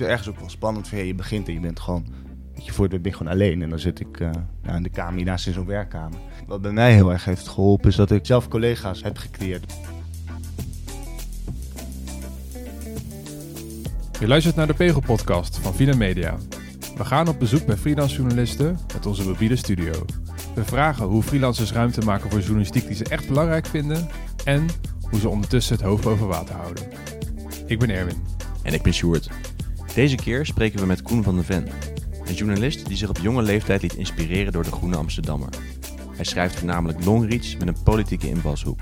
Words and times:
is 0.00 0.06
ergens 0.06 0.28
ook 0.28 0.38
wel 0.38 0.48
spannend. 0.48 0.88
Van, 0.88 0.98
ja, 0.98 1.04
je 1.04 1.14
begint 1.14 1.48
en 1.48 1.54
je 1.54 1.60
bent 1.60 1.80
gewoon, 1.80 2.06
weet 2.54 2.66
je, 2.66 2.72
voor 2.72 2.88
ben 2.88 3.00
je 3.02 3.12
gewoon 3.12 3.32
alleen. 3.32 3.62
En 3.62 3.70
dan 3.70 3.78
zit 3.78 4.00
ik 4.00 4.20
uh, 4.20 4.30
nou, 4.62 4.76
in 4.76 4.82
de 4.82 4.88
kamer, 4.88 5.16
hiernaast 5.16 5.46
in 5.46 5.52
zo'n 5.52 5.66
werkkamer. 5.66 6.18
Wat 6.46 6.62
bij 6.62 6.72
mij 6.72 6.94
heel 6.94 7.12
erg 7.12 7.24
heeft 7.24 7.48
geholpen, 7.48 7.88
is 7.88 7.96
dat 7.96 8.10
ik 8.10 8.26
zelf 8.26 8.48
collega's 8.48 9.02
heb 9.02 9.18
gecreëerd. 9.18 9.74
Je 14.20 14.26
luistert 14.26 14.56
naar 14.56 14.66
de 14.66 14.74
Pegel-podcast 14.74 15.58
van 15.58 15.74
Vina 15.74 15.96
Media. 15.96 16.36
We 16.96 17.04
gaan 17.04 17.28
op 17.28 17.38
bezoek 17.38 17.66
bij 17.66 17.76
freelance 17.76 18.16
journalisten 18.16 18.78
met 18.94 19.06
onze 19.06 19.24
mobiele 19.24 19.56
studio. 19.56 20.04
We 20.54 20.64
vragen 20.64 21.06
hoe 21.06 21.22
freelancers 21.22 21.72
ruimte 21.72 22.00
maken 22.00 22.30
voor 22.30 22.40
journalistiek 22.40 22.86
die 22.86 22.96
ze 22.96 23.04
echt 23.04 23.28
belangrijk 23.28 23.66
vinden 23.66 24.08
en 24.44 24.66
hoe 25.00 25.20
ze 25.20 25.28
ondertussen 25.28 25.76
het 25.76 25.84
hoofd 25.84 26.04
boven 26.04 26.26
water 26.26 26.54
houden. 26.54 26.84
Ik 27.66 27.78
ben 27.78 27.90
Erwin. 27.90 28.16
En 28.62 28.72
ik 28.72 28.82
ben 28.82 28.94
Sjoerd. 28.94 29.30
Deze 29.96 30.16
keer 30.16 30.46
spreken 30.46 30.80
we 30.80 30.86
met 30.86 31.02
Koen 31.02 31.22
van 31.22 31.36
de 31.36 31.42
Ven, 31.42 31.68
een 32.24 32.34
journalist 32.34 32.86
die 32.86 32.96
zich 32.96 33.08
op 33.08 33.18
jonge 33.18 33.42
leeftijd 33.42 33.82
liet 33.82 33.94
inspireren 33.94 34.52
door 34.52 34.62
de 34.62 34.70
Groene 34.70 34.96
Amsterdammer. 34.96 35.48
Hij 36.14 36.24
schrijft 36.24 36.56
voornamelijk 36.56 37.04
longreads 37.04 37.56
met 37.56 37.68
een 37.68 37.82
politieke 37.82 38.28
invalshoek. 38.28 38.80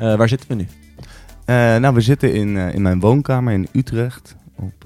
Uh, 0.00 0.16
waar 0.16 0.28
zitten 0.28 0.48
we 0.48 0.54
nu? 0.54 0.62
Uh, 0.62 1.80
nou, 1.80 1.94
we 1.94 2.00
zitten 2.00 2.34
in, 2.34 2.48
uh, 2.48 2.74
in 2.74 2.82
mijn 2.82 3.00
woonkamer 3.00 3.52
in 3.52 3.68
Utrecht. 3.72 4.36
Op, 4.56 4.84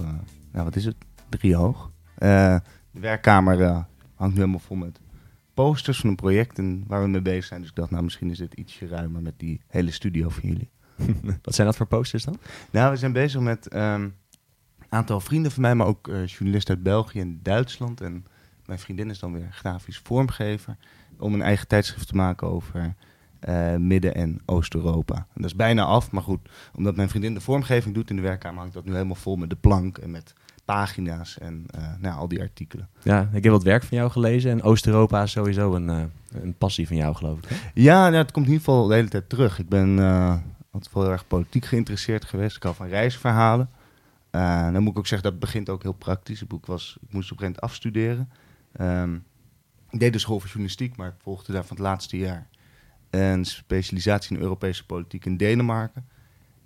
nou, 0.52 0.64
wat 0.64 0.76
is 0.76 0.84
het? 0.84 0.96
Drie 1.28 1.56
hoog. 1.56 1.90
de 2.18 2.60
werkkamer 2.90 3.86
hangt 4.14 4.34
nu 4.34 4.40
helemaal 4.40 4.58
vol 4.58 4.76
met 4.76 5.00
posters 5.56 6.00
van 6.00 6.08
een 6.10 6.16
project 6.16 6.58
en 6.58 6.84
waar 6.86 7.02
we 7.02 7.08
mee 7.08 7.22
bezig 7.22 7.44
zijn. 7.44 7.60
Dus 7.60 7.68
ik 7.68 7.76
dacht, 7.76 7.90
nou, 7.90 8.02
misschien 8.02 8.30
is 8.30 8.38
dit 8.38 8.54
ietsje 8.54 8.86
ruimer 8.86 9.22
met 9.22 9.38
die 9.38 9.60
hele 9.66 9.90
studio 9.90 10.28
van 10.28 10.48
jullie. 10.48 10.70
Wat 11.42 11.54
zijn 11.54 11.66
dat 11.66 11.76
voor 11.76 11.86
posters 11.86 12.24
dan? 12.24 12.38
Nou, 12.70 12.90
we 12.90 12.96
zijn 12.96 13.12
bezig 13.12 13.40
met 13.40 13.74
um, 13.74 13.80
een 13.80 14.14
aantal 14.88 15.20
vrienden 15.20 15.52
van 15.52 15.62
mij, 15.62 15.74
maar 15.74 15.86
ook 15.86 16.08
uh, 16.08 16.26
journalisten 16.26 16.74
uit 16.74 16.84
België 16.84 17.20
en 17.20 17.40
Duitsland. 17.42 18.00
En 18.00 18.26
mijn 18.66 18.78
vriendin 18.78 19.10
is 19.10 19.18
dan 19.18 19.32
weer 19.32 19.48
grafisch 19.50 19.98
vormgever. 19.98 20.76
Om 21.18 21.34
een 21.34 21.42
eigen 21.42 21.68
tijdschrift 21.68 22.08
te 22.08 22.16
maken 22.16 22.48
over 22.48 22.94
uh, 23.48 23.76
Midden- 23.76 24.14
en 24.14 24.40
Oost-Europa. 24.44 25.26
Dat 25.34 25.44
is 25.44 25.56
bijna 25.56 25.84
af, 25.84 26.10
maar 26.10 26.22
goed, 26.22 26.48
omdat 26.74 26.96
mijn 26.96 27.08
vriendin 27.08 27.34
de 27.34 27.40
vormgeving 27.40 27.94
doet 27.94 28.10
in 28.10 28.16
de 28.16 28.22
werkkamer, 28.22 28.58
hangt 28.58 28.74
dat 28.74 28.84
nu 28.84 28.92
helemaal 28.92 29.14
vol 29.14 29.36
met 29.36 29.50
de 29.50 29.56
plank 29.56 29.98
en 29.98 30.10
met 30.10 30.34
pagina's 30.66 31.38
en 31.38 31.66
uh, 31.78 31.82
nou, 31.98 32.18
al 32.18 32.28
die 32.28 32.40
artikelen. 32.40 32.88
Ja, 33.02 33.28
ik 33.32 33.42
heb 33.42 33.52
wat 33.52 33.62
werk 33.62 33.82
van 33.82 33.98
jou 33.98 34.10
gelezen 34.10 34.50
en 34.50 34.62
Oost-Europa 34.62 35.22
is 35.22 35.30
sowieso 35.30 35.74
een, 35.74 35.88
uh, 35.88 36.02
een 36.42 36.54
passie 36.54 36.86
van 36.86 36.96
jou, 36.96 37.14
geloof 37.14 37.38
ik. 37.38 37.48
Hè? 37.48 37.56
Ja, 37.74 38.02
nou, 38.02 38.22
het 38.22 38.32
komt 38.32 38.46
in 38.46 38.52
ieder 38.52 38.66
geval 38.66 38.86
de 38.86 38.94
hele 38.94 39.08
tijd 39.08 39.28
terug. 39.28 39.58
Ik 39.58 39.68
ben 39.68 39.98
uh, 39.98 40.36
altijd 40.70 40.94
wel 40.94 41.02
heel 41.02 41.12
erg 41.12 41.26
politiek 41.26 41.64
geïnteresseerd 41.64 42.24
geweest. 42.24 42.56
Ik 42.56 42.62
hou 42.62 42.74
van 42.74 42.88
reisverhalen. 42.88 43.70
dan 44.30 44.82
moet 44.82 44.92
ik 44.92 44.98
ook 44.98 45.06
zeggen, 45.06 45.30
dat 45.30 45.40
begint 45.40 45.68
ook 45.68 45.82
heel 45.82 45.92
praktisch. 45.92 46.42
Ik, 46.42 46.66
was, 46.66 46.98
ik 47.00 47.12
moest 47.12 47.32
op 47.32 47.40
een 47.40 47.44
gegeven 47.44 47.44
moment 47.44 47.60
afstuderen. 47.60 48.30
Um, 48.80 49.24
ik 49.90 50.00
deed 50.00 50.12
de 50.12 50.18
school 50.18 50.38
voor 50.38 50.48
journalistiek, 50.48 50.96
maar 50.96 51.08
ik 51.08 51.20
volgde 51.22 51.52
daar 51.52 51.64
van 51.64 51.76
het 51.76 51.84
laatste 51.84 52.16
jaar 52.16 52.48
een 53.10 53.44
specialisatie 53.44 54.36
in 54.36 54.42
Europese 54.42 54.86
politiek 54.86 55.24
in 55.24 55.36
Denemarken. 55.36 56.06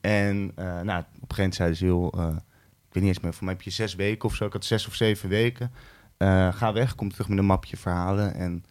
En 0.00 0.52
nou, 0.54 0.80
op 0.80 1.30
een 1.30 1.36
gegeven 1.36 1.36
moment 1.36 1.54
zeiden 1.54 1.76
ze 1.76 1.84
heel 1.84 2.14
ik 2.90 2.96
weet 2.96 3.04
niet 3.04 3.14
eens 3.14 3.24
meer, 3.24 3.34
voor 3.34 3.44
mij 3.44 3.54
heb 3.54 3.62
je 3.62 3.70
zes 3.70 3.94
weken 3.94 4.28
of 4.28 4.34
zo. 4.34 4.46
Ik 4.46 4.52
had 4.52 4.64
zes 4.64 4.86
of 4.86 4.94
zeven 4.94 5.28
weken. 5.28 5.72
Uh, 6.18 6.52
ga 6.52 6.72
weg, 6.72 6.94
kom 6.94 7.10
terug 7.10 7.28
met 7.28 7.38
een 7.38 7.46
mapje 7.46 7.76
verhalen 7.76 8.34
en 8.34 8.64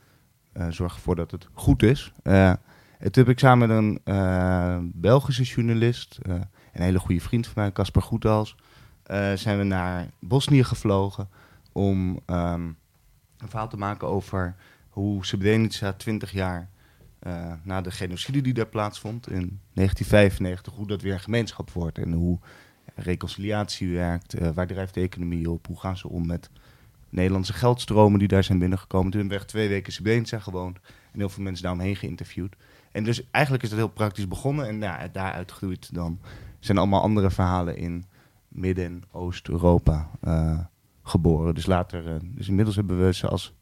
uh, 0.53 0.67
zorg 0.69 0.95
ervoor 0.95 1.15
dat 1.15 1.31
het 1.31 1.47
goed 1.53 1.83
is. 1.83 2.13
Uh, 2.23 2.49
en 2.49 3.11
toen 3.11 3.23
heb 3.23 3.29
ik 3.29 3.39
samen 3.39 3.67
met 3.67 4.03
een 4.03 4.91
Belgische 4.95 5.43
journalist, 5.43 6.19
een 6.21 6.47
hele 6.71 6.99
goede 6.99 7.21
vriend 7.21 7.47
van 7.47 7.61
mij, 7.61 7.71
Casper 7.71 8.01
Goedals, 8.01 8.55
zijn 9.35 9.57
we 9.57 9.63
naar 9.63 10.07
Bosnië 10.19 10.63
gevlogen 10.63 11.29
om 11.71 12.19
um, 12.25 12.77
een 13.37 13.49
verhaal 13.49 13.69
te 13.69 13.77
maken 13.77 14.07
over 14.07 14.55
hoe 14.89 15.25
Srebrenica 15.25 15.93
20 15.93 16.31
jaar 16.31 16.69
na 17.63 17.81
de 17.81 17.91
genocide 17.91 18.41
die 18.41 18.53
daar 18.53 18.67
plaatsvond 18.67 19.29
in 19.29 19.59
1995, 19.73 20.73
hoe 20.73 20.87
dat 20.87 21.01
weer 21.01 21.13
een 21.13 21.19
gemeenschap 21.19 21.71
wordt 21.71 21.97
en 21.97 22.11
hoe 22.11 22.39
reconciliatie 22.95 23.93
werkt, 23.93 24.39
uh, 24.39 24.49
waar 24.49 24.67
drijft 24.67 24.93
de 24.93 25.01
economie 25.01 25.51
op, 25.51 25.67
hoe 25.67 25.79
gaan 25.79 25.97
ze 25.97 26.09
om 26.09 26.27
met 26.27 26.49
Nederlandse 27.09 27.53
geldstromen 27.53 28.19
die 28.19 28.27
daar 28.27 28.43
zijn 28.43 28.59
binnengekomen. 28.59 29.11
Toen 29.11 29.19
hebben 29.19 29.39
we 29.39 29.45
twee 29.45 29.67
weken 29.67 29.93
Srebrenica 29.93 30.39
gewoond 30.39 30.79
en 31.11 31.19
heel 31.19 31.29
veel 31.29 31.43
mensen 31.43 31.63
daaromheen 31.63 31.95
geïnterviewd. 31.95 32.55
En 32.91 33.03
dus 33.03 33.29
eigenlijk 33.31 33.63
is 33.63 33.69
dat 33.69 33.79
heel 33.79 33.87
praktisch 33.87 34.27
begonnen 34.27 34.67
en 34.67 34.79
ja, 34.79 35.07
daaruit 35.07 35.51
groeit 35.51 35.93
dan 35.93 36.19
zijn 36.59 36.77
allemaal 36.77 37.01
andere 37.01 37.31
verhalen 37.31 37.77
in 37.77 38.05
Midden- 38.47 38.85
en 38.85 39.03
Oost-Europa 39.11 40.09
uh, 40.23 40.59
geboren. 41.03 41.55
Dus 41.55 41.65
later, 41.65 42.07
uh, 42.07 42.15
dus 42.23 42.47
inmiddels 42.47 42.75
hebben 42.75 43.05
we 43.05 43.13
ze 43.13 43.27
als, 43.27 43.53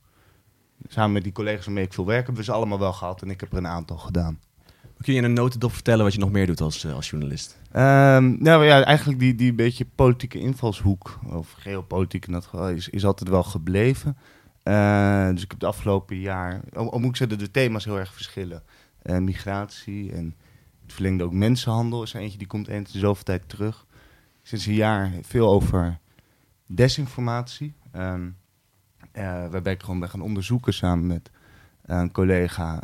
samen 0.87 1.11
met 1.11 1.23
die 1.23 1.31
collega's 1.31 1.65
waarmee 1.65 1.83
ik 1.83 1.93
veel 1.93 2.05
werk, 2.05 2.25
hebben 2.25 2.43
we 2.43 2.43
ze 2.43 2.51
allemaal 2.51 2.79
wel 2.79 2.93
gehad 2.93 3.21
en 3.21 3.29
ik 3.29 3.39
heb 3.39 3.51
er 3.51 3.57
een 3.57 3.67
aantal 3.67 3.97
gedaan. 3.97 4.39
Kun 5.01 5.13
je 5.13 5.19
in 5.19 5.25
een 5.25 5.33
notendop 5.33 5.73
vertellen 5.73 6.03
wat 6.03 6.13
je 6.13 6.19
nog 6.19 6.31
meer 6.31 6.45
doet 6.45 6.61
als, 6.61 6.85
uh, 6.85 6.93
als 6.93 7.09
journalist? 7.09 7.59
Um, 7.67 8.43
nou 8.43 8.65
ja, 8.65 8.83
eigenlijk 8.83 9.19
die, 9.19 9.35
die 9.35 9.53
beetje 9.53 9.85
politieke 9.95 10.39
invalshoek, 10.39 11.19
of 11.25 11.51
geopolitiek 11.51 12.25
in 12.25 12.33
dat 12.33 12.45
geval, 12.45 12.69
is, 12.69 12.89
is 12.89 13.05
altijd 13.05 13.29
wel 13.29 13.43
gebleven. 13.43 14.17
Uh, 14.63 15.29
dus 15.29 15.43
ik 15.43 15.51
heb 15.51 15.59
het 15.59 15.69
afgelopen 15.69 16.19
jaar, 16.19 16.61
al, 16.73 16.99
moet 16.99 17.09
ik 17.09 17.15
zeggen, 17.15 17.37
de 17.37 17.51
thema's 17.51 17.85
heel 17.85 17.99
erg 17.99 18.13
verschillen. 18.13 18.63
Uh, 19.03 19.17
migratie 19.17 20.11
en 20.11 20.35
het 20.83 20.93
verlengde 20.93 21.23
ook 21.23 21.33
mensenhandel 21.33 22.03
is 22.03 22.13
eentje, 22.13 22.37
die 22.37 22.47
komt 22.47 22.67
eens 22.67 22.93
in 22.93 22.99
zoveel 22.99 23.23
tijd 23.23 23.49
terug. 23.49 23.85
Sinds 24.41 24.65
een 24.65 24.73
jaar 24.73 25.11
veel 25.21 25.49
over 25.49 25.99
desinformatie. 26.67 27.73
Um, 27.95 28.37
waarbij 29.51 29.73
ik 29.73 29.83
gewoon 29.83 29.99
ben 29.99 30.09
gaan 30.09 30.21
onderzoeken 30.21 30.73
samen 30.73 31.07
met 31.07 31.31
een 31.85 32.11
collega 32.11 32.83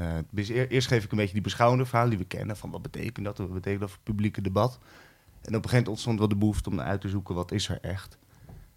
uh, 0.00 0.68
eerst 0.68 0.88
geef 0.88 1.04
ik 1.04 1.10
een 1.10 1.16
beetje 1.16 1.32
die 1.32 1.42
beschouwende 1.42 1.84
verhalen 1.84 2.10
die 2.10 2.18
we 2.18 2.24
kennen. 2.24 2.56
Van 2.56 2.70
wat 2.70 2.82
betekent 2.82 3.24
dat? 3.24 3.38
Wat 3.38 3.52
betekent 3.52 3.80
dat 3.80 3.88
voor 3.88 3.98
het 3.98 4.14
publieke 4.14 4.40
debat? 4.40 4.78
En 4.78 4.84
op 5.38 5.44
een 5.44 5.52
gegeven 5.52 5.70
moment 5.70 5.88
ontstond 5.88 6.18
wel 6.18 6.28
de 6.28 6.36
behoefte 6.36 6.70
om 6.70 6.80
uit 6.80 7.00
te 7.00 7.08
zoeken 7.08 7.34
wat 7.34 7.52
is 7.52 7.68
er 7.68 7.78
echt. 7.80 8.18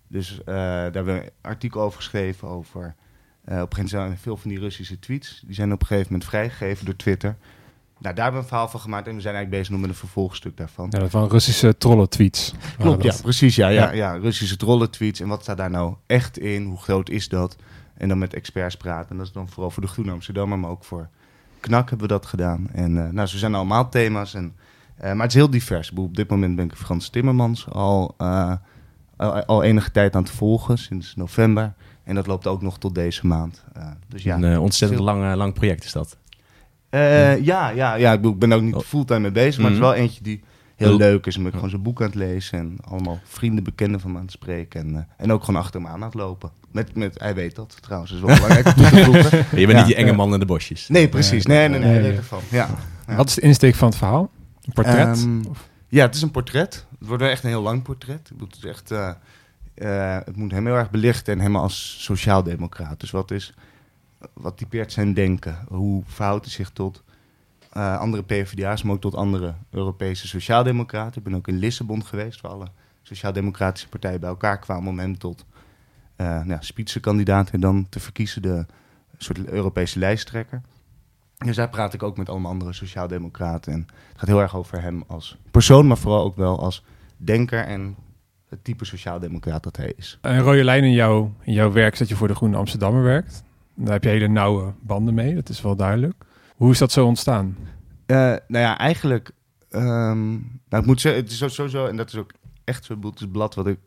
Dus 0.08 0.40
uh, 0.40 0.46
daar 0.46 0.82
hebben 0.82 1.16
we 1.16 1.22
een 1.24 1.30
artikel 1.42 1.82
over 1.82 1.98
geschreven 1.98 2.48
over... 2.48 2.82
Uh, 2.82 2.86
op 2.86 2.96
een 3.48 3.56
gegeven 3.56 3.70
moment 3.78 3.90
zijn 3.90 4.18
veel 4.18 4.38
van 4.38 4.50
die 4.50 4.60
Russische 4.60 5.00
tweets... 5.00 5.44
die 5.46 5.56
zijn 5.56 5.72
op 5.72 5.82
een 5.82 5.88
gegeven 5.88 6.12
moment 6.12 6.30
vrijgegeven 6.30 6.86
door 6.86 6.96
Twitter. 6.96 7.38
Nou, 7.98 8.16
daar 8.16 8.24
hebben 8.24 8.34
we 8.34 8.40
een 8.40 8.48
verhaal 8.48 8.70
van 8.70 8.80
gemaakt... 8.80 9.08
en 9.08 9.16
we 9.16 9.22
zijn 9.22 9.36
eigenlijk 9.36 9.64
bezig 9.64 9.82
met 9.82 9.90
een 9.90 9.96
vervolgstuk 9.96 10.58
daarvan. 10.58 10.88
Ja, 10.90 11.10
van 11.10 11.30
Russische 11.30 11.78
trollen-tweets. 11.78 12.54
Klopt, 12.78 13.04
ja, 13.04 13.16
precies. 13.22 13.56
Ja, 13.56 13.68
ja, 13.68 13.92
ja. 13.92 14.16
Russische 14.16 14.58
trollen-tweets. 14.58 15.20
En 15.20 15.28
wat 15.28 15.42
staat 15.42 15.58
daar 15.58 15.70
nou 15.70 15.96
echt 16.06 16.38
in? 16.38 16.64
Hoe 16.64 16.78
groot 16.78 17.10
is 17.10 17.30
dat? 17.30 17.56
En 18.02 18.08
dan 18.08 18.18
met 18.18 18.34
experts 18.34 18.78
praten. 18.78 19.10
En 19.10 19.18
dat 19.18 19.26
is 19.26 19.32
dan 19.32 19.50
vooral 19.50 19.72
voor 19.72 19.84
de 19.84 19.90
Groene 19.90 20.12
Amsterdammer, 20.12 20.60
maar 20.60 20.70
ook 20.70 20.84
voor 20.84 21.10
Knak 21.60 21.90
hebben 21.90 22.08
we 22.08 22.14
dat 22.14 22.26
gedaan. 22.26 22.68
En 22.72 22.96
uh, 22.96 23.10
nou, 23.10 23.28
zo 23.28 23.38
zijn 23.38 23.56
allemaal 23.56 23.90
thema's. 23.90 24.34
En, 24.34 24.56
uh, 24.98 25.04
maar 25.04 25.22
het 25.22 25.28
is 25.28 25.34
heel 25.34 25.50
divers. 25.50 25.92
Op 25.92 26.16
dit 26.16 26.30
moment 26.30 26.56
ben 26.56 26.66
ik 26.66 26.76
Frans 26.76 27.10
Timmermans 27.10 27.70
al, 27.70 28.16
uh, 28.22 28.54
al, 29.16 29.46
al, 29.46 29.64
enige 29.64 29.92
tijd 29.92 30.16
aan 30.16 30.22
het 30.22 30.32
volgen, 30.32 30.78
sinds 30.78 31.16
november. 31.16 31.74
En 32.04 32.16
dat 32.16 32.28
loopt 32.28 32.48
ook 32.48 32.62
nog 32.62 32.80
tot 32.80 32.96
deze 32.96 33.28
maand. 33.28 33.64
dus 34.08 34.24
ja, 34.24 34.36
een 34.36 34.60
ontzettend 34.60 35.02
heel... 35.02 35.14
lang, 35.14 35.36
lang 35.36 35.54
project 35.54 35.84
is 35.84 35.92
dat. 35.92 36.18
Ja. 36.90 37.32
ja, 37.32 37.70
ja, 37.70 37.96
ja, 37.96 38.14
ik 38.14 38.40
ben 38.40 38.54
ook 38.54 38.62
niet 38.62 38.76
oh. 38.76 38.82
fulltime 38.82 39.20
mee 39.20 39.32
bezig, 39.32 39.62
maar 39.62 39.72
mm 39.72 39.78
-hmm. 39.78 39.86
het 39.86 39.94
is 39.94 40.00
wel 40.00 40.08
eentje 40.08 40.24
die 40.24 40.44
heel 40.82 40.98
leuk 40.98 41.26
is. 41.26 41.36
En 41.36 41.46
ik 41.46 41.54
gewoon 41.54 41.70
zijn 41.70 41.82
boek 41.82 42.02
aan 42.02 42.06
het 42.06 42.16
lezen 42.16 42.60
en 42.60 42.78
allemaal 42.82 43.20
vrienden, 43.24 43.64
bekenden 43.64 44.00
van 44.00 44.12
me 44.12 44.18
aan 44.18 44.24
het 44.24 44.32
spreken. 44.32 44.82
En, 44.82 45.08
en 45.18 45.32
ook 45.32 45.44
gewoon 45.44 45.62
achter 45.62 45.82
hem 45.82 45.90
aan 45.90 45.96
aan 45.96 46.02
het 46.02 46.14
lopen. 46.14 46.52
Met, 46.72 46.96
met, 46.96 47.20
hij 47.20 47.36
weet 47.36 47.56
dat 47.56 47.78
trouwens, 47.82 48.12
is 48.12 48.20
wel 48.20 48.36
belangrijk 48.40 48.66
om 48.66 48.74
te 48.74 49.44
Je 49.56 49.66
bent 49.66 49.78
niet 49.78 49.86
die 49.86 49.96
enge 49.96 50.14
man 50.14 50.34
in 50.34 50.40
de 50.40 50.46
bosjes. 50.46 50.88
Nee, 50.88 51.10
precies. 51.10 51.46
Nee, 51.46 51.70
nee, 51.70 51.80
nee. 51.80 52.00
nee, 52.00 52.12
nee. 52.12 52.22
Ja. 52.50 52.70
Wat 53.16 53.28
is 53.28 53.36
de 53.36 53.42
insteek 53.42 53.76
van 53.76 53.88
het 53.88 53.98
verhaal? 53.98 54.32
Een 54.62 54.74
portret? 54.74 55.22
Um, 55.22 55.42
ja, 55.88 56.06
het 56.06 56.16
is 56.16 56.22
een 56.22 56.32
portret. 56.32 56.86
Het 57.00 57.08
wordt 57.08 57.22
wel 57.22 57.32
echt 57.32 57.44
een 57.44 57.50
heel 57.50 57.62
lang 57.62 57.84
portret. 57.84 58.30
Het 58.30 58.38
moet, 58.40 58.66
echt, 58.66 58.92
uh, 58.92 59.12
uh, 59.76 60.18
het 60.26 60.36
moet 60.36 60.52
hem 60.52 60.66
heel 60.66 60.76
erg 60.76 60.90
belichten 60.90 61.34
en 61.34 61.40
hem 61.40 61.56
als 61.56 61.98
sociaaldemocraat. 62.00 63.00
Dus 63.00 63.12
wat, 63.12 63.32
is, 63.32 63.54
wat 64.34 64.58
typeert 64.58 64.92
zijn 64.92 65.14
denken? 65.14 65.58
Hoe 65.68 66.04
verhoudt 66.06 66.46
hij 66.46 66.54
zich 66.54 66.70
tot 66.70 67.04
uh, 67.78 68.00
andere 68.00 68.24
PvdA's, 68.24 68.84
maar 68.84 68.94
ook 68.94 69.02
tot 69.02 69.16
andere 69.16 69.54
Europese 69.70 70.28
sociaaldemocraten. 70.28 71.18
Ik 71.18 71.24
ben 71.24 71.36
ook 71.36 71.48
in 71.48 71.58
Lissabon 71.58 72.06
geweest, 72.06 72.42
waar 72.42 72.52
alle 72.52 72.68
sociaaldemocratische 73.02 73.90
partijen 73.90 74.20
bij 74.20 74.30
elkaar 74.30 74.60
kwamen 74.60 74.90
om 74.90 75.00
hem 75.00 75.18
tot 75.18 75.46
uh, 76.18 76.44
nou, 76.44 76.64
spitsenkandidaat 76.64 77.50
en 77.50 77.60
dan 77.60 77.88
te 77.90 78.00
verkiezen, 78.00 78.42
de 78.42 78.66
soort 79.18 79.46
Europese 79.46 80.00
lijsttrekker. 80.00 80.62
Dus 81.38 81.56
daar 81.56 81.70
praat 81.70 81.94
ik 81.94 82.04
ook 82.04 82.18
met 82.18 82.30
allemaal 82.30 82.52
andere 82.52 82.74
sociaaldemocraten. 82.74 83.74
En 83.74 83.80
het 84.10 84.20
gaat 84.20 84.30
heel 84.30 84.42
erg 84.42 84.56
over 84.56 84.82
hem 84.82 85.04
als 85.08 85.38
persoon, 85.52 85.88
maar 85.88 85.98
vooral 85.98 86.24
ook 86.24 86.36
wel 86.36 86.60
als 86.60 86.84
denker 87.18 87.66
en 87.66 87.96
het 88.50 88.64
type 88.64 88.86
sociaaldemocraat 88.86 89.64
dat 89.64 89.78
hij 89.78 89.94
is. 89.98 90.18
Een 90.22 90.40
rode 90.40 90.64
lijn 90.64 90.84
in, 90.84 91.34
in 91.42 91.54
jouw 91.54 91.72
werk 91.72 91.94
is 91.94 92.00
dat 92.00 92.10
je 92.10 92.16
voor 92.16 92.28
de 92.28 92.36
Groene 92.36 92.58
Amsterdammer 92.58 93.04
werkt. 93.04 93.44
Daar 93.74 93.94
heb 93.94 94.04
je 94.04 94.10
hele 94.10 94.28
nauwe 94.28 94.74
banden 94.80 95.14
mee, 95.14 95.36
dat 95.36 95.50
is 95.50 95.62
wel 95.62 95.76
duidelijk. 95.76 96.26
Hoe 96.62 96.72
is 96.72 96.78
dat 96.78 96.92
zo 96.92 97.06
ontstaan? 97.06 97.58
Uh, 98.08 98.18
nou 98.18 98.42
ja, 98.48 98.78
eigenlijk... 98.78 99.32
Um, 99.70 100.32
nou, 100.70 100.82
ik 100.82 100.86
moet 100.86 101.02
zeggen, 101.02 101.22
het 101.22 101.32
is 101.32 101.54
sowieso... 101.54 101.86
En 101.86 101.98
dat 101.98 102.08
is 102.08 102.16
ook 102.16 102.32
echt 102.64 102.86
zo'n 102.86 103.32
blad 103.32 103.56
wat 103.56 103.68
ik 103.68 103.80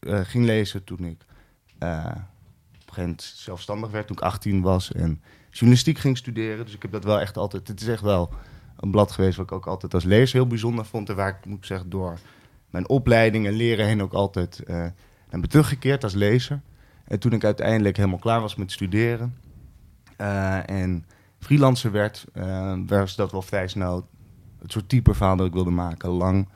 uh, 0.00 0.20
ging 0.20 0.44
lezen 0.44 0.84
toen 0.84 1.04
ik... 1.04 1.24
Uh, 1.82 2.06
op 2.80 2.86
een 2.86 2.94
gegeven 2.94 3.14
zelfstandig 3.18 3.90
werd, 3.90 4.06
toen 4.06 4.16
ik 4.16 4.22
18 4.22 4.62
was. 4.62 4.92
En 4.92 5.22
journalistiek 5.50 5.98
ging 5.98 6.16
studeren. 6.16 6.64
Dus 6.64 6.74
ik 6.74 6.82
heb 6.82 6.92
dat 6.92 7.04
wel 7.04 7.20
echt 7.20 7.36
altijd... 7.36 7.68
Het 7.68 7.80
is 7.80 7.88
echt 7.88 8.02
wel 8.02 8.32
een 8.76 8.90
blad 8.90 9.12
geweest 9.12 9.36
wat 9.36 9.46
ik 9.46 9.52
ook 9.52 9.66
altijd 9.66 9.94
als 9.94 10.04
lezer 10.04 10.36
heel 10.36 10.46
bijzonder 10.46 10.84
vond. 10.84 11.08
En 11.08 11.16
waar 11.16 11.28
ik, 11.28 11.46
moet 11.46 11.66
zeggen, 11.66 11.90
door 11.90 12.18
mijn 12.70 12.88
opleiding 12.88 13.46
en 13.46 13.52
leren 13.52 13.86
heen 13.86 14.02
ook 14.02 14.12
altijd 14.12 14.62
uh, 14.66 14.86
ben 15.30 15.48
teruggekeerd 15.48 16.04
als 16.04 16.14
lezer. 16.14 16.60
En 17.04 17.18
toen 17.18 17.32
ik 17.32 17.44
uiteindelijk 17.44 17.96
helemaal 17.96 18.18
klaar 18.18 18.40
was 18.40 18.54
met 18.54 18.72
studeren 18.72 19.36
en 20.66 21.04
freelancer 21.40 21.92
werd, 21.92 22.26
uh, 22.34 22.78
was 22.86 23.16
dat 23.16 23.32
wel 23.32 23.42
vrij 23.42 23.68
snel 23.68 24.08
het 24.58 24.72
soort 24.72 24.88
type 24.88 25.14
verhaal 25.14 25.36
dat 25.36 25.46
ik 25.46 25.52
wilde 25.52 25.70
maken. 25.70 26.08
Lang, 26.08 26.48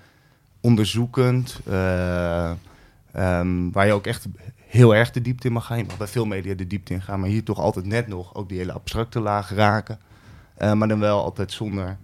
onderzoekend, 0.61 1.61
um, 1.67 3.73
waar 3.73 3.87
je 3.87 3.93
ook 3.93 4.07
echt 4.07 4.27
heel 4.57 4.95
erg 4.95 5.11
de 5.11 5.21
diepte 5.21 5.47
in 5.47 5.53
mag 5.53 5.67
gaan. 5.67 5.79
Je 5.79 5.85
mag 5.85 5.97
bij 5.97 6.07
veel 6.07 6.27
media 6.27 6.55
de 6.55 6.67
diepte 6.67 6.93
in 6.93 7.03
gaan, 7.03 7.21
maar 7.21 7.29
hier 7.29 7.45
toch 7.45 7.59
altijd 7.59 7.87
net 7.87 8.07
nog 8.07 8.35
ook 8.35 8.49
die 8.49 8.59
hele 8.59 8.73
abstracte 8.73 9.21
laag 9.21 9.51
raken. 9.51 9.99
maar 10.59 10.89
dan 10.89 11.01
wel 11.01 11.23
altijd 11.23 11.53
zonder 11.53 11.99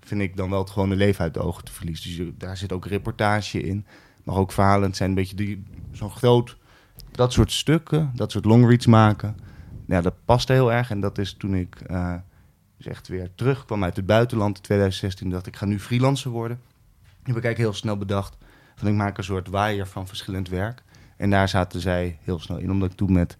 vind 0.00 0.20
ik 0.20 0.36
dan 0.36 0.50
wel 0.50 0.58
het 0.58 0.70
gewone 0.70 0.96
leven 0.96 1.24
uit 1.24 1.34
de 1.34 1.40
ogen 1.40 1.64
te 1.64 1.72
verliezen. 1.72 2.16
Dus 2.16 2.28
daar 2.38 2.56
zit 2.56 2.72
ook 2.72 2.86
reportage 2.86 3.60
in. 3.60 3.86
Maar 4.24 4.36
ook 4.36 4.52
verhalen. 4.52 4.94
Zijn 4.94 5.08
een 5.08 5.14
beetje 5.14 5.58
zo'n 5.92 6.10
groot... 6.10 6.56
Dat 7.10 7.32
soort 7.32 7.52
stukken, 7.52 8.12
dat 8.14 8.32
soort 8.32 8.44
longreads 8.44 8.86
maken. 8.86 9.36
Ja, 9.86 10.00
dat 10.00 10.14
past 10.24 10.48
heel 10.48 10.72
erg. 10.72 10.90
En 10.90 11.00
dat 11.00 11.18
is 11.18 11.32
toen 11.32 11.54
ik 11.54 11.76
uh, 11.90 12.14
dus 12.76 12.86
echt 12.86 13.08
weer 13.08 13.30
terugkwam 13.34 13.84
uit 13.84 13.96
het 13.96 14.06
buitenland 14.06 14.56
in 14.56 14.62
2016. 14.62 15.30
dacht 15.30 15.46
ik 15.46 15.56
ga 15.56 15.64
nu 15.64 15.80
freelancer 15.80 16.30
worden. 16.30 16.60
Heb 16.98 17.36
ik 17.36 17.44
eigenlijk 17.44 17.58
heel 17.58 17.72
snel 17.72 17.96
bedacht. 17.96 18.36
Van 18.76 18.88
ik 18.88 18.94
maak 18.94 19.18
een 19.18 19.24
soort 19.24 19.48
waaier 19.48 19.86
van 19.86 20.06
verschillend 20.06 20.48
werk. 20.48 20.82
En 21.16 21.30
daar 21.30 21.48
zaten 21.48 21.80
zij 21.80 22.18
heel 22.22 22.38
snel 22.38 22.58
in. 22.58 22.70
Omdat 22.70 22.90
ik 22.90 22.96
toen 22.96 23.12
met 23.12 23.36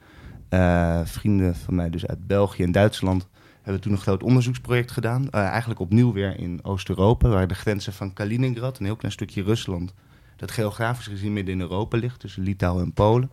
uh, 0.50 1.00
vrienden 1.04 1.56
van 1.56 1.74
mij, 1.74 1.90
dus 1.90 2.06
uit 2.06 2.26
België 2.26 2.62
en 2.62 2.72
Duitsland 2.72 3.28
hebben 3.62 3.82
toen 3.82 3.92
een 3.92 3.98
groot 3.98 4.22
onderzoeksproject 4.22 4.90
gedaan. 4.90 5.22
Uh, 5.22 5.40
eigenlijk 5.40 5.80
opnieuw 5.80 6.12
weer 6.12 6.38
in 6.38 6.64
Oost-Europa, 6.64 7.28
waar 7.28 7.48
de 7.48 7.54
grenzen 7.54 7.92
van 7.92 8.12
Kaliningrad, 8.12 8.78
een 8.78 8.84
heel 8.84 8.96
klein 8.96 9.12
stukje 9.12 9.42
Rusland, 9.42 9.94
dat 10.36 10.50
geografisch 10.50 11.06
gezien 11.06 11.32
midden 11.32 11.54
in 11.54 11.60
Europa 11.60 11.98
ligt, 11.98 12.20
tussen 12.20 12.42
Litouwen 12.42 12.84
en 12.84 12.92
Polen. 12.92 13.30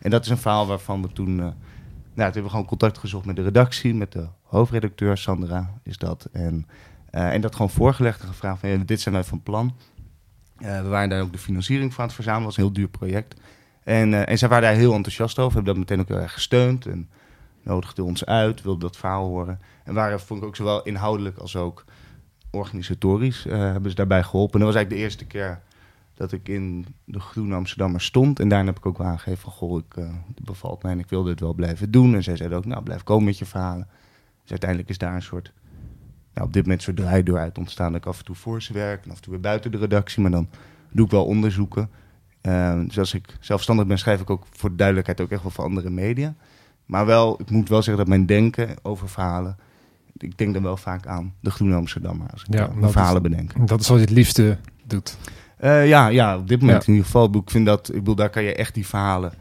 En 0.00 0.10
dat 0.10 0.24
is 0.24 0.30
een 0.30 0.38
verhaal 0.38 0.66
waarvan 0.66 1.02
we 1.02 1.12
toen, 1.12 1.54
toen 2.14 2.24
hebben 2.24 2.42
we 2.42 2.48
gewoon 2.48 2.66
contact 2.66 2.98
gezocht 2.98 3.24
met 3.24 3.36
de 3.36 3.42
redactie, 3.42 3.94
met 3.94 4.12
de 4.12 4.26
hoofdredacteur, 4.42 5.18
Sandra 5.18 5.72
is 5.82 5.98
dat. 5.98 6.28
En, 6.32 6.66
uh, 7.10 7.32
en 7.32 7.40
dat 7.40 7.54
gewoon 7.54 7.70
voorgelegd 7.70 8.20
en 8.20 8.28
gevraagd 8.28 8.60
van, 8.60 8.82
dit 8.84 9.00
zijn 9.00 9.14
wij 9.14 9.24
van 9.24 9.42
plan. 9.42 9.76
we 10.56 10.88
waren 10.88 11.08
daar 11.08 11.22
ook 11.22 11.32
de 11.32 11.38
financiering 11.38 11.94
van 11.94 12.04
het 12.04 12.14
verzamelen, 12.14 12.46
was 12.46 12.56
een 12.56 12.62
heel 12.62 12.72
duur 12.72 12.88
project. 12.88 13.40
En, 13.84 14.26
en 14.26 14.38
zij 14.38 14.48
waren 14.48 14.68
daar 14.68 14.78
heel 14.78 14.94
enthousiast 14.94 15.38
over, 15.38 15.54
hebben 15.54 15.74
dat 15.74 15.82
meteen 15.82 16.00
ook 16.00 16.08
heel 16.08 16.22
erg 16.22 16.32
gesteund. 16.32 16.86
En, 16.86 17.08
nodigde 17.62 18.02
ons 18.02 18.24
uit, 18.24 18.62
wilde 18.62 18.80
dat 18.80 18.96
verhaal 18.96 19.26
horen. 19.26 19.60
En 19.84 19.94
waren, 19.94 20.20
vond 20.20 20.40
ik 20.40 20.46
ook 20.46 20.56
zowel 20.56 20.82
inhoudelijk 20.82 21.38
als 21.38 21.56
ook 21.56 21.84
organisatorisch, 22.50 23.44
hebben 23.44 23.90
ze 23.90 23.96
daarbij 23.96 24.22
geholpen. 24.22 24.60
En 24.60 24.66
dat 24.66 24.74
was 24.74 24.76
eigenlijk 24.76 24.96
de 24.96 25.08
eerste 25.08 25.24
keer 25.24 25.60
dat 26.14 26.32
ik 26.32 26.48
in 26.48 26.86
de 27.04 27.20
Groene 27.20 27.54
Amsterdammer 27.54 28.00
stond. 28.00 28.40
En 28.40 28.48
daarna 28.48 28.66
heb 28.66 28.76
ik 28.76 28.86
ook 28.86 28.98
wel 28.98 29.06
aangegeven 29.06 29.40
van, 29.40 29.52
goh, 29.52 29.78
ik, 29.78 29.96
uh, 29.96 30.04
het 30.34 30.44
bevalt 30.44 30.82
mij 30.82 30.92
en 30.92 30.98
ik 30.98 31.08
wil 31.08 31.22
dit 31.22 31.40
wel 31.40 31.54
blijven 31.54 31.90
doen. 31.90 32.14
En 32.14 32.22
zij 32.22 32.36
zeiden 32.36 32.58
ook, 32.58 32.64
nou, 32.64 32.82
blijf 32.82 33.02
komen 33.02 33.24
met 33.24 33.38
je 33.38 33.44
verhalen. 33.44 33.88
Dus 34.42 34.50
uiteindelijk 34.50 34.90
is 34.90 34.98
daar 34.98 35.14
een 35.14 35.22
soort, 35.22 35.52
nou, 36.34 36.46
op 36.46 36.52
dit 36.52 36.62
moment 36.62 36.80
een 36.80 36.94
soort 36.94 37.06
draaidoor 37.06 37.38
uit 37.38 37.58
ontstaan. 37.58 37.92
Dat 37.92 38.00
ik 38.00 38.06
af 38.06 38.18
en 38.18 38.24
toe 38.24 38.34
voor 38.34 38.62
ze 38.62 38.72
werk 38.72 39.04
en 39.04 39.10
af 39.10 39.16
en 39.16 39.22
toe 39.22 39.32
weer 39.32 39.42
buiten 39.42 39.70
de 39.70 39.78
redactie. 39.78 40.22
Maar 40.22 40.30
dan 40.30 40.48
doe 40.90 41.04
ik 41.04 41.10
wel 41.10 41.24
onderzoeken. 41.24 41.90
Uh, 42.42 42.80
dus 42.84 42.98
als 42.98 43.14
ik 43.14 43.36
zelfstandig 43.40 43.86
ben, 43.86 43.98
schrijf 43.98 44.20
ik 44.20 44.30
ook 44.30 44.46
voor 44.50 44.70
de 44.70 44.76
duidelijkheid 44.76 45.20
ook 45.20 45.30
echt 45.30 45.42
wel 45.42 45.50
voor 45.50 45.64
andere 45.64 45.90
media. 45.90 46.34
Maar 46.86 47.06
wel, 47.06 47.40
ik 47.40 47.50
moet 47.50 47.68
wel 47.68 47.82
zeggen 47.82 47.96
dat 47.96 48.08
mijn 48.08 48.26
denken 48.26 48.76
over 48.82 49.08
verhalen. 49.08 49.56
Ik 50.16 50.38
denk 50.38 50.52
dan 50.54 50.62
wel 50.62 50.76
vaak 50.76 51.06
aan 51.06 51.34
de 51.40 51.50
Groene 51.50 51.74
Amsterdammer. 51.74 52.30
Als 52.30 52.42
ik 52.42 52.54
ja, 52.54 52.70
verhalen 52.80 53.22
bedenk. 53.22 53.68
Dat 53.68 53.80
is 53.80 53.88
wat 53.88 53.98
je 53.98 54.04
het 54.04 54.14
liefste 54.14 54.58
doet. 54.84 55.16
Uh, 55.64 55.88
ja, 55.88 56.06
ja, 56.06 56.36
op 56.36 56.48
dit 56.48 56.60
moment 56.60 56.86
in 56.86 56.92
ieder 56.92 57.06
geval. 57.06 57.34
Ik 57.34 57.50
vind 57.50 57.66
dat, 57.66 57.88
ik 57.88 57.94
bedoel, 57.94 58.14
daar 58.14 58.30
kan 58.30 58.42
je 58.42 58.54
echt 58.54 58.74
die 58.74 58.86
verhalen. 58.86 59.32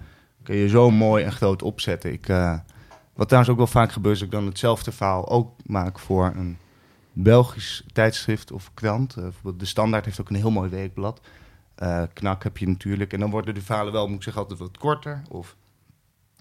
Kan 0.44 0.56
je 0.56 0.70
zo 0.70 0.92
mooi 0.92 1.24
en 1.24 1.32
groot 1.32 1.62
opzetten. 1.62 2.14
Ik, 2.14 2.30
uh, 2.30 2.58
wat 3.14 3.28
trouwens 3.28 3.54
ook 3.54 3.58
wel 3.58 3.68
vaak 3.68 3.92
gebeurt, 3.92 4.14
is 4.14 4.20
dat 4.22 4.32
ik 4.32 4.36
dan 4.40 4.46
hetzelfde 4.46 4.92
verhaal 4.92 5.30
ook 5.30 5.56
maak 5.66 6.00
voor 6.00 6.32
een 6.36 6.58
Belgisch 7.14 7.84
tijdschrift 7.94 8.52
of 8.52 8.72
krant. 8.74 9.16
Uh, 9.18 9.24
bijvoorbeeld 9.24 9.60
de 9.60 9.66
Standaard 9.66 10.06
heeft 10.06 10.22
ook 10.22 10.30
een 10.30 10.36
heel 10.36 10.52
mooi 10.52 10.70
weekblad. 10.70 11.22
Knak 12.14 12.44
heb 12.44 12.58
je 12.58 12.68
natuurlijk. 12.68 13.14
En 13.14 13.20
dan 13.20 13.30
worden 13.30 13.54
de 13.54 13.62
verhalen 13.62 13.94
wel, 13.94 14.08
moet 14.08 14.16
ik 14.18 14.24
zeggen, 14.24 14.42
altijd 14.42 14.60
wat 14.60 14.78
korter. 14.78 15.22
Of 15.30 15.56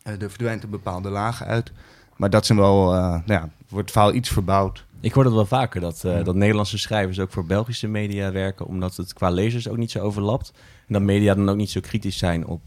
er 0.02 0.18
verdwijnt 0.18 0.62
een 0.62 0.70
bepaalde 0.70 1.10
laag 1.10 1.44
uit. 1.44 1.72
Maar 2.16 2.30
dat 2.30 2.46
zijn 2.46 2.58
wel, 2.58 2.92
nou 2.92 3.22
ja, 3.26 3.48
wordt 3.68 3.84
het 3.84 3.90
verhaal 3.90 4.14
iets 4.14 4.28
verbouwd. 4.28 4.86
Ik 5.00 5.12
hoor 5.12 5.24
dat 5.24 5.32
wel 5.32 5.46
vaker, 5.46 5.80
dat, 5.80 6.02
uh, 6.06 6.24
dat 6.24 6.34
Nederlandse 6.34 6.78
schrijvers 6.78 7.18
ook 7.18 7.30
voor 7.30 7.46
Belgische 7.46 7.88
media 7.88 8.32
werken, 8.32 8.66
omdat 8.66 8.96
het 8.96 9.12
qua 9.12 9.30
lezers 9.30 9.68
ook 9.68 9.76
niet 9.76 9.90
zo 9.90 9.98
overlapt. 9.98 10.52
En 10.86 10.92
dat 10.92 11.02
media 11.02 11.34
dan 11.34 11.48
ook 11.48 11.56
niet 11.56 11.70
zo 11.70 11.80
kritisch 11.80 12.18
zijn 12.18 12.46
op, 12.46 12.62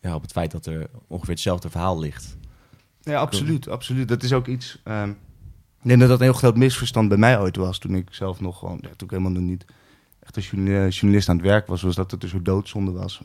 ja, 0.00 0.14
op 0.14 0.22
het 0.22 0.32
feit 0.32 0.50
dat 0.50 0.66
er 0.66 0.86
ongeveer 1.06 1.34
hetzelfde 1.34 1.70
verhaal 1.70 1.98
ligt. 1.98 2.36
Ja, 3.00 3.20
absoluut, 3.20 3.68
absoluut. 3.68 4.08
Dat 4.08 4.22
is 4.22 4.32
ook 4.32 4.46
iets... 4.46 4.82
Um, 4.84 5.16
ik 5.82 5.88
denk 5.88 6.00
dat 6.00 6.08
dat 6.08 6.18
een 6.18 6.24
heel 6.24 6.32
groot 6.32 6.56
misverstand 6.56 7.08
bij 7.08 7.18
mij 7.18 7.40
ooit 7.40 7.56
was, 7.56 7.78
toen 7.78 7.94
ik 7.94 8.08
zelf 8.10 8.40
nog 8.40 8.58
gewoon, 8.58 8.78
ja, 8.80 8.88
toen 8.88 9.08
ik 9.08 9.10
helemaal 9.10 9.32
nog 9.32 9.42
niet 9.42 9.64
echt 10.20 10.36
als 10.36 10.50
journalist 10.50 11.28
aan 11.28 11.36
het 11.36 11.44
werk 11.44 11.66
was, 11.66 11.82
was 11.82 11.94
dat 11.94 12.10
het 12.10 12.22
een 12.22 12.28
soort 12.28 12.44
doodzonde 12.44 12.90
was 12.90 13.20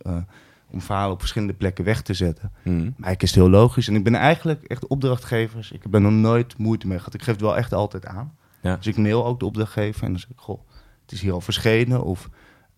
om 0.73 0.81
verhalen 0.81 1.13
op 1.13 1.19
verschillende 1.19 1.53
plekken 1.53 1.85
weg 1.85 2.01
te 2.01 2.13
zetten. 2.13 2.51
Mm. 2.63 2.93
Maar 2.97 3.11
ik 3.11 3.23
is 3.23 3.29
het 3.29 3.39
heel 3.39 3.49
logisch. 3.49 3.87
En 3.87 3.95
ik 3.95 4.03
ben 4.03 4.15
eigenlijk 4.15 4.63
echt 4.63 4.87
opdrachtgevers. 4.87 5.71
Ik 5.71 5.83
heb 5.83 5.93
er 5.93 6.01
nog 6.01 6.11
nooit 6.11 6.57
moeite 6.57 6.87
mee 6.87 6.97
gehad. 6.97 7.13
Ik 7.13 7.21
geef 7.21 7.33
het 7.33 7.41
wel 7.41 7.57
echt 7.57 7.73
altijd 7.73 8.05
aan. 8.05 8.35
Ja. 8.61 8.75
Dus 8.75 8.87
ik 8.87 8.97
mail 8.97 9.25
ook 9.25 9.39
de 9.39 9.45
opdrachtgever 9.45 10.03
en 10.03 10.11
dan 10.11 10.19
zeg 10.19 10.29
ik, 10.29 10.39
goh, 10.39 10.59
het 11.01 11.11
is 11.11 11.21
hier 11.21 11.33
al 11.33 11.41
verschenen. 11.41 12.03
Of 12.03 12.29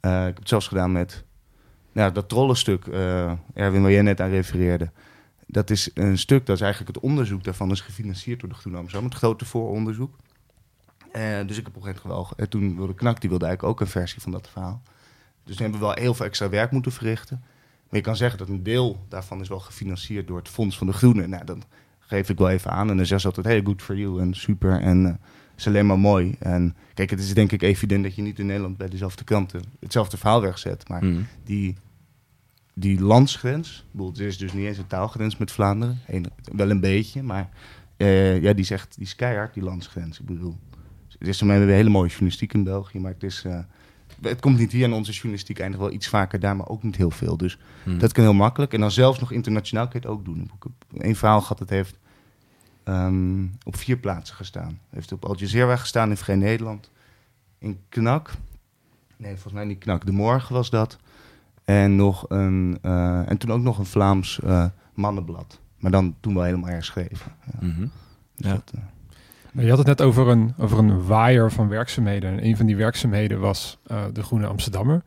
uh, 0.02 0.20
ik 0.20 0.26
heb 0.26 0.38
het 0.38 0.50
zelfs 0.50 0.68
gedaan 0.68 0.92
met 0.92 1.24
nou, 1.92 2.12
dat 2.12 2.30
trollenstuk, 2.30 2.86
uh, 2.86 3.32
Erwin, 3.54 3.82
waar 3.82 3.92
jij 3.92 4.02
net 4.02 4.22
aan 4.22 4.30
refereerde. 4.30 4.92
Dat 5.48 5.70
is 5.70 5.90
een 5.94 6.18
stuk, 6.18 6.46
dat 6.46 6.56
is 6.56 6.62
eigenlijk 6.62 6.96
het 6.96 7.04
onderzoek 7.04 7.44
daarvan, 7.44 7.72
is 7.72 7.82
gefinancierd 7.82 8.40
door 8.40 8.50
de 8.50 8.56
Groene 8.56 8.78
Amsterdam, 8.78 9.10
het 9.10 9.18
grote 9.18 9.46
vooronderzoek. 9.46 10.16
Uh, 11.16 11.48
dus 11.48 11.58
ik 11.58 11.66
heb 11.66 11.76
op 11.76 11.76
een 11.76 11.88
gegeven 11.88 12.10
moment 12.10 12.30
wel, 12.38 12.48
toen 12.48 12.76
wilde 12.76 12.94
Knak, 12.94 13.22
die 13.22 13.30
wilde 13.30 13.46
eigenlijk 13.46 13.74
ook 13.76 13.82
een 13.82 13.92
versie 13.92 14.22
van 14.22 14.32
dat 14.32 14.50
verhaal. 14.50 14.82
Dus 15.44 15.56
toen 15.56 15.64
hebben 15.64 15.80
we 15.80 15.86
wel 15.86 16.04
heel 16.04 16.14
veel 16.14 16.26
extra 16.26 16.50
werk 16.50 16.72
moeten 16.72 16.92
verrichten. 16.92 17.44
Maar 17.90 18.00
je 18.00 18.02
kan 18.02 18.16
zeggen 18.16 18.38
dat 18.38 18.50
een 18.50 18.64
deel 18.64 19.06
daarvan 19.10 19.42
is 19.42 19.48
wel 19.48 19.60
gefinancierd 19.60 20.28
door 20.28 20.38
het 20.38 20.50
Fonds 20.50 20.78
van 20.78 20.88
de 20.88 20.94
Groenen. 20.94 21.30
Nou, 21.30 21.46
dan 21.46 21.64
geef 22.00 22.30
ik 22.30 22.38
wel 22.38 22.50
even 22.50 22.72
aan. 22.72 22.90
En 22.90 22.98
dan 22.98 23.06
zeggen 23.06 23.20
ze 23.20 23.28
altijd, 23.28 23.46
hey, 23.46 23.62
good 23.66 23.82
for 23.82 23.98
you 23.98 24.22
en 24.22 24.34
super. 24.34 24.82
En 24.82 25.06
uh, 25.06 25.14
is 25.58 25.68
alleen 25.68 25.86
maar 25.86 26.00
mooi. 26.00 26.36
En 26.40 26.76
kijk, 26.94 27.10
het 27.10 27.20
is 27.20 27.34
denk 27.34 27.52
ik 27.52 27.62
evident 27.62 28.04
dat 28.04 28.16
je 28.16 28.22
niet 28.22 28.40
in 28.40 28.46
Nederland 28.46 28.78
bij 28.78 28.90
dezelfde 28.90 29.24
kranten 29.24 29.62
hetzelfde 29.80 30.18
verhaal 30.18 30.42
wegzet. 30.42 30.90
Maar 30.90 31.04
mm. 31.04 31.26
die, 31.44 31.76
die 32.74 33.02
landsgrens, 33.02 33.86
het 33.98 34.20
is 34.20 34.38
dus 34.38 34.54
niet 34.54 34.66
eens 34.66 34.78
een 34.78 34.88
taalgrens 34.88 35.38
met 35.38 35.52
Vlaanderen. 35.52 36.00
wel 36.56 36.70
een 36.70 36.80
beetje, 36.80 37.24
maar 37.24 37.50
uh, 37.98 38.42
ja, 38.42 38.54
die 38.54 38.66
zegt, 38.66 38.96
die 38.96 39.06
is 39.06 39.16
keihard, 39.16 39.54
die 39.54 39.64
landsgrens. 39.64 40.20
Ik 40.20 40.26
bedoel, 40.26 40.58
het 41.20 41.28
is, 41.28 41.42
een 41.42 41.50
hele 41.50 41.90
mooie 41.90 42.10
journalistiek 42.10 42.54
in 42.54 42.64
België, 42.64 43.00
maar 43.00 43.12
het 43.12 43.24
is... 43.24 43.44
Uh, 43.48 43.60
het 44.30 44.42
komt 44.42 44.58
niet 44.58 44.72
hier 44.72 44.84
en 44.84 44.94
onze 44.94 45.12
journalistiek 45.12 45.60
eindigt 45.60 45.82
wel 45.82 45.92
iets 45.92 46.08
vaker 46.08 46.40
daar, 46.40 46.56
maar 46.56 46.68
ook 46.68 46.84
niet 46.84 46.96
heel 46.96 47.12
veel. 47.12 47.38
Dus 47.38 47.58
hmm. 47.84 48.00
dat 48.00 48.12
kan 48.12 48.24
heel 48.24 48.34
makkelijk. 48.34 48.74
En 48.74 48.80
dan 48.80 48.92
zelfs 48.92 49.20
nog 49.20 49.32
internationaal 49.32 49.88
kan 49.88 50.02
je 50.02 50.08
het 50.08 50.18
ook 50.18 50.26
doen. 50.26 50.52
Een 50.98 51.16
verhaal 51.16 51.42
gehad, 51.42 51.60
het 51.60 51.70
heeft 51.70 51.98
um, 52.84 53.58
op 53.64 53.76
vier 53.76 53.98
plaatsen 53.98 54.36
gestaan. 54.36 54.80
Heeft 54.90 55.12
op 55.12 55.26
Al 55.26 55.38
Jazeera 55.38 55.76
gestaan 55.76 56.10
in 56.10 56.18
Vrij 56.18 56.36
Nederland. 56.36 56.92
In 57.58 57.80
Knak. 57.90 58.32
Nee, 59.18 59.32
volgens 59.32 59.54
mij 59.54 59.66
niet 59.66 59.80
Knak. 59.80 60.06
De 60.06 60.12
Morgen 60.12 60.56
was 60.56 60.70
dat. 60.70 60.98
En, 61.66 61.96
nog 61.96 62.26
een, 62.30 62.78
uh, 62.82 63.30
en 63.30 63.38
toen 63.38 63.52
ook 63.52 63.62
nog 63.62 63.78
een 63.78 63.86
Vlaams 63.86 64.40
uh, 64.44 64.66
mannenblad. 64.94 65.60
Maar 65.80 65.92
dan 65.92 66.16
toen 66.20 66.34
wel 66.34 66.44
helemaal 66.44 66.70
herschreven. 66.70 67.32
Ja. 67.46 67.68
Mm 67.68 67.74
-hmm. 67.74 67.92
dus 68.36 68.48
ja. 68.48 68.54
Dat, 68.54 68.72
uh, 68.76 68.82
je 69.64 69.70
had 69.70 69.78
het 69.78 69.88
net 69.88 70.02
over 70.02 70.28
een, 70.28 70.54
over 70.58 70.78
een 70.78 71.06
waaier 71.06 71.52
van 71.52 71.68
werkzaamheden. 71.68 72.32
En 72.32 72.46
een 72.46 72.58
van 72.58 72.66
die 72.66 72.76
werkzaamheden 72.76 73.40
was 73.40 73.78
uh, 73.92 74.04
de 74.14 74.24
Groene 74.24 74.48
Amsterdammer. 74.48 75.04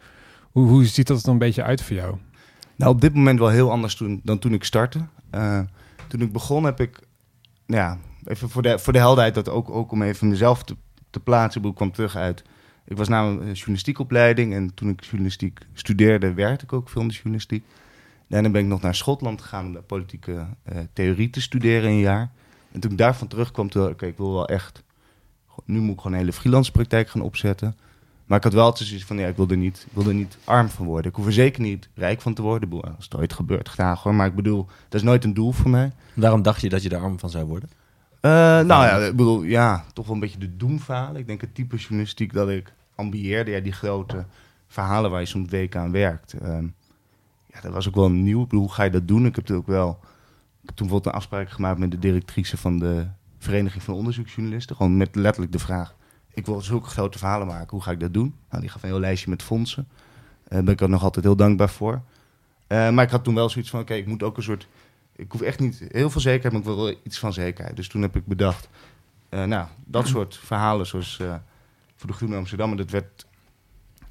Hoe, 0.50 0.68
hoe 0.68 0.84
ziet 0.84 1.06
dat 1.06 1.22
er 1.22 1.28
een 1.28 1.38
beetje 1.38 1.62
uit 1.62 1.82
voor 1.82 1.96
jou? 1.96 2.16
Nou, 2.76 2.94
op 2.94 3.00
dit 3.00 3.14
moment 3.14 3.38
wel 3.38 3.48
heel 3.48 3.70
anders 3.70 3.94
toen, 3.94 4.20
dan 4.24 4.38
toen 4.38 4.52
ik 4.52 4.64
startte. 4.64 5.06
Uh, 5.34 5.60
toen 6.06 6.20
ik 6.20 6.32
begon 6.32 6.64
heb 6.64 6.80
ik, 6.80 7.00
nou 7.66 7.82
ja, 7.82 7.98
even 8.24 8.50
voor 8.50 8.62
de, 8.62 8.78
voor 8.78 8.92
de 8.92 8.98
helderheid, 8.98 9.34
dat 9.34 9.48
ook, 9.48 9.70
ook 9.70 9.92
om 9.92 10.02
even 10.02 10.28
mezelf 10.28 10.62
te, 10.62 10.76
te 11.10 11.20
plaatsen. 11.20 11.64
Ik 11.64 11.74
kwam 11.74 11.92
terug 11.92 12.16
uit, 12.16 12.44
ik 12.84 12.96
was 12.96 13.08
na 13.08 13.22
een 13.22 13.52
journalistiekopleiding 13.52 14.54
en 14.54 14.74
toen 14.74 14.88
ik 14.88 15.04
journalistiek 15.04 15.60
studeerde, 15.72 16.32
werkte 16.32 16.64
ik 16.64 16.72
ook 16.72 16.88
veel 16.88 17.02
in 17.02 17.08
de 17.08 17.14
journalistiek. 17.14 17.64
Daarna 18.28 18.50
ben 18.50 18.62
ik 18.62 18.66
nog 18.66 18.80
naar 18.80 18.94
Schotland 18.94 19.42
gegaan 19.42 19.66
om 19.66 19.72
de 19.72 19.80
politieke 19.80 20.46
theorie 20.92 21.30
te 21.30 21.40
studeren 21.40 21.90
een 21.90 21.98
jaar. 21.98 22.30
En 22.78 22.84
toen 22.84 22.92
ik 22.92 22.98
daarvan 22.98 23.28
terugkwam, 23.28 23.68
toen 23.68 23.88
oké, 23.88 24.06
ik 24.06 24.16
wil 24.16 24.32
wel 24.32 24.48
echt... 24.48 24.82
Nu 25.64 25.80
moet 25.80 25.94
ik 25.94 25.96
gewoon 25.96 26.12
een 26.12 26.18
hele 26.18 26.32
freelance 26.32 26.72
praktijk 26.72 27.08
gaan 27.08 27.20
opzetten. 27.20 27.76
Maar 28.26 28.38
ik 28.38 28.44
had 28.44 28.52
wel 28.52 28.64
altijd 28.64 28.88
zoiets 28.88 29.06
van, 29.06 29.18
ja, 29.18 29.26
ik 29.26 29.36
wil, 29.36 29.48
er 29.48 29.56
niet, 29.56 29.86
ik 29.88 29.92
wil 29.92 30.06
er 30.06 30.14
niet 30.14 30.38
arm 30.44 30.68
van 30.68 30.86
worden. 30.86 31.10
Ik 31.10 31.16
hoef 31.16 31.26
er 31.26 31.32
zeker 31.32 31.62
niet 31.62 31.88
rijk 31.94 32.20
van 32.20 32.34
te 32.34 32.42
worden. 32.42 32.82
Als 32.82 33.04
het 33.04 33.16
ooit 33.16 33.32
gebeurt, 33.32 33.68
graag 33.68 34.02
hoor. 34.02 34.14
Maar 34.14 34.26
ik 34.26 34.34
bedoel, 34.34 34.66
dat 34.88 35.00
is 35.00 35.02
nooit 35.02 35.24
een 35.24 35.34
doel 35.34 35.52
voor 35.52 35.70
mij. 35.70 35.92
Waarom 36.14 36.42
dacht 36.42 36.60
je 36.60 36.68
dat 36.68 36.82
je 36.82 36.88
er 36.88 37.00
arm 37.00 37.18
van 37.18 37.30
zou 37.30 37.44
worden? 37.44 37.68
Uh, 38.20 38.30
nou 38.30 38.66
ja, 38.66 38.96
ik 38.96 39.16
bedoel, 39.16 39.42
ja, 39.42 39.84
toch 39.92 40.06
wel 40.06 40.14
een 40.14 40.20
beetje 40.20 40.38
de 40.38 40.56
doemverhalen. 40.56 41.20
Ik 41.20 41.26
denk 41.26 41.40
het 41.40 41.54
type 41.54 41.76
journalistiek 41.76 42.32
dat 42.32 42.48
ik 42.48 42.72
ambieerde. 42.94 43.50
Ja, 43.50 43.60
die 43.60 43.72
grote 43.72 44.24
verhalen 44.66 45.10
waar 45.10 45.20
je 45.20 45.26
soms 45.26 45.50
weken 45.50 45.80
aan 45.80 45.92
werkt. 45.92 46.34
Uh, 46.42 46.58
ja, 47.52 47.60
dat 47.60 47.72
was 47.72 47.88
ook 47.88 47.94
wel 47.94 48.10
nieuw. 48.10 48.42
Ik 48.42 48.48
bedoel, 48.48 48.64
hoe 48.64 48.74
ga 48.74 48.82
je 48.82 48.90
dat 48.90 49.08
doen? 49.08 49.26
Ik 49.26 49.36
heb 49.36 49.48
natuurlijk 49.48 49.68
wel... 49.68 49.98
Toen 50.74 50.86
bijvoorbeeld 50.86 51.06
een 51.06 51.20
afspraak 51.20 51.50
gemaakt 51.50 51.78
met 51.78 51.90
de 51.90 51.98
directrice 51.98 52.56
van 52.56 52.78
de 52.78 53.06
Vereniging 53.38 53.82
van 53.82 53.94
Onderzoeksjournalisten. 53.94 54.76
Gewoon 54.76 54.96
met 54.96 55.14
letterlijk 55.14 55.52
de 55.52 55.58
vraag, 55.58 55.94
ik 56.34 56.46
wil 56.46 56.60
zulke 56.60 56.88
grote 56.88 57.18
verhalen 57.18 57.46
maken, 57.46 57.70
hoe 57.70 57.82
ga 57.82 57.90
ik 57.90 58.00
dat 58.00 58.14
doen? 58.14 58.34
Nou, 58.50 58.60
die 58.60 58.70
gaf 58.70 58.82
een 58.82 58.88
heel 58.88 59.00
lijstje 59.00 59.30
met 59.30 59.42
fondsen. 59.42 59.88
Daar 60.48 60.64
ben 60.64 60.72
ik 60.72 60.80
er 60.80 60.88
nog 60.88 61.02
altijd 61.02 61.24
heel 61.24 61.36
dankbaar 61.36 61.70
voor. 61.70 62.02
Uh, 62.68 62.90
maar 62.90 63.04
ik 63.04 63.10
had 63.10 63.24
toen 63.24 63.34
wel 63.34 63.48
zoiets 63.48 63.70
van, 63.70 63.80
oké, 63.80 63.94
ik 63.94 64.06
moet 64.06 64.22
ook 64.22 64.36
een 64.36 64.42
soort... 64.42 64.68
Ik 65.16 65.32
hoef 65.32 65.40
echt 65.40 65.58
niet 65.58 65.84
heel 65.88 66.10
veel 66.10 66.20
zekerheid, 66.20 66.52
maar 66.52 66.60
ik 66.60 66.76
wil 66.76 66.84
wel 66.84 66.94
iets 67.02 67.18
van 67.18 67.32
zekerheid. 67.32 67.76
Dus 67.76 67.88
toen 67.88 68.02
heb 68.02 68.16
ik 68.16 68.26
bedacht, 68.26 68.68
uh, 69.30 69.44
nou, 69.44 69.66
dat 69.84 70.06
soort 70.14 70.36
verhalen 70.36 70.86
zoals 70.86 71.16
voor 71.96 72.10
de 72.10 72.12
Groene 72.12 72.36
Amsterdam... 72.36 72.76
dat 72.76 72.90
werd 72.90 73.26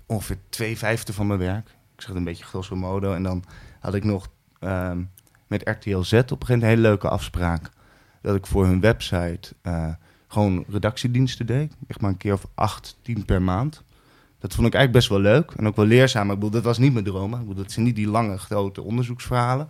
ongeveer 0.05 0.37
twee 0.49 0.77
vijfde 0.77 1.13
van 1.13 1.27
mijn 1.27 1.39
werk. 1.39 1.67
Ik 1.67 2.03
zeg 2.03 2.07
het 2.07 2.17
een 2.17 2.23
beetje 2.23 2.43
grosso 2.43 2.75
modo. 2.75 3.13
En 3.13 3.23
dan 3.23 3.43
had 3.79 3.93
ik 3.93 4.03
nog 4.03 4.29
ehm, 4.59 5.03
met 5.47 5.69
RTL 5.69 5.89
Z 5.89 5.91
op 5.91 6.01
een 6.01 6.11
gegeven 6.11 6.37
moment 6.39 6.61
een 6.61 6.67
hele 6.67 6.81
leuke 6.81 7.09
afspraak. 7.09 7.69
Dat 8.21 8.35
ik 8.35 8.45
voor 8.45 8.65
hun 8.65 8.79
website 8.79 9.53
gewoon 10.27 10.65
redactiediensten 10.69 11.45
deed. 11.45 11.75
Echt 11.87 12.01
maar 12.01 12.09
een 12.09 12.17
keer 12.17 12.33
of 12.33 12.47
acht, 12.55 12.97
tien 13.01 13.25
per 13.25 13.41
maand. 13.41 13.83
Dat 14.39 14.55
vond 14.55 14.67
ik 14.67 14.73
eigenlijk 14.73 14.91
best 14.91 15.09
wel 15.09 15.33
leuk 15.33 15.51
en 15.51 15.67
ook 15.67 15.75
wel 15.75 15.85
leerzaam. 15.85 16.29
Ik 16.29 16.35
bedoel, 16.35 16.49
dat 16.49 16.63
was 16.63 16.77
niet 16.77 16.93
mijn 16.93 17.05
droom. 17.05 17.33
Ik 17.33 17.39
bedoel, 17.39 17.55
dat 17.55 17.71
zijn 17.71 17.85
niet 17.85 17.95
die 17.95 18.07
lange, 18.07 18.37
grote 18.37 18.81
onderzoeksverhalen. 18.81 19.69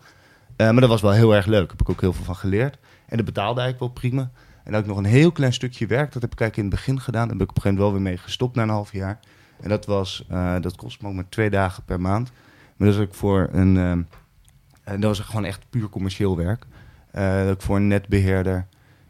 Uh, 0.57 0.71
maar 0.71 0.81
dat 0.81 0.89
was 0.89 1.01
wel 1.01 1.11
heel 1.11 1.35
erg 1.35 1.45
leuk. 1.45 1.69
Heb 1.69 1.81
ik 1.81 1.89
ook 1.89 2.01
heel 2.01 2.13
veel 2.13 2.25
van 2.25 2.35
geleerd. 2.35 2.77
En 3.07 3.17
dat 3.17 3.25
betaalde 3.25 3.61
eigenlijk 3.61 3.79
wel 3.79 4.01
prima. 4.01 4.31
En 4.63 4.73
had 4.73 4.81
ik 4.81 4.87
nog 4.87 4.97
een 4.97 5.05
heel 5.05 5.31
klein 5.31 5.53
stukje 5.53 5.87
werk. 5.87 6.13
Dat 6.13 6.21
heb 6.21 6.31
ik 6.31 6.39
eigenlijk 6.39 6.57
in 6.69 6.77
het 6.77 6.85
begin 6.85 7.01
gedaan. 7.01 7.27
Daar 7.27 7.37
heb 7.37 7.43
ik 7.43 7.49
op 7.49 7.55
een 7.55 7.61
gegeven 7.61 7.83
moment 7.83 7.93
wel 7.95 8.03
weer 8.03 8.11
mee 8.11 8.23
gestopt 8.25 8.55
na 8.55 8.61
een 8.61 8.69
half 8.69 8.91
jaar. 8.91 9.19
En 9.59 9.69
dat, 9.69 9.85
was, 9.85 10.25
uh, 10.31 10.55
dat 10.61 10.75
kost 10.75 11.01
me 11.01 11.07
ook 11.07 11.13
maar 11.13 11.29
twee 11.29 11.49
dagen 11.49 11.83
per 11.83 12.01
maand. 12.01 12.31
Maar 12.75 12.87
dat 12.87 12.97
was 12.97 13.05
ook 13.05 13.13
voor 13.13 13.49
een... 13.51 13.75
Uh, 13.75 13.97
dat 14.91 15.03
was 15.03 15.19
gewoon 15.19 15.45
echt 15.45 15.65
puur 15.69 15.89
commercieel 15.89 16.37
werk. 16.37 16.65
dat 17.11 17.53
ik 17.53 17.61
voor 17.61 17.75
een 17.75 17.87
netbeheerder 17.87 18.67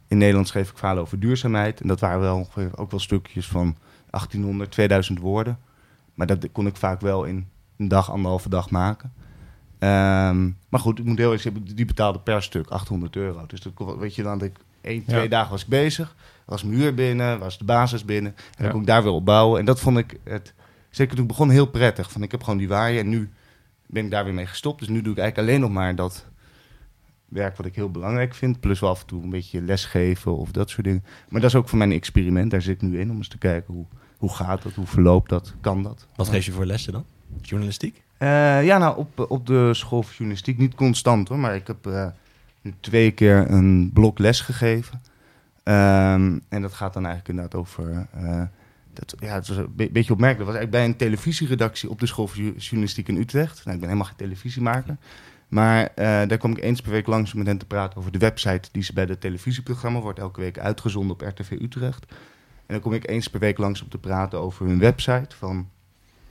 in 0.08 0.18
Nederland 0.18 0.48
schreef 0.48 0.70
ik 0.70 0.78
verhalen 0.78 1.04
over 1.04 1.20
duurzaamheid. 1.20 1.82
En 1.82 1.88
dat 1.88 2.00
waren 2.00 2.20
wel 2.20 2.36
ongeveer 2.36 2.78
ook 2.78 2.92
wel 2.92 3.00
stukjes 3.00 3.48
van 3.48 3.76
1800, 4.10 4.72
2000 4.72 5.20
woorden. 5.20 5.60
Maar 6.14 6.28
dat 6.28 6.52
kon 6.52 6.68
ik 6.68 6.76
vaak 6.76 7.02
wel 7.02 7.24
in 7.24 7.48
een 7.78 7.88
dag, 7.88 8.12
anderhalve 8.12 8.50
dag 8.50 8.70
maken. 8.70 9.14
Um, 9.80 10.58
maar 10.70 10.80
goed, 10.80 11.00
ik 11.00 11.06
moet 11.06 11.18
heel 11.18 11.32
erg 11.32 11.42
zeggen, 11.42 11.76
die 11.76 11.86
betaalde 11.86 12.20
per 12.20 12.44
stuk 12.44 12.70
800 12.70 13.16
euro. 13.16 13.46
Dus 13.48 13.62
dat, 13.62 13.98
weet 13.98 14.16
je, 14.16 14.24
dan 14.24 14.42
ik 14.42 14.58
één, 14.82 15.06
twee 15.06 15.22
ja. 15.22 15.28
dagen 15.28 15.52
was 15.52 15.62
ik 15.62 15.68
bezig. 15.68 16.16
Was 16.46 16.64
mijn 16.64 16.80
uur 16.80 16.94
binnen, 16.94 17.40
was 17.40 17.58
de 17.58 17.64
basis 17.64 18.06
binnen. 18.06 18.36
En 18.36 18.44
ja. 18.52 18.64
dan 18.64 18.72
kon 18.72 18.82
ik 18.82 18.88
daar 18.88 19.04
weer 19.04 19.12
op 19.12 19.26
bouwen. 19.26 19.60
En 19.60 19.66
dat 19.66 19.80
vond 19.80 19.98
ik, 19.98 20.20
het, 20.24 20.54
zeker 20.90 21.14
toen 21.16 21.24
ik 21.24 21.30
begon, 21.30 21.50
heel 21.50 21.66
prettig. 21.66 22.12
Van 22.12 22.24
ik 22.24 22.32
heb 22.32 22.44
gewoon 22.44 22.60
die 22.60 22.68
waaien 22.68 23.00
en 23.00 23.10
nu 23.10 23.30
ben 23.88 24.06
ik 24.06 24.12
daar 24.12 24.24
weer 24.24 24.34
mee 24.34 24.46
gestopt. 24.46 24.80
Dus 24.80 24.88
nu 24.88 25.02
doe 25.02 25.14
ik 25.14 25.20
eigenlijk 25.20 25.50
alleen 25.50 25.62
nog 25.62 25.72
maar 25.72 25.96
dat 25.96 26.26
werk 27.26 27.58
wat 27.58 27.66
ik 27.66 27.76
heel 27.76 27.92
belangrijk 27.92 28.34
vind. 28.34 28.60
Plus 28.60 28.80
wel 28.80 28.90
af 28.90 29.02
en 29.02 29.08
toe 29.08 29.24
een 29.24 29.30
beetje 29.30 29.62
lesgeven 29.62 30.38
of 30.38 30.52
dat 30.52 30.70
soort 30.70 30.84
dingen. 30.84 31.04
Maar 31.30 31.42
dat 31.42 31.50
is 31.50 31.56
ook 31.56 31.70
voor 31.70 31.78
mijn 31.78 31.92
experiment. 31.92 32.52
Daar 32.52 32.62
zit 32.62 32.82
ik 32.82 32.90
nu 32.90 33.00
in 33.00 33.12
om 33.12 33.18
eens 33.18 33.28
te 33.28 33.38
kijken 33.38 33.74
hoe, 33.74 33.86
hoe 34.18 34.34
gaat 34.34 34.62
dat, 34.62 34.74
hoe 34.74 34.86
verloopt 34.86 35.30
dat, 35.30 35.54
kan 35.62 35.84
dat. 35.84 36.08
Wat 36.16 36.30
geef 36.30 36.46
je 36.46 36.52
voor 36.52 36.66
lessen 36.66 36.94
dan? 36.94 37.06
Journalistiek? 37.42 38.04
Uh, 38.20 38.66
ja, 38.66 38.78
nou 38.78 38.98
op, 38.98 39.26
op 39.30 39.46
de 39.46 39.74
school 39.74 40.04
voor 40.04 40.14
journalistiek. 40.14 40.58
Niet 40.58 40.76
constant 40.76 41.28
hoor, 41.28 41.40
maar 41.40 41.56
ik 41.56 41.68
heb 41.68 41.88
uh, 41.88 42.08
nu 42.62 42.74
twee 42.80 43.12
keer 43.12 43.52
een 43.52 43.90
blok 43.94 44.20
les 44.20 44.42
gegeven. 44.42 45.02
Um, 45.64 46.42
en 46.50 46.62
dat 46.62 46.74
gaat 46.74 46.94
dan 46.94 47.06
eigenlijk 47.06 47.28
inderdaad 47.28 47.60
over... 47.60 48.08
Uh, 48.22 48.42
dat, 49.00 49.16
ja, 49.20 49.34
het 49.34 49.48
was 49.48 49.58
een 49.58 49.76
be 49.76 49.90
beetje 49.92 50.14
opmerkelijk. 50.14 50.38
Dat 50.38 50.48
was 50.48 50.56
eigenlijk 50.56 50.72
bij 50.72 50.86
een 50.86 50.96
televisieredactie 50.96 51.90
op 51.90 52.00
de 52.00 52.06
school 52.06 52.28
voor 52.28 52.44
journalistiek 52.44 53.08
in 53.08 53.18
Utrecht. 53.18 53.56
Nou, 53.56 53.76
ik 53.76 53.80
ben 53.80 53.90
helemaal 53.90 54.08
geen 54.08 54.28
televisiemaker. 54.28 54.98
Maar 55.48 55.82
uh, 55.82 56.06
daar 56.28 56.38
kom 56.38 56.52
ik 56.52 56.64
eens 56.64 56.82
per 56.82 56.92
week 56.92 57.08
langs 57.08 57.32
om 57.32 57.38
met 57.38 57.48
hen 57.48 57.58
te 57.58 57.66
praten 57.66 57.98
over 57.98 58.12
de 58.12 58.18
website 58.18 58.70
die 58.72 58.84
ze 58.84 58.94
bij 58.94 59.04
het 59.04 59.22
televisieprogramma 59.22 60.00
wordt 60.00 60.20
elke 60.20 60.40
week 60.40 60.60
uitgezonden 60.60 61.12
op 61.12 61.22
RTV 61.22 61.52
Utrecht. 61.52 62.06
En 62.66 62.74
dan 62.74 62.80
kom 62.80 62.94
ik 62.94 63.08
eens 63.08 63.28
per 63.28 63.40
week 63.40 63.58
langs 63.58 63.82
om 63.82 63.90
te 63.90 63.98
praten 63.98 64.40
over 64.40 64.66
hun 64.66 64.80
website. 64.80 65.36
Van, 65.36 65.70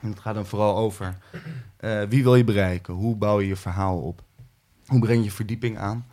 en 0.01 0.09
het 0.09 0.21
gaat 0.21 0.35
dan 0.35 0.47
vooral 0.47 0.77
over 0.77 1.19
uh, 1.81 2.03
wie 2.03 2.23
wil 2.23 2.37
je 2.37 2.45
bereiken, 2.45 2.95
hoe 2.95 3.17
bouw 3.17 3.41
je 3.41 3.47
je 3.47 3.57
verhaal 3.57 3.99
op, 3.99 4.23
hoe 4.87 5.01
breng 5.01 5.25
je 5.25 5.31
verdieping 5.31 5.79
aan. 5.79 6.07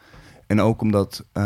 En 0.48 0.62
ook 0.62 0.82
omdat, 0.82 1.26
uh, 1.34 1.44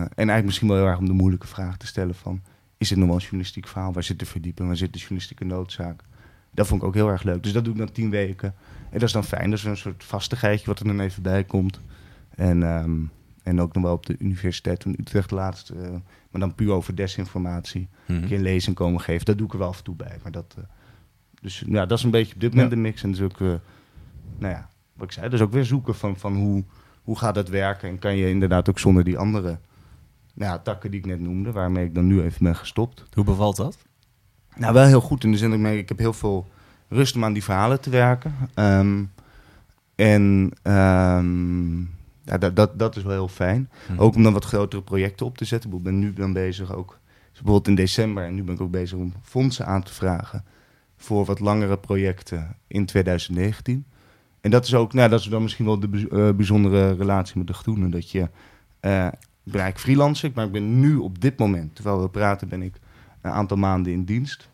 en 0.00 0.08
eigenlijk 0.08 0.44
misschien 0.44 0.68
wel 0.68 0.76
heel 0.76 0.86
erg 0.86 0.98
om 0.98 1.06
de 1.06 1.12
moeilijke 1.12 1.46
vraag 1.46 1.76
te 1.76 1.86
stellen 1.86 2.14
van, 2.14 2.42
is 2.78 2.90
het 2.90 2.98
nog 2.98 3.06
wel 3.06 3.16
een 3.16 3.22
journalistiek 3.22 3.68
verhaal? 3.68 3.92
Waar 3.92 4.02
zit 4.02 4.18
de 4.18 4.26
verdieping? 4.26 4.68
Waar 4.68 4.76
zit 4.76 4.92
de 4.92 4.98
journalistieke 4.98 5.44
noodzaak? 5.44 6.02
Dat 6.50 6.66
vond 6.66 6.82
ik 6.82 6.86
ook 6.86 6.94
heel 6.94 7.08
erg 7.08 7.22
leuk. 7.22 7.42
Dus 7.42 7.52
dat 7.52 7.64
doe 7.64 7.72
ik 7.72 7.78
dan 7.78 7.92
tien 7.92 8.10
weken. 8.10 8.54
En 8.90 8.98
dat 8.98 9.02
is 9.02 9.12
dan 9.12 9.24
fijn. 9.24 9.50
Dat 9.50 9.58
is 9.58 9.64
een 9.64 9.76
soort 9.76 10.04
vastigheidje 10.04 10.66
wat 10.66 10.78
er 10.78 10.86
dan 10.86 11.00
even 11.00 11.22
bij 11.22 11.44
komt. 11.44 11.80
En, 12.30 12.62
um, 12.62 13.10
en 13.42 13.60
ook 13.60 13.74
nog 13.74 13.82
wel 13.82 13.92
op 13.92 14.06
de 14.06 14.16
Universiteit 14.18 14.82
van 14.82 14.94
Utrecht 14.98 15.30
laatst. 15.30 15.70
Uh, 15.70 15.90
maar 16.30 16.40
dan 16.40 16.54
puur 16.54 16.72
over 16.72 16.94
desinformatie. 16.94 17.88
Mm 18.06 18.22
-hmm. 18.22 18.32
Een 18.32 18.42
lezing 18.42 18.76
komen 18.76 19.00
geven. 19.00 19.24
Dat 19.24 19.38
doe 19.38 19.46
ik 19.46 19.52
er 19.52 19.58
wel 19.58 19.68
af 19.68 19.78
en 19.78 19.84
toe 19.84 19.96
bij. 19.96 20.18
Maar 20.22 20.32
dat, 20.32 20.54
uh, 20.58 20.64
dus 21.40 21.64
ja, 21.66 21.86
dat 21.86 21.98
is 21.98 22.04
een 22.04 22.10
beetje 22.10 22.34
op 22.34 22.40
dit 22.40 22.50
moment 22.50 22.70
ja. 22.70 22.76
de 22.76 22.82
mix. 22.82 23.02
En 23.02 23.10
dus 23.10 23.20
ook, 23.20 23.40
uh, 23.40 23.54
nou 24.38 24.52
ja, 24.54 24.70
wat 24.92 25.06
ik 25.06 25.12
zei. 25.12 25.28
Dus 25.28 25.40
ook 25.40 25.52
weer 25.52 25.64
zoeken 25.64 25.94
van, 25.94 26.16
van 26.16 26.36
hoe, 26.36 26.64
hoe 27.02 27.18
gaat 27.18 27.34
dat 27.34 27.48
werken. 27.48 27.88
En 27.88 27.98
kan 27.98 28.16
je 28.16 28.28
inderdaad 28.28 28.68
ook 28.68 28.78
zonder 28.78 29.04
die 29.04 29.18
andere 29.18 29.58
nou 30.36 30.52
ja, 30.52 30.58
takken 30.58 30.90
die 30.90 31.00
ik 31.00 31.06
net 31.06 31.20
noemde. 31.20 31.52
Waarmee 31.52 31.84
ik 31.84 31.94
dan 31.94 32.06
nu 32.06 32.22
even 32.22 32.42
ben 32.42 32.56
gestopt. 32.56 33.04
Hoe 33.12 33.24
bevalt 33.24 33.56
dat? 33.56 33.78
Nou, 34.56 34.74
wel 34.74 34.86
heel 34.86 35.00
goed. 35.00 35.24
In 35.24 35.30
de 35.30 35.38
zin 35.38 35.48
dat 35.48 35.58
ik, 35.58 35.64
merk, 35.64 35.78
ik 35.78 35.88
heb 35.88 35.98
heel 35.98 36.12
veel 36.12 36.46
rust 36.88 37.16
om 37.16 37.24
aan 37.24 37.32
die 37.32 37.44
verhalen 37.44 37.80
te 37.80 37.90
werken. 37.90 38.34
Um, 38.54 39.12
en 39.94 40.52
um, 40.62 41.90
ja, 42.22 42.38
dat, 42.38 42.56
dat, 42.56 42.78
dat 42.78 42.96
is 42.96 43.02
wel 43.02 43.12
heel 43.12 43.28
fijn. 43.28 43.70
Hm. 43.86 44.00
Ook 44.00 44.14
om 44.14 44.22
dan 44.22 44.32
wat 44.32 44.44
grotere 44.44 44.82
projecten 44.82 45.26
op 45.26 45.38
te 45.38 45.44
zetten. 45.44 45.72
Ik 45.72 45.82
ben 45.82 45.98
nu 45.98 46.12
dan 46.12 46.32
bezig 46.32 46.74
ook, 46.74 46.98
bijvoorbeeld 47.32 47.68
in 47.68 47.74
december, 47.74 48.24
en 48.24 48.34
nu 48.34 48.42
ben 48.42 48.54
ik 48.54 48.60
ook 48.60 48.70
bezig 48.70 48.98
om 48.98 49.12
fondsen 49.22 49.66
aan 49.66 49.82
te 49.82 49.94
vragen 49.94 50.44
voor 50.96 51.24
wat 51.24 51.40
langere 51.40 51.78
projecten 51.78 52.56
in 52.66 52.86
2019. 52.86 53.84
En 54.40 54.50
dat 54.50 54.64
is 54.64 54.74
ook, 54.74 54.92
nou, 54.92 55.08
dat 55.08 55.20
is 55.20 55.26
dan 55.26 55.42
misschien 55.42 55.64
wel 55.64 55.80
de 55.80 55.88
uh, 55.88 56.30
bijzondere 56.30 56.94
relatie 56.94 57.38
met 57.38 57.46
de 57.46 57.52
Groenen. 57.52 57.90
Dat 57.90 58.10
je, 58.10 58.28
uh, 58.80 59.06
ik 59.06 59.12
ben 59.52 59.60
eigenlijk 59.60 59.78
freelancer, 59.78 60.30
maar 60.34 60.44
ik 60.44 60.52
ben 60.52 60.80
nu 60.80 60.96
op 60.96 61.20
dit 61.20 61.38
moment, 61.38 61.74
terwijl 61.74 62.02
we 62.02 62.08
praten, 62.08 62.48
ben 62.48 62.62
ik 62.62 62.74
een 63.20 63.30
aantal 63.30 63.56
maanden 63.56 63.92
in 63.92 64.04
dienst. 64.04 64.48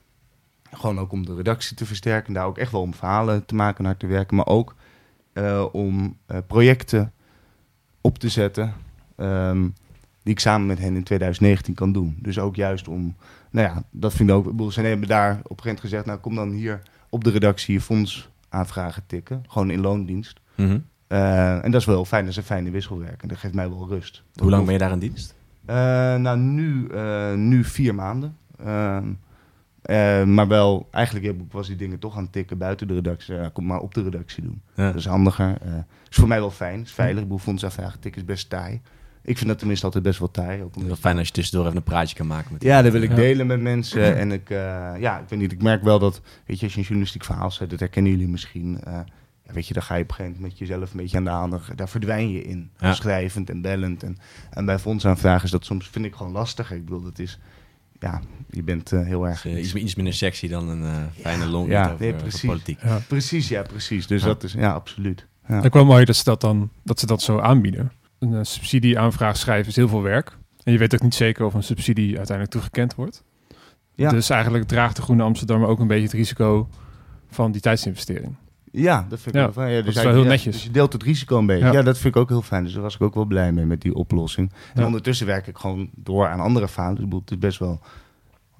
Gewoon 0.70 0.98
ook 0.98 1.12
om 1.12 1.26
de 1.26 1.34
redactie 1.34 1.76
te 1.76 1.86
versterken. 1.86 2.32
Daar 2.32 2.46
ook 2.46 2.58
echt 2.58 2.72
wel 2.72 2.80
om 2.80 2.94
verhalen 2.94 3.44
te 3.44 3.54
maken, 3.54 3.84
naar 3.84 3.96
te 3.96 4.06
werken. 4.06 4.36
Maar 4.36 4.46
ook 4.46 4.74
uh, 5.34 5.64
om 5.72 6.16
uh, 6.30 6.38
projecten 6.46 7.12
op 8.00 8.18
te 8.18 8.28
zetten. 8.28 8.74
Um, 9.16 9.74
die 10.22 10.32
ik 10.32 10.40
samen 10.40 10.66
met 10.66 10.78
hen 10.78 10.96
in 10.96 11.02
2019 11.02 11.74
kan 11.74 11.92
doen. 11.92 12.16
Dus 12.20 12.38
ook 12.38 12.56
juist 12.56 12.88
om. 12.88 13.16
Nou 13.50 13.68
ja, 13.68 13.82
dat 13.90 14.14
vind 14.14 14.30
ik 14.30 14.34
ook. 14.34 14.72
Ze 14.72 14.80
hebben 14.80 15.08
daar 15.08 15.30
op 15.30 15.36
een 15.36 15.42
gegeven 15.42 15.64
moment 15.64 15.80
gezegd. 15.80 16.06
Nou, 16.06 16.18
kom 16.18 16.34
dan 16.34 16.50
hier 16.50 16.82
op 17.08 17.24
de 17.24 17.30
redactie 17.30 17.74
je 17.74 17.80
fonds 17.80 18.28
aanvragen 18.48 19.02
tikken. 19.06 19.44
Gewoon 19.48 19.70
in 19.70 19.80
loondienst. 19.80 20.40
Mm. 20.54 20.84
Uh, 21.12 21.64
en 21.64 21.70
dat 21.70 21.80
is 21.80 21.86
wel 21.86 21.94
heel 21.94 22.04
fijn. 22.04 22.22
Dat 22.22 22.30
is 22.30 22.36
een 22.36 22.42
fijne 22.42 22.70
wisselwerk. 22.70 23.22
En 23.22 23.28
dat 23.28 23.38
geeft 23.38 23.54
mij 23.54 23.68
wel 23.68 23.88
rust. 23.88 24.22
Hoe 24.34 24.50
lang 24.50 24.64
ben 24.64 24.72
je 24.72 24.78
daar 24.78 24.92
in 24.92 24.98
dienst? 24.98 25.34
nou, 25.66 26.38
nu, 26.38 26.88
nu 27.36 27.64
vier 27.64 27.94
maanden. 27.94 28.36
Ehm, 28.64 29.08
Uh, 29.90 30.24
maar 30.24 30.48
wel, 30.48 30.88
eigenlijk 30.90 31.34
was 31.50 31.66
die 31.66 31.76
dingen 31.76 31.98
toch 31.98 32.16
aan 32.16 32.22
het 32.22 32.32
tikken 32.32 32.58
buiten 32.58 32.88
de 32.88 32.94
redactie. 32.94 33.34
Ja, 33.34 33.50
kom 33.52 33.66
maar 33.66 33.80
op 33.80 33.94
de 33.94 34.02
redactie 34.02 34.42
doen. 34.42 34.62
Ja. 34.74 34.86
Dat 34.86 34.94
is 34.94 35.06
handiger. 35.06 35.56
Uh, 35.66 35.74
is 36.10 36.16
voor 36.16 36.28
mij 36.28 36.40
wel 36.40 36.50
fijn. 36.50 36.80
is 36.80 36.92
veilig. 36.92 37.16
Ik 37.16 37.22
bedoel, 37.22 37.38
fondsaanvragen 37.38 38.00
tikken 38.00 38.20
is 38.20 38.26
best 38.26 38.50
taai. 38.50 38.80
Ik 39.22 39.36
vind 39.36 39.48
dat 39.48 39.58
tenminste 39.58 39.86
altijd 39.86 40.04
best 40.04 40.18
wel 40.18 40.30
taai. 40.30 40.62
Ook 40.62 40.74
het 40.74 40.82
is 40.82 40.88
wel 40.88 40.96
fijn 40.96 41.18
als 41.18 41.26
je 41.26 41.32
tussendoor 41.32 41.66
even 41.66 41.76
een 41.76 41.82
praatje 41.82 42.16
kan 42.16 42.26
maken. 42.26 42.52
Met 42.52 42.62
ja, 42.62 42.82
dat 42.82 42.92
wil 42.92 43.02
ik 43.02 43.10
ja. 43.10 43.16
delen 43.16 43.46
met 43.46 43.60
mensen. 43.60 44.16
En 44.16 44.32
ik, 44.32 44.50
uh, 44.50 44.58
ja, 44.98 45.18
ik 45.18 45.28
weet 45.28 45.38
niet, 45.38 45.52
ik 45.52 45.62
merk 45.62 45.82
wel 45.82 45.98
dat, 45.98 46.20
weet 46.46 46.58
je, 46.58 46.64
als 46.64 46.72
je 46.72 46.78
een 46.78 46.86
journalistiek 46.86 47.24
verhaal 47.24 47.50
zet, 47.50 47.70
dat 47.70 47.80
herkennen 47.80 48.12
jullie 48.12 48.28
misschien. 48.28 48.80
Ja, 49.52 49.58
weet 49.58 49.68
je, 49.68 49.74
dan 49.74 49.82
ga 49.82 49.94
je 49.94 50.02
op 50.02 50.08
een 50.08 50.14
gegeven 50.14 50.40
moment 50.40 50.58
met 50.58 50.68
jezelf 50.68 50.90
een 50.90 50.96
beetje 50.96 51.16
aan 51.16 51.24
de 51.24 51.30
aandacht. 51.30 51.76
Daar 51.76 51.88
verdwijn 51.88 52.30
je 52.30 52.42
in. 52.42 52.70
Schrijvend 52.80 53.50
en 53.50 53.60
bellend. 53.60 54.02
En, 54.02 54.18
en 54.50 54.64
bij 54.64 54.78
fondsaanvragen 54.78 55.44
is 55.44 55.50
dat 55.50 55.64
soms, 55.64 55.88
vind 55.88 56.04
ik 56.04 56.14
gewoon 56.14 56.32
lastig. 56.32 56.72
Ik 56.72 56.84
bedoel, 56.84 57.02
dat 57.02 57.18
is 57.18 57.38
ja, 57.98 58.20
je 58.50 58.62
bent 58.62 58.92
uh, 58.92 59.06
heel 59.06 59.28
erg... 59.28 59.42
Dus, 59.42 59.52
uh, 59.52 59.62
iets, 59.62 59.74
iets 59.74 59.94
minder 59.94 60.14
sexy 60.14 60.48
dan 60.48 60.68
een 60.68 60.82
uh, 60.82 61.02
fijne 61.20 61.46
long 61.46 61.68
ja, 61.68 61.84
over, 61.84 62.00
nee, 62.00 62.14
precies. 62.14 62.34
over 62.34 62.46
politiek. 62.46 62.82
Ja. 62.82 62.98
Precies, 63.08 63.48
ja, 63.48 63.62
precies. 63.62 64.06
Dus 64.06 64.22
dat 64.22 64.42
is, 64.42 64.52
ja, 64.52 64.72
absoluut. 64.72 65.26
Ja. 65.48 65.62
Ik 65.62 65.72
wel 65.72 65.84
mooi 65.84 66.04
dat 66.04 66.16
ze 66.16 66.24
dat 66.24 66.40
dan 66.40 66.70
dat 66.82 67.00
ze 67.00 67.06
dat 67.06 67.22
zo 67.22 67.38
aanbieden. 67.38 67.92
Een 68.18 68.46
subsidieaanvraag 68.46 69.36
schrijven 69.36 69.68
is 69.68 69.76
heel 69.76 69.88
veel 69.88 70.02
werk. 70.02 70.38
En 70.62 70.72
je 70.72 70.78
weet 70.78 70.94
ook 70.94 71.02
niet 71.02 71.14
zeker 71.14 71.44
of 71.44 71.54
een 71.54 71.62
subsidie 71.62 72.16
uiteindelijk 72.16 72.50
toegekend 72.50 72.94
wordt. 72.94 73.24
Ja. 73.94 74.10
Dus 74.10 74.30
eigenlijk 74.30 74.68
draagt 74.68 74.96
de 74.96 75.02
Groene 75.02 75.22
Amsterdammer 75.22 75.68
ook 75.68 75.80
een 75.80 75.86
beetje 75.86 76.04
het 76.04 76.12
risico 76.12 76.68
van 77.30 77.52
die 77.52 77.60
tijdsinvestering. 77.60 78.36
Ja, 78.74 79.06
dat 79.08 79.20
vind 79.20 79.34
ik 79.34 79.40
Ja, 79.40 79.40
wel 79.40 79.52
fijn. 79.52 79.70
Ja, 79.70 79.76
dat 79.78 79.86
is 79.86 79.94
wel 79.94 80.04
eigenlijk- 80.04 80.14
heel 80.14 80.22
ja, 80.24 80.28
netjes. 80.30 80.54
dus 80.54 80.62
je 80.64 80.70
deelt 80.70 80.92
het 80.92 81.02
risico 81.02 81.38
een 81.38 81.46
beetje. 81.46 81.64
Ja. 81.64 81.72
Ja. 81.72 81.82
dat 81.82 81.98
vind 81.98 82.14
ik 82.14 82.20
ook 82.20 82.28
heel 82.28 82.42
fijn. 82.42 82.64
Dus 82.64 82.72
daar 82.72 82.82
was 82.82 82.94
ik 82.94 83.00
ook 83.00 83.14
wel 83.14 83.24
blij 83.24 83.52
mee 83.52 83.64
met 83.64 83.80
die 83.80 83.94
oplossing. 83.94 84.50
En 84.74 84.80
Ja. 84.80 84.86
ondertussen 84.86 85.26
werk 85.26 85.46
ik 85.46 85.58
gewoon 85.58 85.90
door 85.94 86.26
aan 86.28 86.40
andere 86.40 86.68
verhalen. 86.68 87.10
Dus 87.10 87.20
het 87.20 87.30
is 87.30 87.38
best 87.38 87.58
wel 87.58 87.80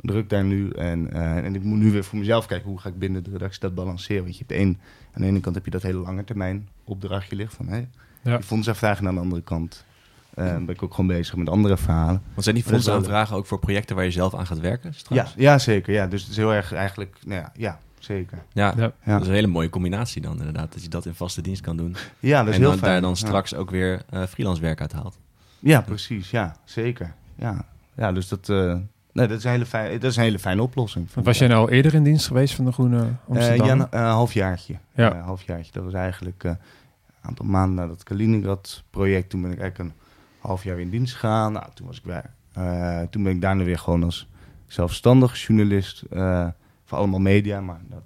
druk 0.01 0.29
daar 0.29 0.45
nu. 0.45 0.71
En, 0.71 1.13
eh, 1.13 1.37
en 1.37 1.55
ik 1.55 1.63
moet 1.63 1.79
nu 1.79 1.91
weer 1.93 2.05
voor 2.05 2.19
mezelf 2.19 2.47
kijken 2.47 2.69
hoe 2.69 2.79
ga 2.79 2.89
ik 2.89 2.99
binnen 2.99 3.25
de 3.25 3.31
redactie 3.31 3.61
dat 3.61 3.75
balanceren. 3.75 4.23
Want 4.23 4.39
je 4.39 4.45
hebt 4.47 4.61
één, 4.61 4.81
aan 5.13 5.23
de 5.23 5.29
ene 5.29 5.41
kant 5.41 5.55
heb 5.55 5.65
je 5.65 5.71
dat 5.71 5.83
hele 5.83 5.99
lange 5.99 6.25
termijn 6.25 6.69
opdrachtje 6.85 7.37
liggen 7.37 7.57
van 7.57 7.69
hey, 7.69 7.89
Ja. 8.23 8.37
die 8.37 8.47
fondsaanvragen. 8.47 9.03
En 9.03 9.09
aan 9.09 9.15
de 9.15 9.21
andere 9.21 9.43
kant 9.43 9.85
eh, 10.35 10.45
ben 10.57 10.69
ik 10.69 10.83
ook 10.83 10.95
gewoon 10.95 11.07
bezig 11.07 11.37
met 11.37 11.49
andere 11.49 11.77
verhalen. 11.77 12.23
Want 12.33 12.43
zijn 12.45 12.55
die 12.57 12.65
fondsaanvragen 12.65 13.37
ook 13.37 13.47
voor 13.47 13.59
projecten 13.59 13.97
waar 13.97 14.05
je 14.05 14.11
zelf 14.11 14.35
aan 14.35 14.47
gaat 14.47 14.61
werken? 14.61 14.95
straks? 14.95 15.35
Ja, 15.37 15.43
ja, 15.53 15.59
zeker. 15.59 15.93
Ja. 15.93 16.07
Dus 16.07 16.21
het 16.23 16.31
is 16.31 16.37
heel 16.37 16.55
erg 16.55 16.73
eigenlijk, 16.73 17.17
nou 17.27 17.41
ja, 17.41 17.53
ja 17.57 17.79
zeker. 18.05 18.39
Ja, 18.53 18.73
Ja. 18.77 18.93
Ja. 19.05 19.13
dat 19.13 19.21
is 19.23 19.27
een 19.29 19.35
hele 19.35 19.47
mooie 19.47 19.69
combinatie 19.71 20.23
dan 20.23 20.39
inderdaad. 20.39 20.73
Dat 20.73 20.83
je 20.83 20.89
dat 20.89 21.07
in 21.07 21.15
vaste 21.15 21.41
dienst 21.43 21.61
kan 21.63 21.77
doen. 21.77 21.97
Ja, 22.19 22.39
dat 22.39 22.49
is 22.49 22.55
en 22.55 22.61
heel 22.61 22.71
dan, 22.71 22.79
fijn. 22.79 22.93
daar 22.93 23.01
dan 23.01 23.11
Ja. 23.11 23.17
straks 23.17 23.55
ook 23.55 23.71
weer 23.71 24.03
eh, 24.11 24.23
freelance 24.27 24.61
werk 24.61 24.81
uit 24.81 24.93
haalt. 24.93 25.19
Ja, 25.59 25.81
precies. 25.81 26.31
Ja, 26.31 26.57
zeker. 26.65 27.15
Ja, 27.35 27.65
ja 27.97 28.13
dus 28.13 28.29
dat, 28.29 28.49
eh, 28.49 28.75
nee, 29.13 29.27
dat, 29.29 29.39
is 29.39 29.45
een 29.45 29.51
hele 29.51 29.67
fijn, 29.67 29.93
dat 30.01 30.11
is 30.11 30.17
een 30.17 30.23
hele 30.23 30.39
fijne 30.39 30.63
oplossing. 30.63 31.09
Was 31.15 31.39
jij 31.39 31.49
nou 31.49 31.61
al 31.61 31.71
eerder 31.71 31.95
in 31.95 32.03
dienst 32.05 32.27
geweest 32.27 32.55
van 32.55 32.65
de 32.65 32.73
Groene 32.73 32.99
Eh 33.01 33.07
Amsterdam? 33.29 33.67
ja, 33.67 33.73
een 33.73 33.89
eh, 33.91 34.11
halfjaartje. 34.13 34.73
Ja. 34.95 35.05
Ja, 35.07 35.15
een 35.15 35.21
halfjaartje. 35.23 35.73
Dat 35.73 35.85
was 35.85 35.93
eigenlijk 35.93 36.45
eh, 36.45 36.51
een 36.51 36.59
aantal 37.21 37.47
maanden 37.47 37.75
na 37.75 37.87
dat 37.87 38.03
Kaliningrad-project. 38.03 39.31
Toen 39.31 39.43
ben 39.43 39.53
ik 39.53 39.61
eigenlijk 39.61 39.91
een 39.91 39.97
half 40.39 40.65
jaar 40.65 40.79
in 40.81 40.91
dienst 40.91 41.15
gegaan. 41.15 41.53
Nou, 41.53 41.67
toen 41.75 41.87
was 41.87 41.97
ik 41.99 42.05
weer... 42.05 42.25
eh, 42.53 43.01
toen 43.11 43.23
ben 43.23 43.33
ik 43.33 43.41
daarna 43.41 43.65
weer 43.65 43.79
gewoon 43.79 44.03
als 44.03 44.29
zelfstandig 44.67 45.47
journalist... 45.47 46.03
allemaal 46.99 47.21
media, 47.21 47.61
maar 47.61 47.81
dat, 47.89 48.03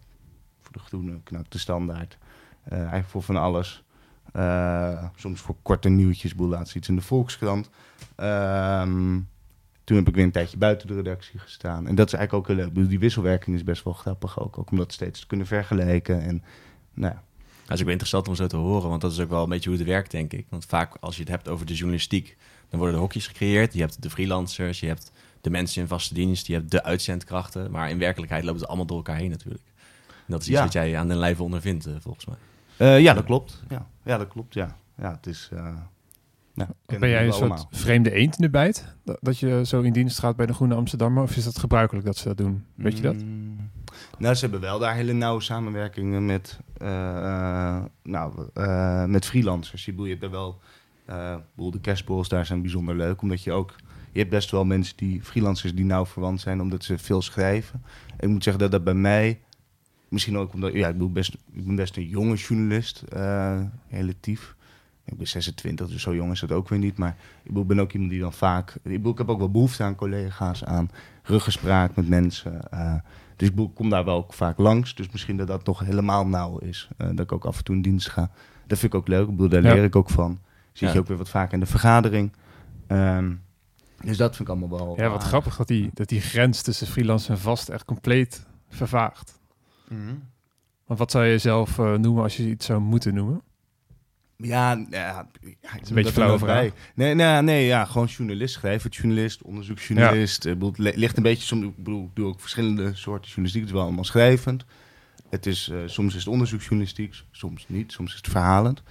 voor 0.61 0.73
de 0.73 0.79
Groene 0.79 1.21
knak 1.23 1.51
de 1.51 1.59
standaard. 1.59 2.19
Eh, 2.63 2.79
eigenlijk 2.79 3.09
voor 3.09 3.23
van 3.23 3.37
alles. 3.37 3.85
Eh, 4.33 5.05
soms 5.17 5.41
voor 5.41 5.57
korte 5.63 5.89
nieuwtjes, 5.89 6.35
laatst 6.37 6.77
iets 6.77 6.89
in 6.89 6.97
de 6.97 7.03
Volkskrant. 7.03 7.71
Ehm, 8.15 9.21
toen 9.85 9.97
heb 9.97 10.09
ik 10.09 10.15
weer 10.15 10.25
een 10.25 10.31
tijdje 10.31 10.57
buiten 10.57 10.87
de 10.87 10.95
redactie 10.95 11.39
gestaan. 11.39 11.87
En 11.87 11.95
dat 11.95 12.07
is 12.07 12.13
eigenlijk 12.13 12.51
ook 12.51 12.57
heel 12.57 12.71
leuk. 12.73 12.89
Die 12.89 12.99
wisselwerking 12.99 13.57
is 13.57 13.65
best 13.65 13.85
wel 13.85 13.93
grappig 13.93 14.41
ook. 14.41 14.59
Ook 14.59 14.71
om 14.71 14.77
dat 14.77 14.93
steeds 14.93 15.21
te 15.21 15.27
kunnen 15.27 15.47
vergelijken. 15.47 16.21
En 16.21 16.43
nou 16.95 17.15
ja, 17.15 17.23
Dat 17.67 17.77
is 17.77 17.83
ook 17.83 17.89
interessant 17.89 18.29
om 18.29 18.35
zo 18.35 18.47
te 18.47 18.57
horen, 18.57 18.89
want 18.89 19.01
dat 19.01 19.13
is 19.13 19.21
ook 19.21 19.31
wel 19.31 19.43
een 19.43 19.49
beetje 19.49 19.71
hoe 19.71 19.79
het 19.79 19.89
werkt, 19.89 20.11
denk 20.11 20.33
ik. 20.33 20.47
Want 20.49 20.65
vaak 20.65 20.97
als 21.01 21.15
je 21.15 21.21
het 21.21 21.31
hebt 21.31 21.49
over 21.49 21.67
de 21.67 21.75
journalistiek, 21.75 22.37
dan 22.69 22.79
worden 22.79 22.97
er 22.97 23.03
hokjes 23.03 23.27
gecreëerd. 23.27 23.73
Je 23.73 23.81
hebt 23.81 24.03
de 24.03 24.11
freelancers, 24.11 24.81
je 24.81 24.87
hebt 24.87 25.13
de 25.47 25.53
mensen 25.53 25.83
in 25.83 25.89
vaste 25.89 26.15
dienst, 26.15 26.47
je 26.47 26.53
hebt 26.55 26.71
de 26.71 26.83
uitzendkrachten. 26.85 27.71
Maar 27.71 27.91
in 27.91 27.99
werkelijkheid 27.99 28.45
lopen 28.45 28.61
ze 28.61 28.67
allemaal 28.67 28.87
door 28.87 28.97
elkaar 28.97 29.17
heen 29.17 29.31
natuurlijk. 29.31 29.65
En 30.09 30.33
dat 30.33 30.41
is 30.41 30.47
iets 30.49 30.57
Ja. 30.57 30.63
wat 30.63 30.73
jij 30.73 30.99
aan 30.99 31.09
den 31.09 31.17
lijve 31.17 31.43
ondervindt, 31.43 31.87
eh, 31.87 31.93
volgens 32.01 32.27
mij. 32.27 32.37
Eh, 32.77 33.01
ja, 33.01 33.15
dat 33.15 33.25
klopt. 33.25 33.63
Ja, 33.69 33.87
ja 34.03 34.19
dat 34.19 34.29
klopt. 34.29 34.55
Ja, 34.55 34.77
ja 34.97 35.11
het 35.11 35.27
is. 35.27 35.49
eh 35.53 35.59
nou, 36.55 36.71
kennen 36.87 37.09
ben 37.09 37.09
jij 37.09 37.27
een 37.27 37.33
soort 37.33 37.51
allemaal. 37.51 37.69
vreemde 37.71 38.13
eend 38.13 38.37
in 38.37 38.43
de 38.43 38.51
bijt? 38.51 38.95
Dat, 39.21 39.39
je 39.39 39.63
zo 39.67 39.81
in 39.81 39.93
dienst 39.93 40.19
gaat 40.19 40.37
bij 40.37 40.47
de 40.47 40.55
Groene 40.55 40.75
Amsterdammer? 40.75 41.23
Of 41.23 41.37
is 41.37 41.45
dat 41.45 41.59
gebruikelijk 41.59 42.07
dat 42.07 42.17
ze 42.17 42.29
dat 42.29 42.37
doen? 42.37 42.65
Weet 42.75 42.97
je 42.97 43.03
dat? 43.03 43.15
Mm, 43.15 43.71
Nou, 44.19 44.35
ze 44.35 44.41
hebben 44.41 44.61
wel 44.61 44.79
daar 44.79 44.95
hele 44.95 45.13
nauwe 45.13 45.41
samenwerkingen 45.43 46.27
met, 46.27 46.59
eh, 46.77 47.17
eh, 47.77 47.85
nou, 48.03 48.49
eh, 48.55 49.05
met 49.05 49.27
freelancers. 49.27 49.85
Je, 49.85 49.91
bedoel, 49.91 50.07
je 50.07 50.11
hebt 50.11 50.23
daar 50.23 50.33
wel, 50.33 50.61
eh, 51.05 51.37
bedoel, 51.55 51.71
de 51.71 51.81
kerstborrels 51.81 52.29
daar 52.29 52.47
zijn 52.47 52.63
bijzonder 52.63 52.97
leuk, 52.97 53.23
omdat 53.23 53.43
je 53.43 53.53
ook, 53.53 53.75
je 54.17 54.23
hebt 54.23 54.35
best 54.35 54.51
wel 54.51 54.65
mensen 54.65 54.97
die, 54.97 55.23
freelancers 55.23 55.75
die 55.75 55.85
nauw 55.85 56.07
verwant 56.07 56.41
zijn, 56.41 56.61
omdat 56.61 56.85
ze 56.85 56.99
veel 56.99 57.23
schrijven. 57.23 57.83
Ik 58.19 58.29
moet 58.29 58.43
zeggen 58.43 58.63
dat 58.63 58.71
dat 58.71 58.85
bij 58.85 58.95
mij, 58.95 59.41
misschien 60.09 60.39
ook 60.39 60.53
omdat, 60.55 60.73
ja, 60.73 60.87
ik 60.87 60.93
bedoel, 60.93 61.13
best, 61.13 61.35
ik 61.53 61.67
ben 61.67 61.75
best 61.77 61.97
een 61.97 62.09
jonge 62.09 62.35
journalist, 62.35 63.03
eh, 63.13 63.61
relatief. 63.91 64.55
Ik 65.05 65.17
ben 65.17 65.27
26, 65.29 65.89
dus 65.89 66.03
zo 66.03 66.15
jong 66.15 66.33
is 66.33 66.41
dat 66.41 66.53
ook 66.53 66.69
weer 66.69 66.79
niet. 66.79 66.97
Maar 66.99 67.17
ik 67.43 67.49
bedoel, 67.49 67.65
ben 67.67 67.79
ook 67.79 67.93
iemand 67.93 68.11
die 68.11 68.21
dan 68.21 68.33
vaak... 68.33 68.71
Ik, 68.75 68.83
bedoel, 68.83 69.13
ik 69.13 69.19
heb 69.19 69.29
ook 69.29 69.39
wel 69.39 69.51
behoefte 69.51 69.83
aan 69.83 69.95
collega's, 69.95 70.65
aan 70.65 70.91
ruggespraak 71.23 71.97
met 71.97 72.09
mensen. 72.09 72.71
eh, 72.71 72.95
dus 73.37 73.49
ik 73.49 73.55
bedoel, 73.55 73.69
ik 73.71 73.75
kom 73.75 73.91
daar 73.91 74.05
wel 74.05 74.17
ook 74.17 74.33
vaak 74.33 74.59
langs. 74.59 74.95
Dus 74.95 75.11
misschien 75.11 75.37
dat 75.37 75.47
dat 75.47 75.67
nog 75.67 75.79
helemaal 75.81 76.27
nauw 76.27 76.59
is. 76.59 76.89
eh, 76.97 77.07
dat 77.07 77.21
ik 77.21 77.33
ook 77.33 77.45
af 77.45 77.59
en 77.59 77.65
toe 77.65 77.75
in 77.75 77.83
dienst 77.83 78.09
ga. 78.11 78.31
Dat 78.67 78.79
vind 78.79 78.93
ik 78.93 78.99
ook 78.99 79.09
leuk. 79.09 79.23
Ik 79.29 79.31
bedoel, 79.31 79.49
daar 79.49 79.63
Ja. 79.63 79.75
leer 79.75 79.85
ik 79.85 79.97
ook 79.97 80.11
van. 80.11 80.39
Zit 80.73 80.89
Ja. 80.89 80.95
je 80.95 81.01
ook 81.01 81.07
weer 81.09 81.17
wat 81.17 81.29
vaker 81.29 81.55
in 81.55 81.61
de 81.61 81.67
vergadering. 81.67 82.33
Ehm, 82.87 83.33
dus 84.05 84.17
dat 84.17 84.37
vind 84.37 84.49
ik 84.49 84.55
allemaal 84.55 84.79
wel... 84.79 84.95
Ja, 84.97 85.03
wat 85.03 85.13
aardig. 85.13 85.29
grappig 85.29 85.57
dat 85.57 85.69
die, 85.69 85.91
dat 85.95 86.09
die 86.09 86.21
grens 86.21 86.63
tussen 86.63 86.87
freelance 86.87 87.31
en 87.33 87.39
vast 87.39 87.69
echt 87.69 87.85
compleet 87.85 88.47
vervaagt. 88.69 89.41
Mhm. 89.89 90.15
Want 90.87 90.99
wat 90.99 91.11
zou 91.11 91.25
je 91.25 91.39
zelf 91.39 91.79
eh, 91.79 91.95
noemen 91.95 92.23
als 92.23 92.37
je 92.37 92.49
iets 92.49 92.67
zou 92.67 92.81
moeten 92.81 93.15
noemen? 93.15 93.43
Ja, 94.37 94.71
ja, 94.73 94.87
ja 94.91 95.29
ik 95.75 95.89
een 95.89 95.95
beetje 95.95 96.13
vraag. 96.13 96.41
bij. 96.41 96.73
Nee, 96.95 97.15
nee, 97.15 97.43
nee, 97.43 97.67
ja, 97.67 97.85
gewoon 97.85 98.07
journalist 98.07 98.55
schrijven. 98.55 98.91
Journalist, 98.91 99.43
onderzoeksjournalist. 99.43 100.45
Ik 100.45 100.53
bedoel, 100.53 100.69
Het 100.69 100.79
li- 100.79 100.93
ligt 100.95 101.17
een 101.17 101.23
beetje, 101.23 101.47
soms, 101.47 101.65
ik 101.65 101.77
bedoel, 101.77 102.05
ik 102.05 102.11
doe 102.15 102.27
ook 102.27 102.41
verschillende 102.41 102.95
soorten 102.95 103.25
journalistiek. 103.27 103.61
Het 103.61 103.71
is 103.71 103.77
wel 103.77 103.85
allemaal 103.87 104.05
schrijvend. 104.05 104.65
Het 105.31 105.47
is, 105.47 105.69
eh, 105.69 105.79
soms 105.87 106.15
is 106.15 106.19
het 106.25 106.33
onderzoeksjournalistiek, 106.33 107.15
soms 107.31 107.65
niet. 107.69 107.93
Soms 107.93 108.11
is 108.11 108.17
het 108.17 108.29
verhalend. 108.29 108.83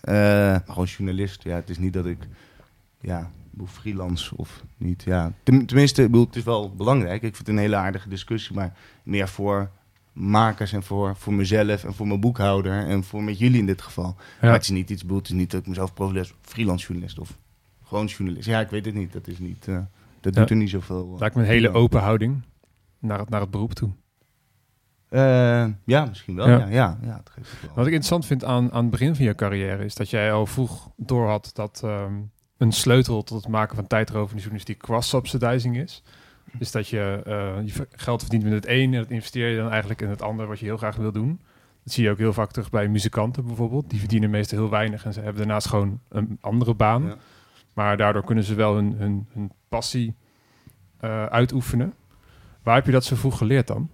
Eh, 0.00 0.14
maar 0.14 0.62
gewoon 0.66 0.84
journalist, 0.84 1.42
ja, 1.42 1.54
het 1.56 1.70
is 1.70 1.78
niet 1.78 1.92
dat 1.92 2.06
ik, 2.06 2.18
ja, 3.00 3.30
freelance 3.66 4.36
of 4.36 4.62
niet. 4.76 5.02
Ja. 5.02 5.32
Ten- 5.42 5.66
tenminste, 5.66 6.02
ik 6.02 6.10
bedoel, 6.10 6.26
het 6.26 6.36
is 6.36 6.42
wel 6.44 6.74
belangrijk. 6.74 7.14
Ik 7.22 7.36
vind 7.36 7.36
het 7.38 7.48
een 7.48 7.58
hele 7.58 7.76
aardige 7.76 8.08
discussie, 8.08 8.54
maar 8.56 8.76
meer 9.02 9.28
voor 9.28 9.70
makers 10.12 10.72
en 10.72 10.82
voor, 10.82 11.16
voor 11.16 11.32
mezelf 11.34 11.84
en 11.84 11.94
voor 11.94 12.06
mijn 12.06 12.20
boekhouder 12.20 12.86
en 12.86 13.04
voor 13.04 13.22
met 13.22 13.38
jullie 13.38 13.58
in 13.58 13.66
dit 13.66 13.82
geval. 13.82 14.16
Maar 14.40 14.52
het 14.52 14.62
is 14.62 14.68
niet 14.70 14.90
iets, 14.90 15.00
ik 15.02 15.06
bedoel, 15.06 15.18
het 15.22 15.30
is 15.30 15.36
niet 15.36 15.50
dat 15.50 15.60
ik 15.60 15.66
mezelf 15.66 15.94
profileer 15.94 16.22
als 16.22 16.34
freelance 16.42 16.86
journalist 16.86 17.18
of 17.18 17.38
gewoon 17.84 18.06
journalist. 18.06 18.46
Ja, 18.48 18.60
ik 18.60 18.68
weet 18.70 18.84
het 18.84 18.94
niet. 18.94 19.12
Dat 19.12 19.26
is 19.28 19.38
niet, 19.38 19.68
eh, 19.68 19.78
dat 20.20 20.34
Ja. 20.34 20.40
doet 20.40 20.50
er 20.50 20.56
niet 20.56 20.70
zoveel. 20.70 21.10
eh, 21.14 21.18
Lijkt 21.20 21.34
me 21.34 21.42
een 21.42 21.48
hele 21.48 21.70
open 21.72 22.00
houding 22.00 22.42
naar 22.98 23.18
het, 23.18 23.28
naar 23.28 23.40
het 23.40 23.50
beroep 23.50 23.72
toe. 23.74 23.90
Eh, 25.08 25.66
ja, 25.84 26.04
misschien 26.04 26.34
wel. 26.34 26.48
Ja. 26.48 26.58
Ja, 26.58 26.66
ja, 26.68 26.98
ja, 27.02 27.16
het 27.16 27.30
geeft 27.30 27.50
het 27.50 27.60
wel. 27.60 27.70
Wat 27.74 27.86
ik 27.86 27.92
interessant 27.92 28.26
vind 28.26 28.44
aan, 28.44 28.72
aan 28.72 28.82
het 28.82 28.90
begin 28.90 29.14
van 29.16 29.24
je 29.24 29.34
carrière 29.34 29.84
is 29.84 29.94
dat 29.94 30.10
jij 30.10 30.32
al 30.32 30.46
vroeg 30.46 30.90
doorhad 30.96 31.50
dat 31.54 31.80
ehm, 31.84 32.12
een 32.60 32.72
sleutel 32.72 33.22
tot 33.22 33.42
het 33.42 33.48
maken 33.48 33.76
van 33.76 33.86
tijdrovende 33.86 34.36
journalistiek 34.36 34.78
cross-subsidizing 34.78 35.76
is. 35.76 36.02
Dus 36.52 36.70
dat 36.70 36.88
je 36.88 37.22
eh, 37.26 37.66
je 37.66 37.86
geld 37.92 38.20
verdient 38.20 38.42
met 38.42 38.52
het 38.52 38.66
een 38.66 38.94
en 38.94 39.00
dat 39.00 39.10
investeer 39.10 39.48
je 39.48 39.56
dan 39.56 39.70
eigenlijk 39.70 40.00
in 40.00 40.08
het 40.08 40.22
andere 40.22 40.48
wat 40.48 40.58
je 40.58 40.64
heel 40.64 40.76
graag 40.76 40.96
wil 40.96 41.12
doen. 41.12 41.40
Dat 41.84 41.92
zie 41.92 42.04
je 42.04 42.10
ook 42.10 42.18
heel 42.18 42.32
vaak 42.32 42.50
terug 42.50 42.70
bij 42.70 42.88
muzikanten 42.88 43.46
bijvoorbeeld. 43.46 43.90
Die 43.90 43.98
verdienen 43.98 44.30
meestal 44.30 44.58
heel 44.58 44.70
weinig 44.70 45.04
en 45.04 45.12
ze 45.12 45.20
hebben 45.20 45.38
daarnaast 45.38 45.68
gewoon 45.68 46.00
een 46.08 46.38
andere 46.40 46.74
baan. 46.74 47.04
Ja. 47.04 47.16
Maar 47.74 47.96
daardoor 47.96 48.24
kunnen 48.24 48.44
ze 48.44 48.54
wel 48.54 48.74
hun, 48.74 48.92
hun, 48.92 49.26
hun 49.32 49.52
passie 49.68 50.14
eh, 50.96 51.24
uitoefenen. 51.24 51.94
Waar 52.62 52.74
heb 52.74 52.86
je 52.86 52.92
dat 52.92 53.04
zo 53.04 53.16
vroeg 53.16 53.38
geleerd 53.38 53.66
dan? 53.66 53.90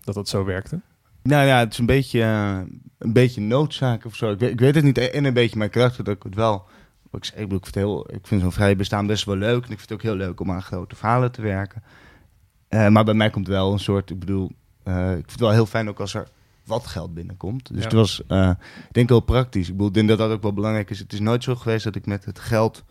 Dat 0.00 0.14
dat 0.14 0.28
zo 0.28 0.44
werkte? 0.44 0.80
Nou 1.22 1.46
ja, 1.46 1.58
het 1.58 1.72
is 1.72 1.78
een 1.78 1.86
beetje, 1.86 2.22
eh, 2.22 2.60
een 2.98 3.12
beetje 3.12 3.40
noodzaak 3.40 4.04
of 4.04 4.14
zo. 4.14 4.30
Ik 4.30 4.38
weet, 4.38 4.50
ik 4.50 4.60
weet 4.60 4.74
het 4.74 4.84
niet. 4.84 4.98
En 4.98 5.24
een 5.24 5.34
beetje 5.34 5.58
mijn 5.58 5.70
karakter 5.70 6.04
dat 6.04 6.16
ik 6.16 6.22
het 6.22 6.34
wel... 6.34 6.66
Ik, 7.12 7.26
ik, 7.26 7.34
bedoel, 7.34 7.58
ik 7.58 7.64
vind, 7.64 7.74
heel, 7.74 8.10
ik 8.14 8.26
vind 8.26 8.40
zo'n 8.40 8.52
vrij 8.52 8.76
bestaan 8.76 9.06
best 9.06 9.24
wel 9.24 9.36
leuk. 9.36 9.64
En 9.64 9.70
ik 9.70 9.78
vind 9.78 9.80
het 9.80 9.92
ook 9.92 10.02
heel 10.02 10.14
leuk 10.14 10.40
om 10.40 10.50
aan 10.50 10.62
grote 10.62 10.96
verhalen 10.96 11.32
te 11.32 11.42
werken. 11.42 11.82
Eh, 12.68 12.88
maar 12.88 13.04
bij 13.04 13.14
mij 13.14 13.30
komt 13.30 13.48
wel 13.48 13.72
een 13.72 13.78
soort... 13.78 14.10
Ik 14.10 14.18
bedoel, 14.18 14.50
eh, 14.82 15.08
ik 15.10 15.14
vind 15.14 15.30
het 15.30 15.40
wel 15.40 15.50
heel 15.50 15.66
fijn 15.66 15.88
ook 15.88 16.00
als 16.00 16.14
er 16.14 16.28
wat 16.64 16.86
geld 16.86 17.14
binnenkomt. 17.14 17.68
Dus 17.68 17.76
Ja. 17.78 17.84
het 17.84 17.92
was, 17.92 18.26
eh, 18.26 18.50
ik 18.88 18.92
denk 18.92 19.08
wel 19.08 19.20
praktisch. 19.20 19.66
Ik 19.66 19.72
bedoel, 19.72 19.86
ik 19.88 19.94
denk 19.94 20.08
dat 20.08 20.18
dat 20.18 20.30
ook 20.30 20.42
wel 20.42 20.52
belangrijk 20.52 20.90
is. 20.90 20.98
Het 20.98 21.12
is 21.12 21.20
nooit 21.20 21.42
zo 21.42 21.54
geweest 21.56 21.84
dat 21.84 21.94
ik 21.94 22.06
met 22.06 22.24
het 22.24 22.38
geld 22.38 22.84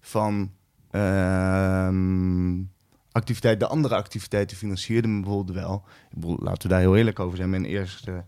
van... 0.00 0.50
ehm, 0.90 2.62
activiteit, 3.12 3.60
de 3.60 3.66
andere 3.66 3.94
activiteiten 3.94 4.56
financierde 4.56 5.08
me 5.08 5.20
bijvoorbeeld 5.20 5.56
wel. 5.56 5.84
Ik 6.10 6.14
bedoel, 6.20 6.38
laten 6.40 6.62
we 6.62 6.68
daar 6.68 6.80
heel 6.80 6.96
eerlijk 6.96 7.20
over 7.20 7.36
zijn. 7.36 7.50
Mijn 7.50 7.64
eerste 7.64 8.24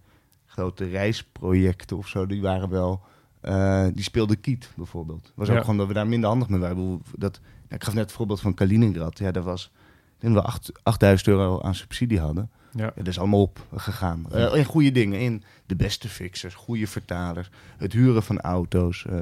grote 0.47 0.85
reisprojecten 0.89 1.97
of 1.97 2.09
zo, 2.09 2.27
die 2.27 2.43
waren 2.43 2.69
wel... 2.69 3.01
eh, 3.41 3.87
die 3.95 4.03
speelde 4.03 4.37
Kiet 4.37 4.71
bijvoorbeeld. 4.77 5.33
Was 5.35 5.49
ook 5.49 5.55
Ja. 5.55 5.61
gewoon 5.61 5.77
dat 5.77 5.87
we 5.87 5.93
daar 5.95 6.07
minder 6.07 6.29
handig 6.29 6.49
mee 6.49 6.61
waren. 6.61 7.03
Dat, 7.17 7.41
ik 7.69 7.85
gaf 7.85 7.95
net 7.95 8.03
het 8.03 8.13
voorbeeld 8.13 8.41
van 8.41 8.55
Kaliningrad. 8.55 9.19
Ja, 9.19 9.31
daar 9.31 9.43
was... 9.43 9.71
Ik 10.17 10.27
denk 10.27 10.35
dat 10.35 10.45
we 10.45 10.51
acht- 10.51 10.73
8000 10.83 11.29
euro 11.29 11.61
aan 11.63 11.75
subsidie 11.75 12.21
hadden. 12.21 12.51
Ja. 12.73 12.85
Ja, 12.85 12.93
dat 12.97 13.07
is 13.07 13.19
allemaal 13.19 13.41
op 13.43 13.67
gegaan. 13.77 14.27
Eh, 14.33 14.55
in 14.55 14.65
goede 14.65 14.93
dingen. 14.93 15.21
In 15.21 15.43
de 15.67 15.77
beste 15.77 16.09
fixers, 16.09 16.55
goede 16.55 16.87
vertalers. 16.87 17.51
Het 17.77 17.93
huren 17.93 18.23
van 18.23 18.41
auto's. 18.41 19.07
eh, 19.07 19.17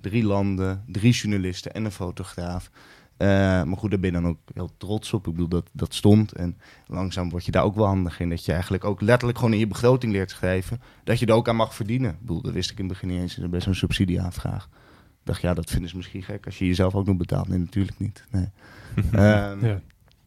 drie 0.00 0.24
landen, 0.24 0.84
drie 0.86 1.12
journalisten 1.12 1.72
en 1.74 1.84
een 1.84 1.90
fotograaf. 1.90 2.70
Eh, 3.16 3.26
maar 3.62 3.76
goed, 3.76 3.90
daar 3.90 4.00
ben 4.00 4.12
je 4.14 4.20
dan 4.20 4.26
ook 4.30 4.38
heel 4.54 4.70
trots 4.76 5.12
op. 5.12 5.26
Ik 5.26 5.32
bedoel, 5.32 5.48
dat, 5.48 5.70
dat 5.72 5.94
stond. 5.94 6.32
En 6.32 6.58
langzaam 6.86 7.30
word 7.30 7.44
je 7.44 7.50
daar 7.50 7.64
ook 7.64 7.74
wel 7.74 7.86
handig 7.86 8.20
in. 8.20 8.28
Dat 8.28 8.44
je 8.44 8.52
eigenlijk 8.52 8.84
ook 8.84 9.00
letterlijk 9.00 9.38
gewoon 9.38 9.52
in 9.52 9.58
je 9.58 9.66
begroting 9.66 10.12
leert 10.12 10.30
schrijven. 10.30 10.80
Dat 11.04 11.18
je 11.18 11.26
er 11.26 11.34
ook 11.34 11.48
aan 11.48 11.56
mag 11.56 11.74
verdienen. 11.74 12.10
Ik 12.10 12.20
bedoel, 12.20 12.42
dat 12.42 12.52
wist 12.52 12.70
ik 12.70 12.78
in 12.78 12.84
het 12.84 12.92
begin 12.92 13.08
niet 13.08 13.20
eens 13.20 13.48
bij 13.50 13.60
zo'n 13.60 13.74
subsidieaanvraag. 13.74 14.64
Ik 14.64 15.30
dacht, 15.30 15.40
ja, 15.40 15.54
dat 15.54 15.70
vinden 15.70 15.90
ze 15.90 15.96
misschien 15.96 16.22
gek 16.22 16.46
als 16.46 16.58
je 16.58 16.66
jezelf 16.66 16.94
ook 16.94 17.06
nog 17.06 17.16
betaalt. 17.16 17.48
Nee, 17.48 17.58
natuurlijk 17.58 17.98
niet. 17.98 18.24
Nee. 18.30 18.48
Ehm, 19.12 19.66
Ja. 19.66 19.80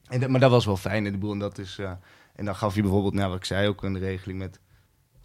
en 0.08 0.20
dat- 0.20 0.30
maar 0.30 0.40
dat 0.40 0.52
was 0.52 0.66
wel 0.66 0.78
fijn. 0.78 1.06
En, 1.06 1.12
de 1.12 1.18
boel, 1.18 1.32
en, 1.32 1.40
dat 1.40 1.58
is, 1.58 1.78
eh, 1.80 1.92
en 2.36 2.46
dan 2.46 2.56
gaf 2.56 2.76
je 2.76 2.82
bijvoorbeeld, 2.82 3.14
nou, 3.14 3.30
wat 3.30 3.38
ik 3.38 3.46
zei, 3.46 3.68
ook 3.68 3.84
een 3.84 4.00
regeling 4.00 4.40
met 4.40 4.60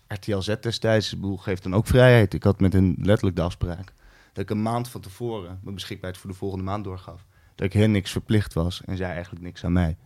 RTL 0.06 0.38
Z 0.40 0.54
destijds. 0.60 1.10
De 1.10 1.16
boel 1.16 1.36
geeft 1.36 1.62
dan 1.62 1.74
ook 1.74 1.86
vrijheid. 1.86 2.34
Ik 2.34 2.42
had 2.42 2.60
met 2.60 2.72
hen 2.72 2.94
letterlijk 2.98 3.36
de 3.36 3.42
afspraak 3.42 3.92
dat 4.32 4.44
ik 4.44 4.50
een 4.50 4.62
maand 4.62 4.88
van 4.88 5.00
tevoren 5.00 5.58
mijn 5.62 5.74
beschikbaarheid 5.74 6.20
voor 6.22 6.30
de 6.30 6.36
volgende 6.36 6.64
maand 6.64 6.84
doorgaf. 6.84 7.24
Dat 7.62 7.72
ik 7.74 7.80
hen 7.80 7.90
niks 7.90 8.10
verplicht 8.10 8.52
was 8.52 8.84
en 8.84 8.96
zij 8.96 9.10
eigenlijk 9.10 9.44
niks 9.44 9.64
aan 9.64 9.72
mij. 9.72 9.96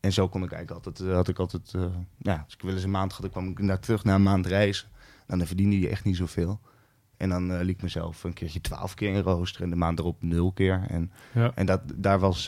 En 0.00 0.12
zo 0.12 0.28
kon 0.28 0.42
ik 0.42 0.52
eigenlijk 0.52 0.86
altijd, 0.86 1.08
eh, 1.08 1.14
had 1.14 1.28
ik 1.28 1.38
altijd, 1.38 1.72
eh, 1.74 1.84
ja, 2.18 2.42
als 2.44 2.54
ik 2.54 2.62
wel 2.62 2.72
eens 2.74 2.82
een 2.82 2.90
maand 2.90 3.12
had, 3.12 3.20
dan 3.20 3.30
kwam 3.30 3.48
ik 3.48 3.58
inderdaad 3.58 3.84
terug 3.84 4.04
na 4.04 4.14
een 4.14 4.22
maand 4.22 4.46
reizen. 4.46 4.88
Nou, 5.26 5.38
dan 5.38 5.46
verdiende 5.48 5.80
je 5.80 5.88
echt 5.88 6.04
niet 6.04 6.16
zoveel. 6.16 6.60
En 7.16 7.28
dan 7.28 7.52
eh, 7.52 7.60
liet 7.60 7.76
ik 7.76 7.82
mezelf 7.82 8.24
een 8.24 8.32
keertje 8.32 8.60
twaalf 8.60 8.94
keer 8.94 9.14
in 9.14 9.20
rooster 9.20 9.62
en 9.62 9.70
de 9.70 9.76
maand 9.76 9.98
erop 9.98 10.22
nul 10.22 10.52
keer. 10.52 10.84
En 10.88 11.12
Ja. 11.34 11.52
en 11.54 11.66
dat, 11.66 11.80
daar 11.94 12.18
was, 12.18 12.46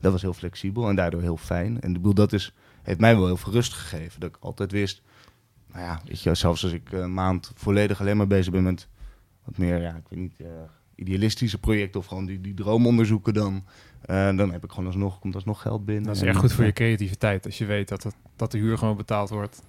dat 0.00 0.12
was 0.12 0.22
heel 0.22 0.32
flexibel 0.34 0.88
en 0.88 0.96
daardoor 0.96 1.22
heel 1.22 1.36
fijn. 1.36 1.80
En 1.80 1.88
ik 1.88 1.96
bedoel, 1.96 2.14
dat 2.14 2.32
is, 2.32 2.54
heeft 2.82 3.00
mij 3.00 3.16
wel 3.16 3.26
heel 3.26 3.36
veel 3.36 3.52
rust 3.52 3.72
gegeven. 3.72 4.20
Dat 4.20 4.28
ik 4.28 4.36
altijd 4.40 4.72
wist, 4.72 5.02
nou 5.66 5.84
ja, 5.84 6.00
weet 6.04 6.22
je, 6.22 6.34
zelfs 6.34 6.62
als 6.62 6.72
ik 6.72 6.92
een 6.92 7.14
maand 7.14 7.52
volledig 7.54 8.00
alleen 8.00 8.16
maar 8.16 8.26
bezig 8.26 8.52
ben 8.52 8.62
met 8.62 8.88
wat 9.44 9.58
meer, 9.58 9.80
ja, 9.80 9.94
ik 9.94 10.08
weet 10.08 10.18
niet, 10.18 10.34
idealistische 11.00 11.58
projecten 11.58 12.00
of 12.00 12.06
gewoon 12.06 12.26
die, 12.26 12.40
die 12.40 12.54
droomonderzoeken, 12.54 13.34
dan, 13.34 13.64
eh, 14.02 14.36
dan 14.36 14.52
heb 14.52 14.64
ik 14.64 14.70
gewoon 14.70 14.86
alsnog, 14.86 15.18
komt 15.18 15.34
alsnog 15.34 15.62
geld 15.62 15.84
binnen. 15.84 16.04
Dat 16.04 16.16
is 16.16 16.22
echt 16.22 16.36
goed 16.36 16.52
voor 16.52 16.60
je 16.64 16.68
ja. 16.68 16.74
creativiteit. 16.74 17.44
Als 17.46 17.58
je 17.58 17.64
weet 17.64 17.88
dat, 17.88 18.02
het, 18.02 18.14
dat 18.36 18.52
de 18.52 18.58
huur 18.58 18.78
gewoon 18.78 18.96
betaald 18.96 19.28
wordt. 19.28 19.62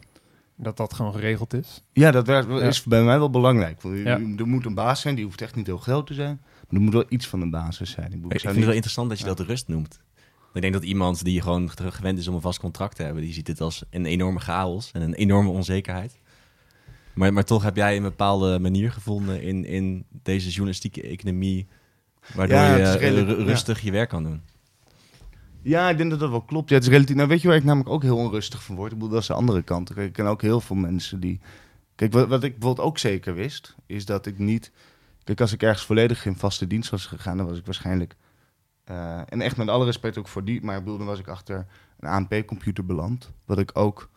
Dat 0.56 0.78
dat 0.78 0.94
gewoon 0.94 1.14
geregeld 1.14 1.54
is. 1.54 1.84
Ja, 1.94 2.12
dat 2.12 2.28
werd- 2.28 2.50
is 2.50 2.84
bij 2.84 3.04
mij 3.04 3.18
wel 3.18 3.30
belangrijk. 3.30 3.82
Want 3.82 3.98
Ja. 3.98 4.20
Er 4.38 4.48
moet 4.48 4.66
een 4.66 4.74
baas 4.74 5.02
zijn, 5.02 5.16
die 5.16 5.26
hoeft 5.26 5.42
echt 5.42 5.56
niet 5.56 5.66
heel 5.66 5.78
groot 5.78 6.08
te 6.08 6.14
zijn. 6.14 6.40
Maar 6.42 6.80
er 6.80 6.82
moet 6.82 6.94
wel 6.94 7.06
iets 7.10 7.28
van 7.28 7.42
een 7.42 7.50
basis 7.50 7.92
zijn. 7.92 8.06
Ik, 8.06 8.12
Ik 8.14 8.24
ik 8.24 8.30
vind 8.30 8.42
zou 8.42 8.54
het 8.54 8.56
wel 8.56 8.66
niet- 8.66 8.76
interessant 8.76 9.10
dat 9.10 9.20
je 9.20 9.26
Ja. 9.26 9.34
dat 9.34 9.46
rust 9.48 9.68
noemt. 9.68 10.00
Ik 10.54 10.62
denk 10.62 10.74
dat 10.74 10.84
iemand 10.84 11.24
die 11.24 11.42
gewoon 11.42 11.70
gewend 11.76 12.20
is 12.20 12.28
om 12.28 12.36
een 12.36 12.42
vast 12.42 12.60
contract 12.60 12.96
te 12.96 13.04
hebben, 13.04 13.22
die 13.24 13.34
ziet 13.34 13.46
dit 13.46 13.62
als 13.62 13.84
een 13.90 14.06
enorme 14.06 14.40
chaos 14.40 14.92
en 14.92 15.02
een 15.02 15.14
enorme 15.14 15.50
onzekerheid. 15.50 16.20
Maar, 17.14 17.34
maar 17.34 17.46
toch 17.46 17.64
heb 17.64 17.76
jij 17.76 17.96
een 17.98 18.04
bepaalde 18.04 18.60
manier 18.60 18.92
gevonden 18.92 19.42
in, 19.42 19.66
in 19.66 20.06
deze 20.24 20.50
journalistieke 20.50 21.02
economie, 21.02 21.68
waardoor 22.36 22.58
Ja, 22.58 22.76
je 22.76 22.84
eh, 22.84 22.96
redelijk- 22.96 23.38
ru- 23.38 23.44
rustig 23.44 23.82
je 23.82 23.92
werk 23.92 24.10
kan 24.10 24.24
doen. 24.24 24.42
Ja, 25.62 25.90
ik 25.90 25.98
denk 25.98 26.10
dat 26.10 26.20
dat 26.20 26.30
wel 26.30 26.42
klopt. 26.42 26.70
Ja, 26.70 26.76
het 26.76 26.84
is 26.84 26.90
relatief. 26.90 27.16
Nou, 27.16 27.28
weet 27.28 27.42
je 27.42 27.48
waar 27.48 27.58
ik 27.58 27.64
namelijk 27.64 27.90
ook 27.90 28.04
heel 28.04 28.18
onrustig 28.18 28.64
van 28.64 28.76
word? 28.76 28.92
Ik 28.92 28.98
bedoel, 28.98 29.12
dat 29.14 29.22
is 29.22 29.28
de 29.28 29.34
andere 29.34 29.62
kant. 29.62 29.94
Kijk, 29.94 30.08
ik 30.08 30.14
ken 30.14 30.26
ook 30.26 30.42
heel 30.42 30.62
veel 30.62 30.76
mensen 30.76 31.20
die. 31.20 31.40
Kijk, 31.96 32.14
wat, 32.14 32.28
wat 32.28 32.44
ik 32.44 32.58
bijvoorbeeld 32.58 32.88
ook 32.88 32.98
zeker 32.98 33.34
wist, 33.36 33.76
is 33.86 34.06
dat 34.06 34.26
ik 34.26 34.38
niet. 34.40 34.72
Kijk, 35.24 35.42
als 35.42 35.54
ik 35.54 35.64
ergens 35.64 35.86
volledig 35.86 36.26
in 36.26 36.36
vaste 36.36 36.68
dienst 36.68 36.90
was 36.90 37.06
gegaan, 37.06 37.38
dan 37.38 37.46
was 37.48 37.58
ik 37.58 37.66
waarschijnlijk. 37.66 38.16
eh, 38.84 39.22
en 39.30 39.42
echt 39.42 39.58
met 39.58 39.68
alle 39.68 39.86
respect 39.86 40.18
ook 40.18 40.28
voor 40.28 40.44
die, 40.46 40.62
maar 40.64 40.78
ik 40.78 40.84
bedoel, 40.84 40.98
dan 40.98 41.08
was 41.08 41.20
ik 41.20 41.28
achter 41.28 41.66
een 42.00 42.10
ANP-computer 42.10 42.86
beland. 42.86 43.32
Wat 43.46 43.60
ik 43.60 43.70
ook 43.74 44.10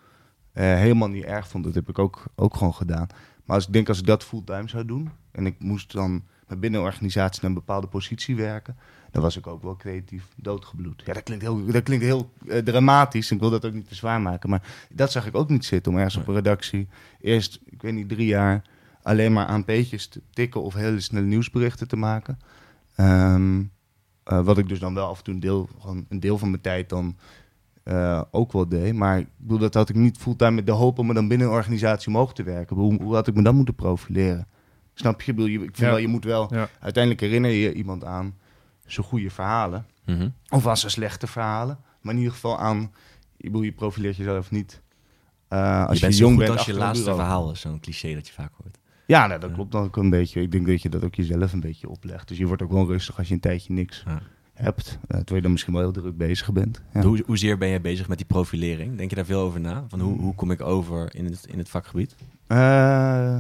helemaal 0.63 1.09
niet 1.09 1.25
erg 1.25 1.49
vond. 1.49 1.65
Dat 1.65 1.75
heb 1.75 1.89
ik 1.89 1.99
ook, 1.99 2.25
ook 2.35 2.57
gewoon 2.57 2.75
gedaan. 2.75 3.07
Maar 3.45 3.57
als 3.57 3.67
ik 3.67 3.73
denk, 3.73 3.89
als 3.89 3.99
ik 3.99 4.07
dat 4.07 4.25
fulltime 4.25 4.69
zou 4.69 4.85
doen 4.85 5.11
en 5.31 5.47
ik 5.47 5.55
moest 5.59 5.93
dan 5.93 6.23
binnen 6.59 6.81
een 6.81 6.87
organisatie 6.87 7.41
naar 7.43 7.51
een 7.51 7.57
bepaalde 7.57 7.87
positie 7.87 8.37
werken, 8.37 8.77
dan 9.11 9.23
was 9.23 9.37
ik 9.37 9.47
ook 9.47 9.63
wel 9.63 9.77
creatief 9.77 10.25
doodgebloed. 10.37 11.03
Ja, 11.07 11.13
dat 11.13 11.23
klinkt 11.23 11.45
heel, 11.45 11.67
dat 11.67 11.83
klinkt 11.83 12.05
heel 12.05 12.31
eh, 12.49 12.59
dramatisch. 12.59 13.31
Ik 13.31 13.41
wil 13.41 13.51
dat 13.51 13.65
ook 13.65 13.73
niet 13.73 13.89
te 13.89 13.95
zwaar 13.95 14.21
maken. 14.21 14.51
Maar 14.51 14.63
dat 14.91 15.13
zag 15.13 15.27
ik 15.27 15.35
ook 15.35 15.49
niet 15.49 15.65
zitten 15.65 15.93
om 15.93 15.99
ergens 15.99 16.17
op 16.17 16.29
een 16.29 16.35
redactie 16.35 16.89
eerst, 17.21 17.61
ik 17.65 17.83
weet 17.83 17.93
niet, 17.93 18.09
drie 18.09 18.27
jaar 18.27 18.63
alleen 19.03 19.33
maar 19.33 19.47
aan 19.47 19.65
peetjes 19.65 20.07
te 20.07 20.21
tikken 20.31 20.63
of 20.63 20.75
hele 20.75 21.01
snelle 21.01 21.27
nieuwsberichten 21.27 21.89
te 21.89 21.97
maken. 21.97 22.39
Ehm, 22.95 23.63
eh, 24.25 24.45
wat 24.45 24.59
ik 24.59 24.69
dus 24.69 24.79
dan 24.79 24.95
wel 24.95 25.09
af 25.09 25.19
en 25.19 25.25
toe 25.25 25.35
een 25.35 25.41
deel, 25.41 25.69
gewoon 25.81 26.07
een 26.09 26.21
deel 26.21 26.39
van 26.39 26.51
mijn 26.51 26.63
tijd 26.63 26.89
dan 26.89 27.17
eh, 27.85 28.23
ook 28.31 28.53
wel 28.53 28.69
deed. 28.69 28.95
Maar 28.95 29.19
ik 29.19 29.27
bedoel, 29.37 29.59
dat 29.59 29.75
had 29.75 29.89
ik 29.89 29.95
niet 29.97 30.19
fulltime 30.19 30.51
met 30.51 30.67
de 30.67 30.73
hoop 30.73 30.99
om 30.99 31.07
me 31.07 31.15
dan 31.15 31.29
binnen 31.29 31.47
een 31.47 31.53
organisatie 31.53 32.09
omhoog 32.09 32.35
te 32.35 32.43
werken. 32.43 32.77
Hoe, 32.77 33.03
hoe 33.03 33.15
had 33.15 33.27
ik 33.27 33.35
me 33.35 33.43
dan 33.43 33.55
moeten 33.57 33.75
profileren? 33.75 34.47
Snap 34.95 35.23
je? 35.23 35.31
Ik, 35.31 35.37
bedoel, 35.37 35.51
je, 35.51 35.59
ik 35.59 35.65
vind 35.65 35.77
Ja. 35.77 35.87
wel, 35.87 35.97
je 35.97 36.09
moet 36.09 36.25
wel, 36.25 36.55
Ja. 36.55 36.69
uiteindelijk 36.81 37.23
herinner 37.23 37.51
je 37.51 37.73
iemand 37.73 38.05
aan 38.05 38.35
zijn 38.87 39.07
goede 39.07 39.31
verhalen. 39.31 39.87
Mhm. 40.07 40.29
Of 40.49 40.67
aan 40.67 40.77
zijn 40.77 40.91
slechte 40.93 41.27
verhalen. 41.27 41.79
Maar 42.01 42.13
in 42.13 42.19
ieder 42.19 42.35
geval 42.35 42.59
aan, 42.59 42.81
ik 43.37 43.45
bedoel, 43.51 43.63
je 43.63 43.73
profileert 43.73 44.17
jezelf 44.17 44.51
niet. 44.51 44.83
eh, 45.49 45.87
als 45.87 45.89
je 45.89 45.95
je, 45.95 46.01
bent 46.01 46.15
zo 46.15 46.25
jong 46.25 46.37
goed 46.37 46.45
bent 46.47 46.59
als 46.59 46.67
je 46.67 46.75
laatste 46.75 47.05
bureau. 47.05 47.21
verhaal 47.23 47.51
is 47.51 47.61
zo'n 47.61 47.81
cliché 47.81 48.15
dat 48.15 48.27
je 48.27 48.33
vaak 48.33 48.53
hoort. 48.63 48.79
Ja, 49.07 49.27
nou, 49.27 49.41
dat 49.41 49.49
Ja. 49.49 49.55
klopt 49.55 49.73
dan 49.73 49.85
ook 49.85 49.97
een 49.97 50.11
beetje. 50.11 50.41
Ik 50.41 50.51
denk 50.53 50.67
dat 50.67 50.83
je 50.83 50.89
dat 50.89 51.05
ook 51.05 51.15
jezelf 51.15 51.53
een 51.53 51.61
beetje 51.61 51.89
oplegt. 51.89 52.29
Dus 52.29 52.39
je 52.39 52.47
wordt 52.47 52.63
ook 52.63 52.73
wel 52.73 52.87
rustig 52.87 53.19
als 53.19 53.29
je 53.29 53.35
een 53.35 53.41
tijdje 53.41 53.73
niks 53.73 54.03
Ja. 54.07 54.23
Hebt. 54.55 54.89
eh, 55.01 55.07
terwijl 55.07 55.37
je 55.37 55.41
dan 55.43 55.51
misschien 55.53 55.73
wel 55.73 55.83
heel 55.83 55.93
druk 55.93 56.17
bezig 56.17 56.53
bent. 56.53 56.83
Ja. 56.95 57.03
Hoe, 57.03 57.23
hoezeer 57.27 57.59
ben 57.59 57.69
jij 57.69 57.81
bezig 57.81 58.09
met 58.09 58.17
die 58.17 58.27
profilering? 58.27 58.97
Denk 58.97 59.11
je 59.11 59.17
daar 59.17 59.25
veel 59.25 59.41
over 59.41 59.61
na? 59.61 59.85
Van 59.89 60.01
hoe, 60.01 60.21
hoe 60.21 60.35
kom 60.35 60.51
ik 60.51 60.61
over 60.61 61.15
in 61.15 61.25
het, 61.25 61.47
in 61.47 61.59
het 61.59 61.69
vakgebied? 61.69 62.15
Eh, 62.47 63.39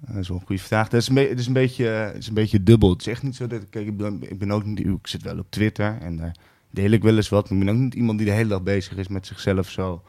dat 0.00 0.16
is 0.16 0.28
wel 0.28 0.36
een 0.40 0.46
goede 0.46 0.62
vraag. 0.62 0.88
Dat 0.88 1.00
is 1.00 1.08
een, 1.08 1.14
be- 1.14 1.28
het 1.28 1.38
is 1.38 1.46
een, 1.46 1.52
beetje, 1.52 1.84
het 1.84 2.16
is 2.16 2.28
een 2.28 2.34
beetje 2.34 2.62
dubbel. 2.62 2.90
Het 2.90 3.00
is 3.00 3.06
echt 3.06 3.22
niet 3.22 3.36
zo 3.36 3.46
dat... 3.46 3.68
Kijk, 3.68 3.86
ik 3.86 3.96
ben, 3.96 4.30
ik 4.30 4.38
ben 4.38 4.50
ook 4.50 4.64
niet... 4.64 4.78
Ik 4.86 5.06
zit 5.06 5.22
wel 5.22 5.38
op 5.38 5.46
Twitter 5.50 5.98
en 6.00 6.16
daar 6.16 6.36
deel 6.70 6.90
ik 6.90 7.02
wel 7.02 7.16
eens 7.16 7.28
wat. 7.28 7.50
Maar 7.50 7.58
ik 7.58 7.64
ben 7.64 7.74
ook 7.74 7.80
niet 7.80 7.94
iemand 7.94 8.18
die 8.18 8.26
de 8.26 8.32
hele 8.32 8.48
dag 8.48 8.62
bezig 8.62 8.96
is 8.96 9.08
met 9.08 9.26
zichzelf 9.26 9.70
zo, 9.70 10.02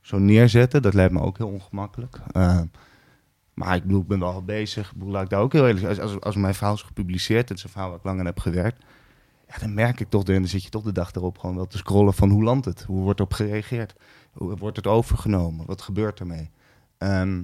zo 0.00 0.18
neerzetten. 0.18 0.82
Dat 0.82 0.94
lijkt 0.94 1.12
me 1.12 1.20
ook 1.20 1.36
heel 1.38 1.48
ongemakkelijk. 1.48 2.18
Eh, 2.32 2.60
maar 3.54 3.76
ik 3.76 3.82
bedoel, 3.82 4.00
ik 4.00 4.06
ben 4.06 4.18
wel 4.18 4.42
bezig. 4.44 4.86
Ik 4.90 4.92
bedoel, 4.96 5.12
laat 5.12 5.22
ik 5.22 5.30
daar 5.30 5.40
ook 5.40 5.52
heel 5.52 5.66
eerlijk 5.66 5.86
als, 5.86 6.00
als, 6.00 6.20
als 6.20 6.36
mijn 6.36 6.54
verhaal 6.54 6.74
is 6.74 6.82
gepubliceerd, 6.82 7.48
het 7.48 7.58
is 7.58 7.64
een 7.64 7.70
verhaal 7.70 7.88
waar 7.88 7.98
ik 7.98 8.04
lang 8.04 8.18
aan 8.20 8.26
heb 8.26 8.38
gewerkt, 8.38 8.84
ja, 9.48 9.58
dan 9.60 9.74
merk 9.74 10.00
ik 10.00 10.08
toch, 10.10 10.24
en 10.24 10.34
dan 10.34 10.46
zit 10.46 10.62
je 10.64 10.70
toch 10.70 10.82
de 10.82 10.92
dag 10.92 11.14
erop 11.14 11.38
gewoon 11.38 11.56
wel 11.56 11.66
te 11.66 11.76
scrollen 11.76 12.14
van 12.14 12.30
hoe 12.30 12.42
landt 12.42 12.64
het? 12.64 12.82
Hoe 12.82 13.02
wordt 13.02 13.18
erop 13.20 13.32
gereageerd? 13.32 13.94
Hoe 14.32 14.56
wordt 14.56 14.76
het 14.76 14.86
overgenomen? 14.86 15.66
Wat 15.66 15.82
gebeurt 15.82 16.20
ermee? 16.20 16.50
Ehm, 16.98 17.42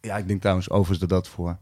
ja, 0.00 0.16
ik 0.16 0.28
denk 0.28 0.40
trouwens 0.40 0.70
overigens 0.70 0.98
dat 0.98 1.08
dat 1.08 1.28
voor 1.28 1.58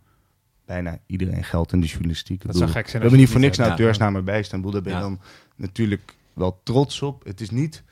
bijna 0.64 0.98
iedereen 1.07 1.44
geldt 1.44 1.72
in 1.72 1.81
de 1.81 1.87
journalistiek. 1.87 2.46
Dat 2.46 2.57
zou 2.57 2.70
gek 2.70 2.88
zijn. 2.88 2.96
we 2.96 2.98
hebben 3.00 3.18
niet 3.18 3.29
voor 3.29 3.40
niks 3.40 3.57
hebt. 3.57 3.68
een 3.68 3.76
auteursnaam 3.76 4.16
erbij 4.16 4.42
staan. 4.42 4.59
Ik 4.59 4.64
bedoel, 4.64 4.83
Daar 4.83 4.92
ben 4.92 5.00
je 5.03 5.09
Ja. 5.09 5.16
dan 5.16 5.26
natuurlijk 5.57 6.16
wel 6.33 6.61
trots 6.62 7.03
op. 7.03 7.24
Het 7.24 7.40
is 7.40 7.50
niet... 7.50 7.83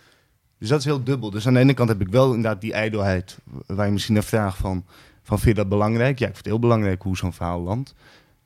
Dus 0.59 0.69
dat 0.69 0.79
is 0.79 0.85
heel 0.85 1.05
dubbel. 1.05 1.31
Dus 1.31 1.47
aan 1.47 1.55
de 1.55 1.61
ene 1.61 1.75
kant 1.75 1.89
heb 1.89 2.01
ik 2.01 2.09
wel 2.09 2.27
inderdaad 2.35 2.61
die 2.61 2.73
ijdelheid... 2.73 3.39
waar 3.67 3.87
je 3.87 3.93
misschien 3.93 4.15
naar 4.15 4.23
vraagt 4.23 4.57
van... 4.59 4.85
van 5.23 5.39
vind 5.39 5.57
je 5.57 5.63
dat 5.63 5.69
belangrijk? 5.69 6.19
Ja, 6.19 6.27
ik 6.27 6.33
vind 6.33 6.45
het 6.45 6.47
heel 6.47 6.59
belangrijk 6.59 7.03
hoe 7.03 7.17
zo'n 7.17 7.33
verhaal 7.33 7.61
landt. 7.61 7.95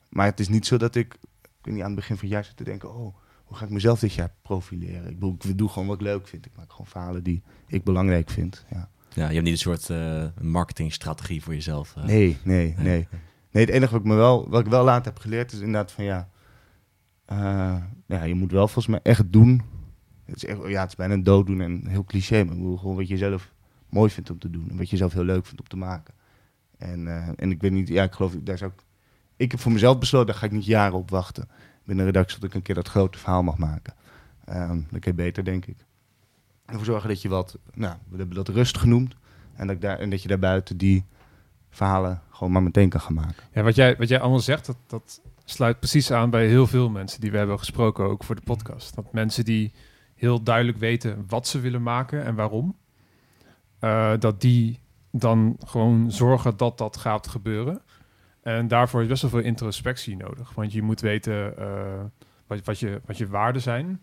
Maar 0.08 0.26
het 0.26 0.40
is 0.40 0.48
niet 0.48 0.66
zo 0.66 0.76
dat 0.76 0.94
ik... 0.94 1.16
Ik 1.62 1.68
weet 1.68 1.74
niet, 1.74 1.82
aan 1.82 1.90
het 1.90 2.00
begin 2.00 2.16
van 2.16 2.24
het 2.24 2.34
jaar 2.34 2.44
zit 2.44 2.56
te 2.56 2.64
denken... 2.64 2.94
oh, 2.94 3.14
hoe 3.44 3.56
ga 3.56 3.64
ik 3.64 3.70
mezelf 3.70 4.00
dit 4.00 4.12
jaar 4.12 4.32
profileren? 4.42 5.06
Ik, 5.08 5.14
bedoel, 5.18 5.36
ik 5.48 5.58
doe 5.58 5.68
gewoon 5.68 5.88
wat 5.88 5.96
ik 5.96 6.02
leuk 6.02 6.28
vind. 6.28 6.46
Ik 6.46 6.52
maak 6.56 6.70
gewoon 6.70 6.86
verhalen 6.86 7.22
die 7.22 7.42
ik 7.66 7.84
belangrijk 7.84 8.30
vind. 8.30 8.64
Ja. 8.70 8.90
Ja, 9.14 9.26
je 9.28 9.32
hebt 9.32 9.44
niet 9.44 9.52
een 9.52 9.58
soort 9.58 9.90
eh, 9.90 10.24
marketingstrategie 10.40 11.42
voor 11.42 11.54
jezelf. 11.54 11.96
eh. 11.96 12.04
Nee, 12.04 12.38
nee, 12.44 12.74
nee. 12.78 13.08
Nee, 13.50 13.64
het 13.64 13.74
enige 13.74 13.92
wat 13.92 14.00
ik, 14.00 14.06
me 14.06 14.14
wel, 14.14 14.48
wat 14.48 14.60
ik 14.60 14.70
wel 14.70 14.84
later 14.84 15.12
heb 15.12 15.18
geleerd 15.20 15.52
is 15.52 15.58
inderdaad 15.58 15.92
van 15.92 16.04
ja, 16.04 16.28
eh, 17.24 17.76
ja, 18.06 18.22
je 18.24 18.34
moet 18.34 18.50
wel 18.52 18.64
volgens 18.68 18.86
mij 18.86 19.00
echt 19.02 19.32
doen. 19.32 19.62
Het 20.24 20.36
is, 20.36 20.44
echt, 20.44 20.58
ja, 20.66 20.80
het 20.80 20.88
is 20.88 20.96
bijna 20.96 21.14
een 21.14 21.22
dooddoen 21.22 21.60
en 21.60 21.86
heel 21.86 22.04
cliché, 22.04 22.44
maar 22.44 22.54
ik 22.54 22.60
bedoel 22.60 22.76
gewoon 22.76 22.96
wat 22.96 23.08
je 23.08 23.16
zelf 23.16 23.52
mooi 23.88 24.10
vindt 24.10 24.30
om 24.30 24.38
te 24.38 24.50
doen 24.50 24.70
en 24.70 24.76
wat 24.76 24.90
je 24.90 24.96
zelf 24.96 25.12
heel 25.12 25.24
leuk 25.24 25.44
vindt 25.46 25.60
om 25.60 25.68
te 25.68 25.76
maken. 25.76 26.14
En, 26.78 27.08
en 27.36 27.50
ik 27.50 27.60
weet 27.60 27.72
niet, 27.72 27.88
ja, 27.88 28.02
ik 28.02 28.12
geloof, 28.12 28.34
daar 28.40 28.58
zou 28.58 28.70
ik, 28.76 28.82
ik 29.42 29.50
heb 29.50 29.60
voor 29.60 29.72
mezelf 29.72 29.98
besloten, 29.98 30.26
daar 30.26 30.36
ga 30.36 30.46
ik 30.46 30.52
niet 30.52 30.64
jaren 30.64 30.98
op 30.98 31.10
wachten. 31.10 31.48
Binnen 31.84 32.04
de 32.04 32.12
redactie 32.12 32.40
dat 32.40 32.48
ik 32.48 32.54
een 32.54 32.62
keer 32.62 32.74
dat 32.74 32.88
grote 32.88 33.18
verhaal 33.18 33.42
mag 33.42 33.58
maken. 33.58 33.94
Ehm 34.44 34.80
dat 34.90 35.00
kan 35.00 35.12
je 35.12 35.14
beter, 35.14 35.44
denk 35.44 35.66
ik. 35.66 35.76
Ervoor 36.66 36.84
zorgen 36.84 37.08
dat 37.08 37.22
je 37.22 37.28
wat, 37.28 37.58
nou, 37.74 37.96
we 38.08 38.16
hebben 38.16 38.36
dat 38.36 38.48
rust 38.48 38.78
genoemd. 38.78 39.14
En 39.54 39.66
dat, 39.66 39.80
daar, 39.80 39.98
en 39.98 40.10
dat 40.10 40.22
je 40.22 40.28
daarbuiten 40.28 40.76
die 40.76 41.04
verhalen 41.70 42.22
gewoon 42.30 42.52
maar 42.52 42.62
meteen 42.62 42.88
kan 42.88 43.00
gaan 43.00 43.14
maken. 43.14 43.44
Ja, 43.52 43.62
wat 43.62 43.74
jij, 43.74 43.96
wat 43.96 44.08
jij 44.08 44.20
allemaal 44.20 44.40
zegt, 44.40 44.66
dat, 44.66 44.76
dat 44.86 45.20
sluit 45.44 45.78
precies 45.78 46.10
aan 46.10 46.30
bij 46.30 46.46
heel 46.46 46.66
veel 46.66 46.90
mensen 46.90 47.20
die 47.20 47.30
we 47.30 47.36
hebben 47.36 47.58
gesproken, 47.58 48.04
ook 48.04 48.24
voor 48.24 48.34
de 48.34 48.40
podcast. 48.44 48.94
Dat 48.94 49.12
mensen 49.12 49.44
die 49.44 49.72
heel 50.14 50.42
duidelijk 50.42 50.78
weten 50.78 51.24
wat 51.28 51.46
ze 51.46 51.60
willen 51.60 51.82
maken 51.82 52.24
en 52.24 52.34
waarom, 52.34 52.76
eh, 53.78 54.12
dat 54.18 54.40
die 54.40 54.80
dan 55.10 55.56
gewoon 55.66 56.10
zorgen 56.10 56.56
dat 56.56 56.78
dat 56.78 56.96
gaat 56.96 57.28
gebeuren. 57.28 57.82
En 58.42 58.68
daarvoor 58.68 59.02
is 59.02 59.08
best 59.08 59.22
wel 59.22 59.30
veel 59.30 59.40
introspectie 59.40 60.16
nodig. 60.16 60.54
Want 60.54 60.72
je 60.72 60.82
moet 60.82 61.00
weten 61.00 61.58
eh, 61.58 62.04
wat, 62.46 62.64
wat, 62.64 62.78
je, 62.78 63.00
wat 63.06 63.18
je 63.18 63.26
waarden 63.26 63.62
zijn, 63.62 64.00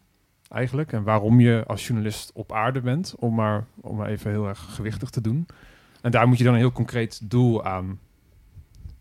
eigenlijk. 0.49 0.93
En 0.93 1.03
waarom 1.03 1.39
je 1.39 1.63
als 1.67 1.87
journalist 1.87 2.31
op 2.33 2.51
aarde 2.51 2.81
bent, 2.81 3.15
om 3.17 3.35
maar, 3.35 3.65
om 3.81 3.95
maar 3.95 4.07
even 4.07 4.31
heel 4.31 4.47
erg 4.47 4.75
gewichtig 4.75 5.09
te 5.09 5.21
doen. 5.21 5.45
En 6.01 6.11
daar 6.11 6.27
moet 6.27 6.37
je 6.37 6.43
dan 6.43 6.53
een 6.53 6.59
heel 6.59 6.71
concreet 6.71 7.29
doel 7.29 7.65
aan, 7.65 7.99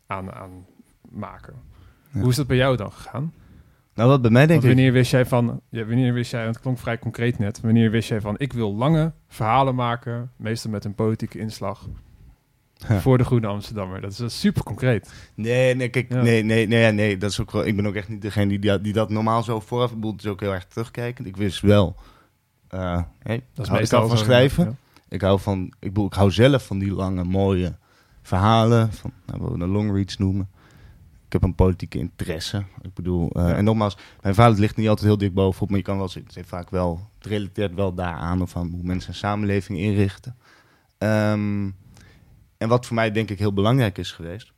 aan, 0.06 0.32
aan 0.32 0.66
maken. 1.10 1.54
Ja. 2.10 2.20
Hoe 2.20 2.30
is 2.30 2.36
dat 2.36 2.46
bij 2.46 2.56
jou 2.56 2.76
dan 2.76 2.92
gegaan? 2.92 3.32
Nou, 3.94 4.10
wat 4.10 4.22
bij 4.22 4.30
mij 4.30 4.46
denk 4.46 4.60
Want 4.60 4.72
ik... 4.72 4.76
wanneer 4.76 4.92
wist 4.92 5.10
jij 5.10 5.26
van, 5.26 5.60
ja, 5.68 5.84
wanneer 5.84 6.12
wist 6.12 6.30
jij, 6.30 6.42
want 6.42 6.54
het 6.54 6.62
klonk 6.62 6.78
vrij 6.78 6.98
concreet 6.98 7.38
net, 7.38 7.60
wanneer 7.60 7.90
wist 7.90 8.08
jij 8.08 8.20
van, 8.20 8.34
ik 8.38 8.52
wil 8.52 8.74
lange 8.74 9.12
verhalen 9.28 9.74
maken, 9.74 10.30
meestal 10.36 10.70
met 10.70 10.84
een 10.84 10.94
politieke 10.94 11.38
inslag. 11.38 11.88
Voor 12.86 13.18
de 13.18 13.24
Groene 13.24 13.46
Amsterdammer. 13.46 14.00
Dat 14.00 14.18
is 14.18 14.40
super 14.40 14.62
concreet. 14.62 15.12
Nee, 15.34 15.74
nee, 15.74 15.88
kijk, 15.88 16.12
Ja. 16.12 16.22
nee, 16.22 16.42
nee, 16.42 16.66
nee, 16.66 16.92
nee, 16.92 17.16
dat 17.16 17.30
is 17.30 17.40
ook 17.40 17.50
wel. 17.50 17.64
Ik 17.66 17.76
ben 17.76 17.86
ook 17.86 17.94
echt 17.94 18.08
niet 18.08 18.22
degene 18.22 18.48
die, 18.48 18.58
die, 18.58 18.80
die 18.80 18.92
dat 18.92 19.10
normaal 19.10 19.42
zo 19.42 19.60
vooraf. 19.60 19.88
Ik 19.90 19.94
bedoel, 19.96 20.12
het 20.12 20.24
is 20.24 20.30
ook 20.30 20.40
heel 20.40 20.52
erg 20.54 20.64
terugkijkend. 20.66 21.26
Ik 21.26 21.36
wist 21.36 21.60
wel. 21.60 21.96
eh 22.68 23.02
hey, 23.22 23.42
Dat 23.54 23.64
is 23.64 23.70
hou- 23.70 23.82
ik 23.84 23.90
hou 23.90 24.08
van 24.08 24.18
schrijven. 24.18 24.64
ja. 24.64 24.74
Ik 25.08 25.20
hou 25.20 25.40
van. 25.40 25.64
Ik 25.64 25.88
bedoel, 25.88 26.06
ik 26.06 26.12
hou 26.12 26.30
zelf 26.30 26.66
van 26.66 26.78
die 26.78 26.92
lange, 26.92 27.24
mooie 27.24 27.76
verhalen. 28.22 28.92
Van 28.92 29.12
nou, 29.26 29.40
wat 29.42 29.52
we 29.52 29.62
een 29.62 29.68
long 29.70 29.92
reads 29.94 30.16
noemen. 30.18 30.48
Ik 31.26 31.32
heb 31.34 31.42
een 31.42 31.54
politieke 31.54 31.98
interesse. 31.98 32.62
Ik 32.82 32.94
bedoel, 32.94 33.30
eh, 33.32 33.56
en 33.56 33.64
nogmaals, 33.64 33.96
mijn 34.22 34.34
verhaal 34.34 34.52
ligt 34.52 34.76
niet 34.76 34.88
altijd 34.88 35.06
heel 35.06 35.18
dik 35.18 35.34
bovenop, 35.34 35.68
maar 35.68 35.78
je 35.78 35.84
kan 35.84 35.98
wel 35.98 36.08
zien, 36.08 36.26
het 36.34 36.46
vaak 36.46 36.70
wel, 36.70 37.00
het 37.18 37.26
relateert 37.26 37.74
wel 37.74 37.94
daaraan 37.94 38.42
of 38.42 38.56
aan 38.56 38.68
hoe 38.70 38.82
mensen 38.82 39.10
een 39.10 39.16
samenleving 39.16 39.78
inrichten. 39.78 40.36
Ehm, 40.98 41.64
en 42.58 42.68
wat 42.68 42.86
voor 42.86 42.94
mij 42.94 43.10
denk 43.10 43.30
ik 43.30 43.38
heel 43.38 43.52
belangrijk 43.52 43.98
is 43.98 44.12
geweest, 44.12 44.52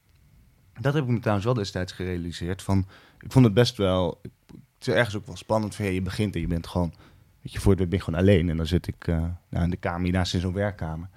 dat 0.80 0.94
heb 0.94 1.02
ik 1.02 1.08
me 1.08 1.18
trouwens 1.18 1.46
wel 1.46 1.54
destijds 1.54 1.92
gerealiseerd. 1.92 2.62
Van, 2.62 2.86
ik 3.20 3.32
vond 3.32 3.44
het 3.44 3.54
best 3.54 3.76
wel, 3.76 4.20
het 4.52 4.88
is 4.88 4.94
ergens 4.94 5.16
ook 5.16 5.26
wel 5.26 5.36
spannend 5.36 5.74
van, 5.74 5.92
je 5.92 6.02
begint 6.02 6.34
en 6.34 6.40
je 6.40 6.46
bent 6.46 6.66
gewoon, 6.66 6.94
weet 7.42 7.52
je, 7.52 7.60
voor 7.60 7.74
het 7.74 7.88
ben 7.88 7.98
je 7.98 8.04
gewoon 8.04 8.20
alleen. 8.20 8.48
En 8.48 8.56
dan 8.56 8.66
zit 8.66 8.86
ik 8.86 9.06
eh, 9.06 9.24
nou, 9.48 9.64
in 9.64 9.70
de 9.70 9.76
kamer, 9.76 10.02
hiernaast 10.02 10.34
in 10.34 10.40
zo'n 10.40 10.52
werkkamer. 10.52 11.08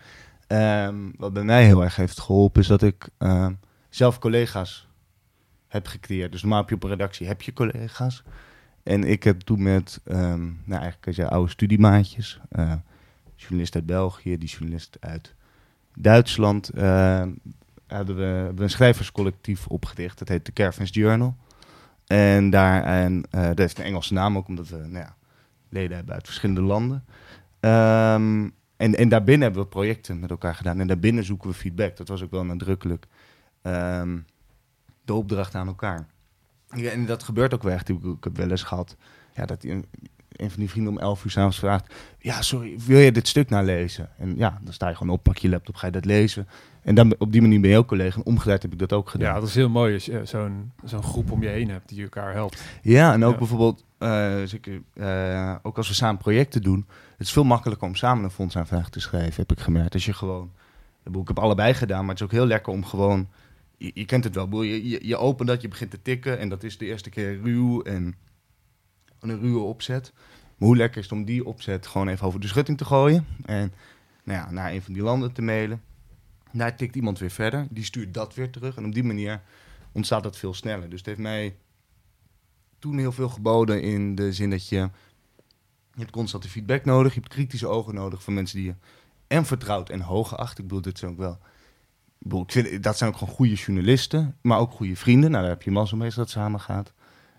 Ehm, 0.47 0.95
wat 1.17 1.33
bij 1.33 1.43
mij 1.43 1.65
heel 1.65 1.83
erg 1.83 1.95
heeft 1.95 2.19
geholpen, 2.19 2.61
is 2.61 2.67
dat 2.67 2.81
ik 2.81 3.09
ehm, 3.17 3.53
zelf 3.89 4.19
collega's 4.19 4.87
heb 5.67 5.87
gecreëerd. 5.87 6.31
Dus 6.31 6.41
normaal 6.41 6.59
heb 6.59 6.69
je 6.69 6.75
op 6.75 6.83
een 6.83 6.89
redactie 6.89 7.27
heb 7.27 7.41
je 7.41 7.53
collega's. 7.53 8.23
En 8.83 9.03
ik 9.03 9.23
heb 9.23 9.41
toen 9.41 9.63
met, 9.63 10.01
ehm, 10.03 10.51
nou 10.63 10.81
eigenlijk 10.81 11.31
oude 11.31 11.51
studiemaatjes, 11.51 12.39
eh 12.49 12.73
journalist 13.35 13.75
uit 13.75 13.85
België, 13.85 14.37
die 14.37 14.49
journalist 14.49 14.97
uit 14.99 15.35
Duitsland, 15.97 16.69
eh, 16.69 17.25
hadden 17.87 18.15
we, 18.15 18.51
een 18.55 18.69
schrijverscollectief 18.69 19.67
opgericht. 19.67 20.19
Dat 20.19 20.27
heet 20.27 20.45
de 20.45 20.53
Caravans 20.53 20.89
Journal. 20.93 21.35
En 22.07 22.49
daar, 22.49 22.83
en, 22.83 23.23
eh, 23.29 23.47
dat 23.47 23.57
heeft 23.57 23.77
een 23.77 23.85
Engelse 23.85 24.13
naam 24.13 24.37
ook, 24.37 24.47
omdat 24.47 24.69
we 24.69 24.77
nou 24.77 25.05
ja, 25.05 25.15
leden 25.69 25.95
hebben 25.95 26.15
uit 26.15 26.25
verschillende 26.25 26.61
landen. 26.61 27.05
Ehm, 27.59 28.49
en, 28.77 28.95
en 28.95 29.09
daarbinnen 29.09 29.41
hebben 29.41 29.61
we 29.61 29.69
projecten 29.69 30.19
met 30.19 30.29
elkaar 30.29 30.55
gedaan. 30.55 30.79
En 30.79 30.87
daarbinnen 30.87 31.23
zoeken 31.23 31.49
we 31.49 31.55
feedback. 31.55 31.97
Dat 31.97 32.07
was 32.07 32.23
ook 32.23 32.31
wel 32.31 32.45
nadrukkelijk 32.45 33.07
ehm, 33.61 34.17
de 35.05 35.13
opdracht 35.13 35.55
aan 35.55 35.67
elkaar. 35.67 36.07
Ja, 36.75 36.91
en 36.91 37.05
dat 37.05 37.23
gebeurt 37.23 37.53
ook 37.53 37.63
wel 37.63 37.73
echt. 37.73 37.89
Ik, 37.89 38.03
ik 38.03 38.23
heb 38.23 38.37
wel 38.37 38.49
eens 38.49 38.63
gehad 38.63 38.97
ja, 39.35 39.45
dat 39.45 39.65
een, 40.35 40.49
van 40.49 40.59
die 40.59 40.69
vrienden 40.69 40.93
om 40.93 40.99
11 40.99 41.25
uur 41.25 41.31
s'avonds 41.31 41.59
vraagt... 41.59 41.93
Ja, 42.19 42.41
sorry, 42.41 42.75
wil 42.85 42.99
je 42.99 43.11
dit 43.11 43.27
stuk 43.27 43.49
nalezen? 43.49 44.09
En 44.17 44.37
ja, 44.37 44.59
dan 44.63 44.73
sta 44.73 44.89
je 44.89 44.95
gewoon 44.95 45.13
op, 45.13 45.23
pak 45.23 45.37
je 45.37 45.49
laptop, 45.49 45.75
ga 45.75 45.85
je 45.85 45.91
dat 45.91 46.05
lezen. 46.05 46.47
En 46.83 46.95
dan, 46.95 47.15
op 47.17 47.31
die 47.31 47.41
manier 47.41 47.61
ben 47.61 47.69
je 47.69 47.77
ook 47.77 47.87
collega. 47.87 48.17
En 48.17 48.25
omgedraaid 48.25 48.61
heb 48.61 48.71
ik 48.71 48.79
dat 48.79 48.93
ook 48.93 49.09
gedaan. 49.09 49.33
Ja, 49.33 49.39
dat 49.39 49.49
is 49.49 49.55
heel 49.55 49.69
mooi 49.69 49.93
als 49.93 50.05
je 50.05 50.19
eh, 50.19 50.25
zo'n 50.25 50.71
zo'n 50.83 51.03
groep 51.03 51.31
om 51.31 51.41
je 51.41 51.47
heen 51.49 51.69
hebt 51.69 51.89
die 51.89 52.03
elkaar 52.03 52.33
helpt. 52.33 52.63
Ja, 52.81 53.13
en 53.13 53.23
ook 53.23 53.31
Ja. 53.31 53.37
bijvoorbeeld, 53.37 53.83
eh, 53.97 54.43
zeker, 54.43 54.81
eh, 54.93 55.55
ook 55.61 55.77
als 55.77 55.87
we 55.87 55.93
samen 55.93 56.17
projecten 56.21 56.61
doen, 56.61 56.85
het 57.17 57.27
is 57.27 57.33
veel 57.33 57.43
makkelijker 57.43 57.87
om 57.87 57.95
samen 57.95 58.23
een 58.23 58.29
fondsaanvraag 58.29 58.89
te 58.89 58.99
schrijven, 58.99 59.33
heb 59.35 59.51
ik 59.51 59.59
gemerkt. 59.59 59.93
Als 59.93 60.05
je 60.05 60.13
gewoon, 60.13 60.51
ik, 61.05 61.27
heb 61.27 61.39
allebei 61.39 61.73
gedaan, 61.73 61.99
maar 61.99 62.09
het 62.09 62.19
is 62.19 62.25
ook 62.25 62.31
heel 62.31 62.45
lekker 62.45 62.73
om 62.73 62.85
gewoon, 62.85 63.27
je, 63.77 63.91
je 63.93 64.05
kent 64.05 64.23
het 64.23 64.35
wel, 64.35 64.61
je, 64.61 64.89
je, 64.89 65.07
je 65.07 65.17
opent 65.17 65.47
dat, 65.49 65.61
je 65.61 65.67
begint 65.67 65.91
te 65.91 66.01
tikken 66.01 66.39
en 66.39 66.49
dat 66.49 66.63
is 66.63 66.77
de 66.77 66.85
eerste 66.85 67.09
keer 67.09 67.39
ruw 67.43 67.81
en 67.81 68.15
een 69.29 69.39
ruwe 69.39 69.59
opzet. 69.59 70.11
Maar 70.57 70.67
hoe 70.67 70.77
lekker 70.77 70.97
is 70.97 71.03
het 71.03 71.13
om 71.13 71.25
die 71.25 71.45
opzet 71.45 71.87
gewoon 71.87 72.07
even 72.07 72.27
over 72.27 72.39
de 72.39 72.47
schutting 72.47 72.77
te 72.77 72.85
gooien 72.85 73.25
en 73.45 73.73
nou 74.23 74.39
ja, 74.39 74.51
naar 74.51 74.71
een 74.71 74.81
van 74.81 74.93
die 74.93 75.03
landen 75.03 75.31
te 75.33 75.41
mailen. 75.41 75.81
Daar 76.51 76.75
tikt 76.75 76.95
iemand 76.95 77.19
weer 77.19 77.31
verder, 77.31 77.67
die 77.69 77.83
stuurt 77.83 78.13
dat 78.13 78.35
weer 78.35 78.49
terug 78.49 78.75
en 78.75 78.85
op 78.85 78.93
die 78.93 79.03
manier 79.03 79.41
ontstaat 79.91 80.23
dat 80.23 80.37
veel 80.37 80.53
sneller. 80.53 80.89
Dus 80.89 80.97
het 80.97 81.07
heeft 81.07 81.19
mij 81.19 81.55
toen 82.79 82.97
heel 82.97 83.11
veel 83.11 83.29
geboden 83.29 83.81
in 83.81 84.15
de 84.15 84.33
zin 84.33 84.49
dat 84.49 84.67
je... 84.69 84.89
Je 85.95 85.99
hebt 85.99 86.11
constante 86.11 86.49
feedback 86.49 86.85
nodig, 86.85 87.13
je 87.13 87.19
hebt 87.19 87.33
kritische 87.33 87.67
ogen 87.67 87.93
nodig 87.93 88.23
van 88.23 88.33
mensen 88.33 88.57
die 88.57 88.65
je 88.65 88.75
en 89.27 89.45
vertrouwt 89.45 89.89
en 89.89 90.01
hoog. 90.01 90.31
Ik 90.49 90.55
bedoel, 90.55 90.81
dit 90.81 90.97
zijn 90.97 91.11
ook 91.11 91.17
wel... 91.17 91.39
Ik 92.41 92.51
vind, 92.51 92.83
dat 92.83 92.97
zijn 92.97 93.09
ook 93.09 93.17
gewoon 93.17 93.33
goede 93.33 93.53
journalisten, 93.53 94.37
maar 94.41 94.59
ook 94.59 94.71
goede 94.71 94.95
vrienden. 94.95 95.31
Nou, 95.31 95.43
daar 95.43 95.51
heb 95.51 95.61
je 95.61 95.71
mazzel 95.71 95.97
mee 95.97 96.05
als 96.05 96.15
dat 96.15 96.29
samen 96.29 96.59
gaat. 96.59 96.93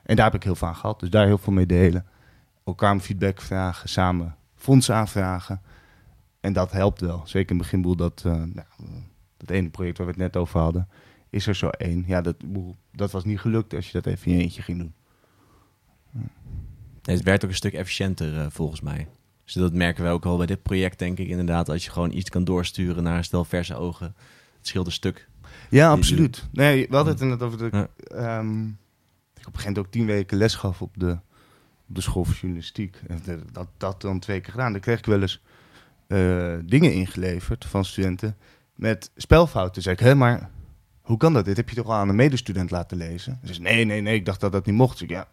En 0.05 0.17
daar 0.17 0.25
heb 0.25 0.35
ik 0.35 0.43
heel 0.43 0.55
veel 0.55 0.69
aan 0.69 0.77
gehad, 0.77 1.01
dus 1.01 1.11
daar 1.11 1.27
heel 1.27 1.38
veel 1.38 1.53
mee 1.53 1.67
delen. 1.67 2.07
Elkaar 2.64 2.93
om 2.93 3.01
feedback 3.01 3.40
vragen, 3.40 3.88
samen 3.88 4.37
fondsen 4.55 4.95
aanvragen. 4.95 5.61
En 6.40 6.53
dat 6.53 6.73
helpt 6.73 7.01
wel. 7.01 7.23
Zeker 7.25 7.51
in 7.51 7.59
het 7.59 7.71
begin, 7.71 7.97
dat, 7.97 8.23
eh, 8.27 8.33
nou, 8.33 8.67
dat 9.37 9.51
ene 9.51 9.69
project 9.69 9.99
waar 9.99 10.07
we 10.07 10.12
het 10.12 10.23
net 10.23 10.37
over 10.37 10.61
hadden, 10.61 10.88
is 11.31 11.47
er 11.47 11.55
zo 11.55 11.69
één. 11.69 12.05
Ja, 12.07 12.21
dat, 12.21 12.37
dat 12.93 13.11
was 13.11 13.25
niet 13.25 13.40
gelukt 13.40 13.75
als 13.75 13.87
je 13.87 13.93
dat 13.93 14.07
even 14.07 14.31
in 14.31 14.37
je 14.37 14.43
eentje 14.43 14.62
ging 14.62 14.79
doen. 14.79 14.95
Nee, 17.03 17.17
het 17.17 17.25
werkt 17.25 17.45
ook 17.45 17.51
een 17.51 17.57
stuk 17.57 17.73
efficiënter 17.73 18.38
eh, 18.38 18.47
volgens 18.51 18.81
mij. 18.81 19.09
Dus 19.45 19.53
dat 19.53 19.73
merken 19.73 20.03
wij 20.03 20.12
ook 20.12 20.25
al 20.25 20.37
bij 20.37 20.47
dit 20.47 20.62
project, 20.62 20.99
denk 20.99 21.19
ik 21.19 21.29
inderdaad. 21.29 21.69
Als 21.69 21.85
je 21.85 21.90
gewoon 21.90 22.12
iets 22.12 22.31
kan 22.31 22.45
doorsturen 22.45 23.03
naar 23.03 23.17
een 23.17 23.25
stel 23.25 23.45
verse 23.45 23.77
ogen. 23.77 24.14
Het 24.57 24.67
scheelt 24.67 24.87
een 24.87 24.93
stuk. 24.93 25.29
Ja, 25.71 25.90
absoluut. 25.90 26.49
Nee, 26.53 26.87
we 26.88 26.95
hadden 26.95 27.12
het 27.12 27.23
inderdaad 27.23 27.47
over 27.49 27.71
de... 27.71 27.77
Ja. 27.77 27.88
ehm, 28.38 28.67
een 29.46 29.61
gegeven 29.61 29.72
moment 29.72 29.87
ook 29.87 29.92
tien 29.92 30.07
weken 30.07 30.37
les 30.37 30.54
gaf 30.54 30.83
op 30.83 30.92
de, 30.96 31.11
op 31.88 31.94
de 31.94 32.00
school 32.00 32.24
voor 32.24 32.35
journalistiek. 32.35 33.00
En 33.07 33.22
dat, 33.52 33.68
dat, 33.76 34.00
dan 34.00 34.18
twee 34.18 34.40
keer 34.40 34.52
gedaan. 34.52 34.72
Dan 34.72 34.80
kreeg 34.80 34.98
ik 34.98 35.07
wel 35.07 35.20
eens 35.20 35.42
eh, 36.07 36.54
dingen 36.64 36.92
ingeleverd 36.92 37.64
van 37.64 37.85
studenten 37.85 38.37
met 38.74 39.11
spelfouten. 39.16 39.83
Zeg 39.83 39.92
ik, 39.92 40.00
hé, 40.00 40.14
maar 40.14 40.50
hoe 41.02 41.16
kan 41.16 41.33
dat? 41.33 41.44
Dit 41.44 41.57
heb 41.57 41.68
je 41.68 41.76
toch 41.76 41.87
al 41.87 41.94
aan 41.94 42.09
een 42.09 42.16
medestudent 42.16 42.70
laten 42.70 42.96
lezen? 42.96 43.38
Ze 43.44 43.54
zei, 43.54 43.64
nee, 43.64 43.85
nee, 43.85 44.00
nee, 44.00 44.14
ik 44.14 44.24
dacht 44.24 44.40
dat 44.40 44.52
dat 44.52 44.66
niet 44.66 44.74
mocht. 44.74 45.00
Ik, 45.00 45.09
ja, 45.09 45.28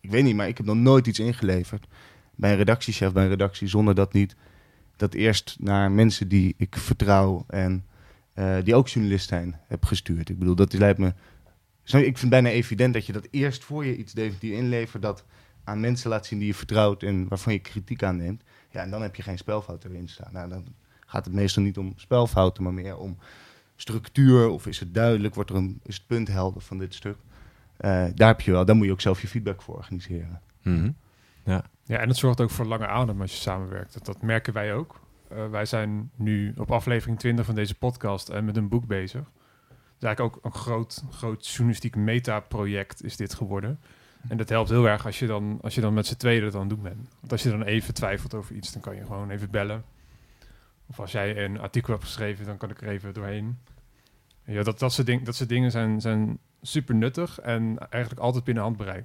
ik 0.00 0.10
weet 0.10 0.24
niet, 0.24 0.36
maar 0.36 0.48
ik 0.48 0.56
heb 0.56 0.66
nog 0.66 0.76
nooit 0.76 1.06
iets 1.06 1.18
ingeleverd 1.18 1.86
bij 2.34 2.50
een 2.50 2.56
redactiechef, 2.56 3.12
bij 3.12 3.22
een 3.22 3.28
redactie, 3.28 3.68
zonder 3.68 3.94
dat 3.94 4.12
niet 4.12 4.36
dat 4.96 5.14
eerst 5.14 5.56
naar 5.60 5.90
mensen 5.90 6.28
die 6.28 6.54
ik 6.56 6.76
vertrouw 6.76 7.44
en 7.48 7.84
eh, 8.34 8.56
die 8.64 8.74
ook 8.74 8.88
journalist 8.88 9.28
zijn, 9.28 9.60
heb 9.66 9.84
gestuurd. 9.84 10.28
Ik 10.28 10.38
bedoel, 10.38 10.54
dat 10.54 10.72
lijkt 10.72 10.98
me. 10.98 11.12
Zo, 11.82 11.96
ik 11.96 12.04
vind 12.04 12.20
het 12.20 12.30
bijna 12.30 12.48
evident 12.48 12.94
dat 12.94 13.06
je 13.06 13.12
dat 13.12 13.28
eerst 13.30 13.64
voor 13.64 13.84
je 13.84 13.96
iets 13.96 14.12
definitief 14.12 14.52
inlevert, 14.52 15.02
dat 15.02 15.24
aan 15.64 15.80
mensen 15.80 16.10
laat 16.10 16.26
zien 16.26 16.38
die 16.38 16.48
je 16.48 16.54
vertrouwt 16.54 17.02
en 17.02 17.28
waarvan 17.28 17.52
je 17.52 17.58
kritiek 17.58 18.02
aanneemt. 18.02 18.42
Ja, 18.70 18.82
en 18.82 18.90
dan 18.90 19.02
heb 19.02 19.14
je 19.14 19.22
geen 19.22 19.38
spelfouten 19.38 19.90
erin 19.90 20.08
staan. 20.08 20.32
Nou, 20.32 20.48
dan 20.48 20.66
gaat 21.06 21.24
het 21.24 21.34
meestal 21.34 21.62
niet 21.62 21.78
om 21.78 21.92
spelfouten, 21.96 22.62
maar 22.62 22.74
meer 22.74 22.96
om 22.96 23.18
structuur. 23.76 24.48
Of 24.48 24.66
is 24.66 24.80
het 24.80 24.94
duidelijk? 24.94 25.34
Wordt 25.34 25.50
er 25.50 25.56
een, 25.56 25.80
is 25.84 25.94
het 25.96 26.06
punt 26.06 26.28
helder 26.28 26.60
van 26.60 26.78
dit 26.78 26.94
stuk? 26.94 27.16
Eh, 27.76 28.04
daar 28.14 28.28
heb 28.28 28.40
je 28.40 28.50
wel, 28.50 28.64
daar 28.64 28.76
moet 28.76 28.86
je 28.86 28.92
ook 28.92 29.00
zelf 29.00 29.20
je 29.20 29.28
feedback 29.28 29.62
voor 29.62 29.74
organiseren. 29.76 30.40
Mhm. 30.62 30.90
Ja, 31.84 31.98
en 31.98 32.08
het 32.08 32.16
zorgt 32.16 32.40
ook 32.40 32.50
voor 32.50 32.66
lange 32.66 32.86
adem 32.86 33.20
als 33.20 33.32
je 33.32 33.40
samenwerkt. 33.40 33.94
Dat, 33.94 34.06
dat 34.06 34.22
merken 34.22 34.52
wij 34.52 34.74
ook. 34.74 35.00
Eh, 35.28 35.50
wij 35.50 35.64
zijn 35.64 36.10
nu 36.16 36.54
op 36.56 36.70
aflevering 36.70 37.18
20 37.18 37.44
van 37.44 37.54
deze 37.54 37.74
podcast 37.74 38.28
en 38.28 38.44
met 38.44 38.56
een 38.56 38.68
boek 38.68 38.86
bezig. 38.86 39.30
Is 40.02 40.08
eigenlijk 40.08 40.36
ook 40.36 40.44
een 40.44 40.60
groot, 40.60 41.04
groot 41.10 41.46
journalistiek 41.46 41.96
metaproject 41.96 43.04
is 43.04 43.16
dit 43.16 43.34
geworden. 43.34 43.80
En 44.28 44.36
dat 44.36 44.48
helpt 44.48 44.68
heel 44.70 44.88
erg 44.88 45.06
als 45.06 45.18
je 45.18 45.26
dan, 45.26 45.58
als 45.62 45.74
je 45.74 45.80
dan 45.80 45.94
met 45.94 46.06
z'n 46.06 46.16
tweeën 46.16 46.44
het 46.44 46.54
aan 46.54 46.60
het 46.60 46.68
doen 46.68 46.82
bent. 46.82 47.08
Want 47.20 47.32
als 47.32 47.42
je 47.42 47.50
dan 47.50 47.62
even 47.62 47.94
twijfelt 47.94 48.34
over 48.34 48.54
iets, 48.54 48.72
dan 48.72 48.82
kan 48.82 48.94
je 48.94 49.00
gewoon 49.06 49.30
even 49.30 49.50
bellen. 49.50 49.84
Of 50.86 51.00
als 51.00 51.12
jij 51.12 51.44
een 51.44 51.60
artikel 51.60 51.92
hebt 51.92 52.04
geschreven, 52.04 52.46
dan 52.46 52.56
kan 52.56 52.70
ik 52.70 52.80
er 52.80 52.88
even 52.88 53.14
doorheen. 53.14 53.58
Ja, 54.44 54.62
dat, 54.62 54.78
dat, 54.78 54.92
soort 54.92 55.06
ding, 55.06 55.22
dat 55.24 55.34
soort 55.34 55.48
dingen 55.48 55.70
zijn, 55.70 56.00
zijn 56.00 56.38
super 56.62 56.94
nuttig 56.94 57.40
en 57.40 57.78
eigenlijk 57.90 58.22
altijd 58.22 58.44
binnen 58.44 58.62
handbereik. 58.62 59.04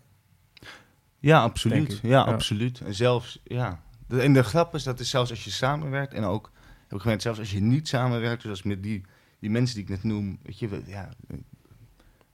Ja, 1.19 1.41
absoluut. 1.41 1.99
Ja, 2.01 2.09
Ja. 2.09 2.21
absoluut. 2.21 2.79
En 2.81 2.93
zelfs, 2.95 3.39
ja. 3.43 3.81
De- 4.07 4.21
En 4.21 4.33
de 4.33 4.43
grap 4.43 4.75
is 4.75 4.83
dat 4.83 4.99
is 4.99 5.09
zelfs 5.09 5.29
als 5.29 5.43
je 5.43 5.49
samenwerkt 5.51 6.13
en 6.13 6.23
ook, 6.23 6.51
heb 6.81 6.91
ik 6.95 7.01
gemerkt, 7.01 7.21
zelfs 7.21 7.39
als 7.39 7.51
je 7.51 7.59
niet 7.61 7.87
samenwerkt, 7.87 8.41
dus 8.41 8.51
als 8.51 8.63
met 8.63 8.83
die, 8.83 9.05
die 9.39 9.49
mensen 9.49 9.75
die 9.75 9.83
ik 9.83 9.89
net 9.89 10.03
noem, 10.03 10.39
weet 10.43 10.59
je, 10.59 10.67
we- 10.67 10.81
ja, 10.85 11.09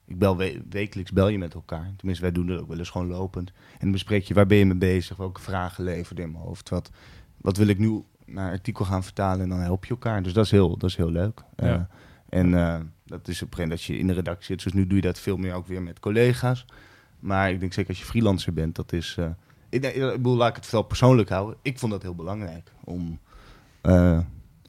ik 0.06 0.18
bel 0.18 0.38
we- 0.38 0.62
wekelijks 0.70 1.12
bel 1.12 1.28
je 1.28 1.38
met 1.38 1.54
elkaar. 1.54 1.94
Tenminste, 1.98 2.24
wij 2.24 2.32
doen 2.34 2.48
dat 2.48 2.60
ook 2.62 2.68
wel 2.68 2.78
eens 2.78 2.90
gewoon 2.90 3.08
lopend. 3.08 3.50
En 3.72 3.80
dan 3.80 3.92
bespreek 3.92 4.24
je, 4.24 4.34
waar 4.34 4.46
ben 4.48 4.58
je 4.58 4.66
mee 4.66 4.78
bezig? 4.78 5.18
Welke 5.18 5.42
vragen 5.42 5.84
leveren 5.84 6.24
in 6.24 6.32
mijn 6.32 6.44
hoofd? 6.44 6.70
Wat, 6.70 6.92
wat 7.38 7.58
wil 7.58 7.68
ik 7.68 7.80
nu 7.80 8.04
naar 8.26 8.52
artikel 8.52 8.86
gaan 8.86 9.04
vertalen? 9.04 9.42
En 9.42 9.50
dan 9.50 9.60
help 9.60 9.84
je 9.86 9.90
elkaar. 9.92 10.24
Dus 10.24 10.34
dat 10.34 10.46
is 10.46 10.52
heel, 10.52 10.78
dat 10.78 10.90
is 10.90 10.96
heel 10.96 11.12
leuk. 11.12 11.44
Ja. 11.56 11.90
Eh, 12.30 12.40
en 12.40 12.54
eh, 12.54 12.80
dat 13.06 13.28
is 13.28 13.42
op 13.42 13.48
een 13.48 13.54
gegeven 13.58 13.60
moment 13.60 13.70
dat 13.70 13.84
je 13.84 13.98
in 13.98 14.08
de 14.08 14.14
redactie 14.14 14.46
zit. 14.46 14.64
Dus 14.64 14.74
nu 14.74 14.88
doe 14.88 14.96
je 14.96 15.02
dat 15.02 15.20
veel 15.20 15.38
meer 15.38 15.54
ook 15.54 15.68
weer 15.68 15.82
met 15.82 16.00
collega's. 16.00 16.66
Maar 17.20 17.52
ik 17.52 17.60
denk 17.60 17.74
zeker 17.74 17.90
als 17.90 18.00
je 18.00 18.06
freelancer 18.06 18.54
bent, 18.54 18.76
dat 18.76 18.94
is... 18.94 19.16
eh, 19.20 19.30
ik, 19.70 19.86
ik 19.86 20.00
bedoel, 20.00 20.36
laat 20.36 20.50
ik 20.50 20.56
het 20.56 20.66
vooral 20.66 20.88
persoonlijk 20.88 21.30
houden. 21.30 21.58
Ik 21.62 21.80
vond 21.80 21.92
dat 21.92 22.02
heel 22.02 22.16
belangrijk 22.16 22.72
om, 22.84 23.20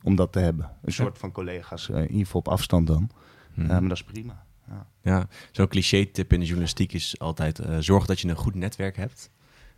om 0.05 0.17
dat 0.17 0.33
te 0.33 0.39
hebben. 0.39 0.71
Een 0.83 0.93
soort 0.93 1.19
van 1.19 1.33
collega's, 1.33 1.89
eh, 1.89 1.97
in 1.97 2.03
ieder 2.03 2.25
geval 2.25 2.41
op 2.41 2.49
afstand 2.49 2.87
dan. 2.87 3.11
Mhm. 3.55 3.67
Maar 3.67 3.83
dat 3.83 3.93
is 3.93 4.05
prima. 4.05 4.45
Ja. 4.69 4.87
Ja, 5.03 5.29
zo'n 5.53 5.69
cliché-tip 5.69 6.33
in 6.33 6.39
de 6.39 6.47
journalistiek 6.47 6.93
is 6.93 7.19
altijd 7.19 7.59
eh, 7.59 7.77
zorg 7.79 8.07
dat 8.07 8.21
je 8.21 8.29
een 8.29 8.37
goed 8.37 8.55
netwerk 8.55 8.97
hebt. 8.97 9.31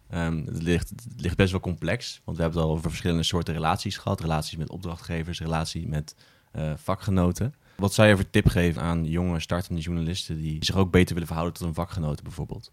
Ehm, 0.09 0.47
het, 0.47 0.63
ligt, 0.63 0.89
het 0.89 1.07
ligt 1.17 1.37
best 1.37 1.51
wel 1.51 1.61
complex, 1.61 2.21
want 2.25 2.37
we 2.37 2.43
hebben 2.43 2.61
het 2.61 2.71
al 2.71 2.77
over 2.77 2.91
verschillende 2.91 3.23
soorten 3.23 3.55
relaties 3.55 3.97
gehad. 3.97 4.21
Relaties 4.21 4.57
met 4.57 4.71
opdrachtgevers, 4.71 5.41
relatie 5.41 5.89
met 5.89 6.17
eh, 6.53 6.73
vakgenoten. 6.77 7.55
Wat 7.77 7.95
zou 7.95 8.09
je 8.09 8.17
voor 8.17 8.31
tip 8.31 8.49
geven 8.49 8.83
aan 8.83 9.05
jonge 9.05 9.41
startende 9.41 9.81
journalisten 9.81 10.37
die 10.37 10.65
zich 10.65 10.77
ook 10.77 10.91
beter 10.91 11.13
willen 11.13 11.27
verhouden 11.27 11.57
tot 11.57 11.67
hun 11.67 11.75
vakgenoten 11.75 12.25
bijvoorbeeld? 12.25 12.73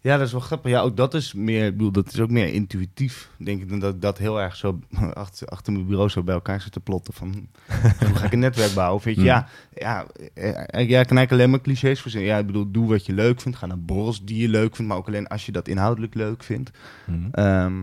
Ja, 0.00 0.16
dat 0.16 0.26
is 0.26 0.32
wel 0.32 0.40
grappig. 0.40 0.70
Ja, 0.70 0.80
ook 0.80 0.96
dat 0.96 1.14
is 1.14 1.32
meer, 1.34 1.66
ik 1.66 1.72
bedoel, 1.72 1.90
dat 1.92 2.12
is 2.12 2.20
ook 2.20 2.30
meer 2.30 2.52
intuïtief, 2.52 3.30
denk 3.36 3.62
ik, 3.62 3.68
dan 3.68 3.78
dat 3.78 3.94
ik 3.94 4.00
dat 4.00 4.18
heel 4.18 4.40
erg 4.40 4.56
zo 4.56 4.78
achter, 5.12 5.46
achter 5.48 5.72
mijn 5.72 5.86
bureau 5.86 6.08
zo 6.08 6.22
bij 6.22 6.34
elkaar 6.34 6.60
zit 6.60 6.72
te 6.72 6.80
plotten 6.80 7.14
van 7.14 7.32
hoe 8.06 8.14
ga 8.14 8.24
ik 8.26 8.32
een 8.32 8.38
netwerk 8.38 8.74
bouwen? 8.74 9.04
Weet 9.04 9.14
je, 9.14 9.20
Hmm. 9.20 9.28
ja, 9.30 9.48
ja, 9.74 10.06
eh, 10.34 10.52
ja, 10.54 11.00
ik 11.00 11.06
kan 11.06 11.16
eigenlijk 11.16 11.32
alleen 11.32 11.50
maar 11.50 11.60
clichés 11.60 12.00
verzinnen. 12.00 12.28
Ja, 12.30 12.38
ik 12.38 12.46
bedoel, 12.46 12.70
doe 12.70 12.88
wat 12.88 13.06
je 13.06 13.12
leuk 13.12 13.40
vindt, 13.40 13.58
ga 13.58 13.66
naar 13.66 13.80
borrels 13.80 14.24
die 14.24 14.40
je 14.42 14.48
leuk 14.48 14.76
vindt, 14.76 14.90
maar 14.90 15.00
ook 15.00 15.06
alleen 15.08 15.26
als 15.26 15.46
je 15.46 15.52
dat 15.52 15.68
inhoudelijk 15.68 16.14
leuk 16.14 16.42
vindt. 16.42 16.70
Mhm. 17.06 17.28
Ehm, 17.30 17.82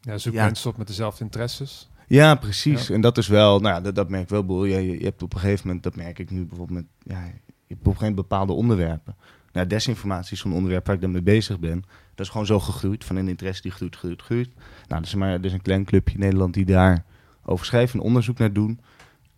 Ja, 0.00 0.18
zoek 0.18 0.32
Ja. 0.34 0.44
mensen 0.44 0.70
op 0.70 0.76
met 0.76 0.86
dezelfde 0.86 1.24
interesses. 1.24 1.90
Ja, 2.06 2.34
precies. 2.34 2.86
Ja. 2.86 2.94
En 2.94 3.00
dat 3.00 3.18
is 3.18 3.28
wel, 3.28 3.60
nou 3.60 3.74
ja, 3.74 3.80
dat, 3.80 3.94
dat 3.94 4.08
merk 4.08 4.22
ik 4.22 4.28
wel. 4.28 4.44
Boel. 4.44 4.64
Ja, 4.64 4.78
je, 4.78 4.98
je 4.98 5.04
hebt 5.04 5.22
op 5.22 5.34
een 5.34 5.40
gegeven 5.40 5.66
moment, 5.66 5.84
dat 5.84 5.96
merk 5.96 6.18
ik 6.18 6.30
nu 6.30 6.44
bijvoorbeeld 6.44 6.78
met, 6.78 6.86
ja, 7.16 7.24
je 7.24 7.30
hebt 7.30 7.32
op 7.32 7.68
een 7.68 7.76
gegeven 7.76 7.98
moment 7.98 8.14
bepaalde 8.16 8.52
onderwerpen. 8.52 9.16
Nou, 9.54 9.66
desinformatie 9.66 10.36
zo'n 10.36 10.52
onderwerp 10.52 10.86
waar 10.86 10.94
ik 10.94 11.00
dan 11.00 11.10
mee 11.10 11.22
bezig 11.22 11.58
ben. 11.58 11.84
Dat 12.14 12.26
is 12.26 12.32
gewoon 12.32 12.46
zo 12.46 12.60
gegroeid, 12.60 13.04
van 13.04 13.16
een 13.16 13.28
interesse 13.28 13.62
die 13.62 13.70
groeit, 13.70 13.96
groeit, 13.96 14.22
groeit. 14.22 14.50
Nou, 14.88 15.00
er 15.00 15.06
is 15.06 15.14
maar 15.14 15.32
er 15.32 15.44
is 15.44 15.52
een 15.52 15.62
klein 15.62 15.84
clubje 15.84 16.14
in 16.14 16.20
Nederland 16.20 16.54
die 16.54 16.64
daar 16.64 17.04
over 17.44 17.66
schrijft 17.66 17.94
en 17.94 18.00
onderzoek 18.00 18.38
naar 18.38 18.52
doen. 18.52 18.80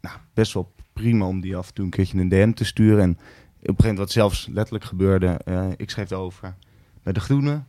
Nou, 0.01 0.17
best 0.35 0.53
wel 0.53 0.73
prima 0.93 1.27
om 1.27 1.41
die 1.41 1.57
af 1.57 1.69
en 1.69 1.75
toe 1.75 1.85
een 1.85 1.91
keertje 1.91 2.19
een 2.19 2.29
DM 2.29 2.53
te 2.53 2.65
sturen. 2.65 3.03
En 3.03 3.11
op 3.11 3.19
een 3.19 3.25
gegeven 3.59 3.77
moment 3.77 3.99
wat 3.99 4.11
zelfs 4.11 4.47
letterlijk 4.47 4.85
gebeurde, 4.85 5.27
eh, 5.27 5.69
ik 5.77 5.91
schreef 5.91 6.13
over 6.13 6.55
bij 7.03 7.13
De 7.13 7.21
Groene. 7.21 7.63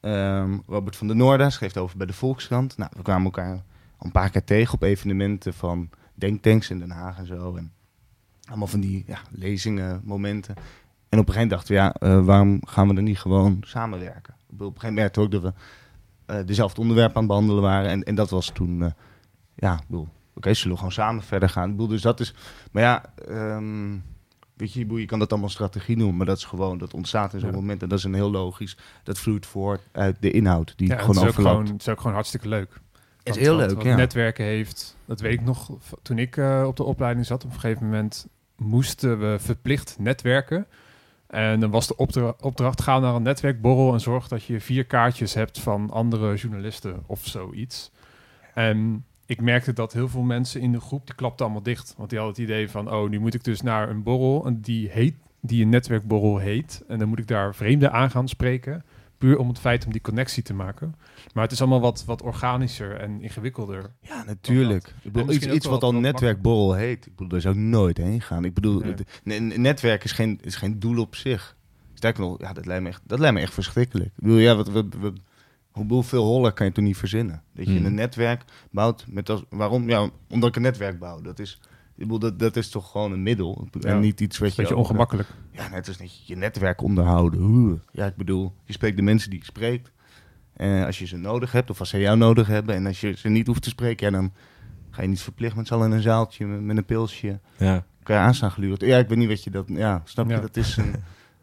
Ehm, 0.00 0.58
Robert 0.66 0.96
van 0.96 1.06
der 1.06 1.16
Noorden 1.16 1.52
schreef 1.52 1.76
over 1.76 1.96
bij 1.96 2.06
de 2.06 2.12
Volkskrant. 2.12 2.76
Nou, 2.76 2.90
we 2.96 3.02
kwamen 3.02 3.24
elkaar 3.24 3.62
een 3.98 4.12
paar 4.12 4.30
keer 4.30 4.44
tegen 4.44 4.74
op 4.74 4.82
evenementen 4.82 5.54
van 5.54 5.90
denktanks 6.14 6.70
in 6.70 6.78
Den 6.78 6.90
Haag 6.90 7.18
en 7.18 7.26
zo. 7.26 7.56
En 7.56 7.72
allemaal 8.48 8.66
van 8.66 8.80
die 8.80 9.04
ja, 9.06 9.18
lezingen, 9.30 10.00
momenten. 10.04 10.54
En 11.14 11.20
op 11.20 11.28
een 11.28 11.34
gegeven 11.34 11.56
moment 11.56 11.68
dachten 11.68 11.98
we, 12.00 12.08
ja, 12.08 12.16
eh, 12.18 12.24
waarom 12.24 12.60
gaan 12.66 12.88
we 12.88 12.94
er 12.94 13.02
niet 13.02 13.18
gewoon 13.18 13.58
samenwerken? 13.66 14.34
Op 14.34 14.50
een 14.50 14.66
gegeven 14.66 14.72
moment 14.80 14.94
merkten 14.94 15.20
we 15.22 15.26
ook 15.26 15.42
dat 15.42 15.42
we 15.42 15.52
eh, 16.34 16.46
dezelfde 16.46 16.80
onderwerpen 16.80 17.14
aan 17.14 17.22
het 17.22 17.30
behandelen 17.30 17.62
waren. 17.62 17.90
En, 17.90 18.02
en 18.02 18.14
dat 18.14 18.30
was 18.30 18.50
toen, 18.50 18.82
eh, 18.82 18.90
ja, 19.54 19.72
ik 19.74 19.86
bedoel, 19.86 20.08
oké, 20.34 20.54
zullen 20.54 20.70
we 20.72 20.76
gewoon 20.78 20.92
samen 20.92 21.22
verder 21.22 21.48
gaan? 21.48 21.64
Ik 21.64 21.70
bedoel, 21.70 21.88
dus 21.88 22.02
dat 22.02 22.20
is, 22.20 22.34
maar 22.72 22.82
ja, 22.82 23.04
ehm, 23.28 23.96
weet 24.56 24.72
je, 24.72 24.86
je 24.94 25.06
kan 25.06 25.18
dat 25.18 25.30
allemaal 25.32 25.48
strategie 25.50 25.96
noemen, 25.96 26.16
maar 26.16 26.26
dat 26.26 26.36
is 26.36 26.44
gewoon, 26.44 26.78
dat 26.78 26.94
ontstaat 26.94 27.34
in 27.34 27.40
zo'n 27.40 27.48
Ja. 27.50 27.54
moment. 27.54 27.82
En 27.82 27.88
dat 27.88 27.98
is 27.98 28.04
een 28.04 28.14
heel 28.14 28.30
logisch, 28.30 28.76
dat 29.02 29.18
vloeit 29.18 29.46
voort 29.46 29.80
uit 29.92 30.16
de 30.20 30.30
inhoud, 30.30 30.72
die 30.76 30.88
Ja, 30.88 30.98
gewoon 30.98 31.14
is 31.14 31.22
ook 31.22 31.28
overlapt. 31.28 31.56
gewoon, 31.56 31.72
het 31.72 31.80
is 31.80 31.88
ook 31.88 31.98
gewoon 31.98 32.14
hartstikke 32.14 32.48
leuk. 32.48 32.80
Het 33.22 33.36
is 33.36 33.42
heel 33.42 33.56
wat- 33.56 33.66
leuk, 33.66 33.76
wat 33.76 33.84
ja. 33.84 33.96
netwerken 33.96 34.44
heeft, 34.44 34.96
dat 35.04 35.20
weet 35.20 35.32
ik 35.32 35.44
nog, 35.44 35.70
toen 36.02 36.18
ik 36.18 36.36
op 36.66 36.76
de 36.76 36.82
opleiding 36.84 37.26
zat, 37.26 37.44
op 37.44 37.52
een 37.52 37.60
gegeven 37.60 37.84
moment 37.84 38.26
moesten 38.56 39.18
we 39.18 39.36
verplicht 39.40 39.96
netwerken. 39.98 40.66
En 41.34 41.60
dan 41.60 41.70
was 41.70 41.86
de 41.86 41.96
opdra- 41.96 42.34
opdracht, 42.40 42.82
ga 42.82 42.98
naar 42.98 43.14
een 43.14 43.22
netwerkborrel 43.22 43.92
en 43.92 44.00
zorg 44.00 44.28
dat 44.28 44.44
je 44.44 44.60
vier 44.60 44.84
kaartjes 44.84 45.34
hebt 45.34 45.60
van 45.60 45.90
andere 45.90 46.34
journalisten 46.34 47.02
of 47.06 47.26
zoiets. 47.26 47.90
En 48.54 49.04
ik 49.26 49.40
merkte 49.40 49.72
dat 49.72 49.92
heel 49.92 50.08
veel 50.08 50.22
mensen 50.22 50.60
in 50.60 50.72
de 50.72 50.80
groep, 50.80 51.06
die 51.06 51.14
klapten 51.14 51.44
allemaal 51.44 51.62
dicht. 51.62 51.94
Want 51.96 52.10
die 52.10 52.18
hadden 52.18 52.36
het 52.36 52.50
idee 52.50 52.70
van, 52.70 52.92
oh, 52.92 53.08
nu 53.08 53.18
moet 53.18 53.34
ik 53.34 53.44
dus 53.44 53.62
naar 53.62 53.88
een 53.88 54.02
borrel 54.02 54.48
die 54.52 54.88
heet, 54.88 55.14
die 55.40 55.62
een 55.62 55.68
netwerkborrel 55.68 56.38
heet. 56.38 56.84
En 56.88 56.98
dan 56.98 57.08
moet 57.08 57.18
ik 57.18 57.28
daar 57.28 57.54
vreemden 57.54 57.92
aan 57.92 58.10
gaan 58.10 58.28
spreken. 58.28 58.84
Puur 59.24 59.38
om 59.38 59.48
het 59.48 59.58
feit 59.58 59.86
om 59.86 59.92
die 59.92 60.00
connectie 60.00 60.42
te 60.42 60.54
maken. 60.54 60.94
Maar 61.34 61.42
het 61.42 61.52
is 61.52 61.60
allemaal 61.60 61.80
wat, 61.80 62.04
wat 62.06 62.22
organischer 62.22 62.96
en 62.96 63.20
ingewikkelder. 63.22 63.90
Ja, 64.00 64.24
natuurlijk. 64.24 64.94
Ik 65.02 65.12
bedoel, 65.12 65.32
iets, 65.32 65.66
wat 65.66 65.80
wat 65.82 65.92
netwerkborrel 65.92 66.74
heet. 66.74 67.06
Ik 67.06 67.10
bedoel, 67.12 67.28
daar 67.28 67.40
zou 67.40 67.54
ik 67.54 67.60
nooit 67.60 67.96
heen 67.96 68.20
gaan. 68.20 68.44
Ik 68.44 68.54
bedoel, 68.54 68.80
Nee. 68.80 68.94
het- 69.38 69.56
netwerk 69.58 70.04
is 70.04 70.12
geen, 70.12 70.38
is 70.42 70.56
geen 70.56 70.78
doel 70.78 70.98
op 71.00 71.14
zich. 71.14 71.56
Sterker 71.94 72.22
nog, 72.22 72.40
ja, 72.40 72.52
dat, 72.52 72.66
lijkt 72.66 72.82
me 72.82 72.88
echt, 72.88 73.00
dat 73.04 73.18
lijkt 73.18 73.34
me 73.34 73.40
echt 73.40 73.54
verschrikkelijk. 73.54 74.08
Ik 74.08 74.22
bedoel, 74.22 74.38
ja, 74.38 74.56
wat, 74.56 74.68
wat, 74.68 74.86
wat, 74.98 75.14
hoeveel 75.70 76.24
holler 76.24 76.52
kan 76.52 76.66
je 76.66 76.72
toen 76.72 76.84
niet 76.84 76.96
verzinnen? 76.96 77.42
Dat 77.54 77.66
je 77.66 77.76
Hmm. 77.76 77.86
een 77.86 77.94
netwerk 77.94 78.42
bouwt 78.70 79.04
met 79.08 79.30
als... 79.30 79.44
Waarom? 79.48 79.88
Ja, 79.88 80.10
omdat 80.28 80.48
ik 80.48 80.56
een 80.56 80.62
netwerk 80.62 80.98
bouw. 80.98 81.20
Dat 81.20 81.38
is, 81.38 81.60
dat, 81.96 82.38
dat 82.38 82.56
is 82.56 82.68
toch 82.68 82.90
gewoon 82.90 83.12
een 83.12 83.22
middel. 83.22 83.68
Ja. 83.80 83.88
En 83.90 84.00
niet 84.00 84.20
iets 84.20 84.38
wat 84.38 84.48
Een 84.48 84.54
je... 84.56 84.60
beetje 84.60 84.76
ongemakkelijk. 84.76 85.28
Ja, 85.50 85.68
net 85.68 85.88
als 85.88 85.98
niet 85.98 86.26
je 86.26 86.36
netwerk 86.36 86.82
onderhouden. 86.82 87.82
Ja, 87.92 88.06
ik 88.06 88.16
bedoel, 88.16 88.52
je 88.64 88.72
spreekt 88.72 88.96
de 88.96 89.02
mensen 89.02 89.30
die 89.30 89.38
je 89.38 89.44
spreekt. 89.44 89.92
En 90.56 90.84
als 90.86 90.98
je 90.98 91.06
ze 91.06 91.16
nodig 91.16 91.52
hebt, 91.52 91.70
of 91.70 91.80
als 91.80 91.88
ze 91.88 91.98
jou 91.98 92.16
nodig 92.16 92.46
hebben. 92.46 92.74
En 92.74 92.86
als 92.86 93.00
je 93.00 93.12
ze 93.16 93.28
niet 93.28 93.46
hoeft 93.46 93.62
te 93.62 93.68
spreken, 93.68 94.06
ja, 94.10 94.12
dan 94.18 94.32
ga 94.90 95.02
je 95.02 95.08
niet 95.08 95.20
verplicht 95.20 95.56
met 95.56 95.66
z'n 95.66 95.74
allen 95.74 95.86
in 95.90 95.92
een 95.96 96.02
zaaltje 96.02 96.46
met, 96.46 96.60
met 96.60 96.76
een 96.76 96.84
pilsje. 96.84 97.40
Ja. 97.56 97.84
Kan 98.02 98.16
je 98.16 98.22
aanstaan 98.22 98.50
geluurd. 98.50 98.80
Ja, 98.80 98.98
ik 98.98 99.08
weet 99.08 99.18
niet 99.18 99.28
wat 99.28 99.44
je 99.44 99.50
dat... 99.50 99.64
Ja, 99.68 100.02
snap 100.04 100.26
je? 100.28 100.34
Ja. 100.34 100.40
Dat 100.40 100.56
is 100.56 100.76
een... 100.76 100.94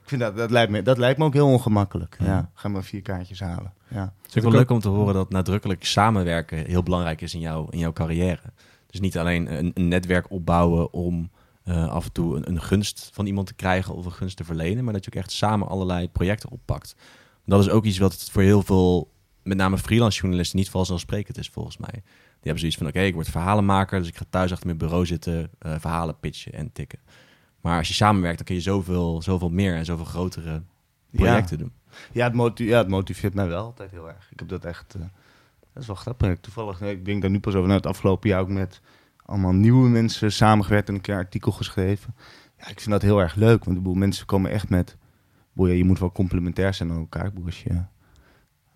Ik 0.02 0.08
vind 0.18 0.22
dat, 0.22 0.38
dat, 0.38 0.52
lijkt 0.52 0.72
me, 0.72 0.82
dat 0.82 0.98
lijkt 0.98 1.20
me 1.20 1.26
ook 1.26 1.34
heel 1.34 1.48
ongemakkelijk. 1.48 2.16
Ja, 2.20 2.26
Ja. 2.26 2.50
ga 2.54 2.68
maar 2.68 2.84
vier 2.84 3.02
kaartjes 3.02 3.40
halen. 3.40 3.74
Ja. 3.88 4.14
Het 4.22 4.30
is 4.30 4.36
ook 4.36 4.50
wel 4.52 4.60
leuk 4.60 4.70
om 4.70 4.80
te 4.80 4.88
horen 4.90 5.14
dat 5.14 5.30
nadrukkelijk 5.30 5.86
samenwerken 5.86 6.66
heel 6.66 6.84
belangrijk 6.84 7.22
is 7.22 7.34
in, 7.34 7.40
jou, 7.40 7.68
in 7.70 7.80
jouw 7.80 7.94
carrière. 7.94 8.42
Dus 8.92 9.00
niet 9.00 9.18
alleen 9.18 9.58
een, 9.58 9.72
een 9.74 9.88
netwerk 9.88 10.32
opbouwen 10.32 10.94
om 10.94 11.32
eh, 11.64 11.88
af 11.88 12.06
en 12.06 12.12
toe 12.12 12.36
een, 12.36 12.50
een 12.50 12.62
gunst 12.62 13.10
van 13.14 13.26
iemand 13.26 13.48
te 13.48 13.54
krijgen 13.54 13.96
of 13.96 14.06
een 14.06 14.12
gunst 14.12 14.38
te 14.38 14.44
verlenen, 14.44 14.84
maar 14.84 14.94
dat 14.94 15.06
je 15.06 15.12
ook 15.12 15.22
echt 15.24 15.32
samen 15.32 15.68
allerlei 15.68 16.10
projecten 16.10 16.50
oppakt. 16.50 16.96
Dat 17.46 17.60
is 17.60 17.70
ook 17.70 17.86
iets 17.86 17.98
wat 17.98 18.30
voor 18.32 18.42
heel 18.42 18.64
veel, 18.64 19.12
met 19.44 19.58
name 19.58 19.78
freelance 19.78 20.20
journalisten, 20.20 20.58
niet 20.58 20.70
vanzelfsprekend 20.70 21.38
is 21.38 21.50
volgens 21.50 21.78
mij. 21.78 21.92
Die 21.92 22.52
hebben 22.52 22.60
zoiets 22.60 22.78
van, 22.78 22.88
oké, 22.88 23.02
ik 23.02 23.14
word 23.14 23.30
verhalenmaker, 23.30 24.00
dus 24.00 24.08
ik 24.08 24.18
ga 24.18 24.26
thuis 24.30 24.52
achter 24.52 24.66
mijn 24.66 24.78
bureau 24.78 25.06
zitten, 25.06 25.50
eh, 25.60 25.76
verhalen 25.80 26.20
pitchen 26.20 26.54
en 26.54 26.72
tikken. 26.72 27.00
Maar 27.62 27.78
als 27.78 27.88
je 27.88 27.94
samenwerkt, 27.94 28.38
dan 28.38 28.46
kun 28.46 28.56
je 28.56 28.62
zoveel, 28.62 29.22
zoveel 29.22 29.50
meer 29.50 29.76
en 29.76 29.86
zoveel 29.86 30.06
grotere 30.06 30.62
projecten 31.12 31.58
doen. 31.58 31.72
Ja, 32.12 32.32
het 32.32 32.58
ja, 32.58 32.78
het 32.78 32.88
motiveert 32.88 33.34
mij 33.34 33.48
wel 33.48 33.64
altijd 33.64 33.92
heel 33.92 34.10
erg. 34.10 34.32
Ik 34.32 34.40
heb 34.40 34.48
dat 34.48 34.66
echt... 34.66 34.96
eh, 34.96 35.02
dat 35.74 35.82
is 35.82 35.88
wel 35.88 35.96
grappig. 35.96 36.40
Toevallig, 36.40 36.80
nee, 36.80 36.92
ik 36.92 37.06
denk 37.06 37.22
daar 37.22 37.32
nu 37.32 37.40
pas 37.40 37.56
over 37.56 37.70
na 37.70 37.76
het 37.76 37.86
afgelopen 37.86 38.30
jaar 38.30 38.42
ook 38.42 38.50
met 38.50 38.82
allemaal 39.26 39.54
nieuwe 39.54 39.90
mensen 39.90 40.32
samengewerkt 40.32 40.88
en 40.88 40.94
een 40.94 41.02
keer 41.02 41.14
een 41.14 41.20
artikel 41.20 41.52
geschreven. 41.52 42.16
Ja, 42.58 42.68
ik 42.68 42.80
vind 42.80 42.90
dat 42.92 43.02
heel 43.02 43.20
erg 43.20 43.36
leuk, 43.36 43.64
want 43.64 43.78
ik 43.78 43.84
bedoel, 43.84 43.98
mensen 43.98 44.26
komen 44.26 44.52
echt 44.52 44.70
met... 44.70 44.98
Boy, 45.54 45.70
ja, 45.70 45.76
je 45.76 45.84
moet 45.84 46.00
wel 46.00 46.12
complementair 46.12 46.74
zijn 46.74 46.92
aan 46.92 46.98
elkaar. 46.98 47.32
Je, 47.46 47.74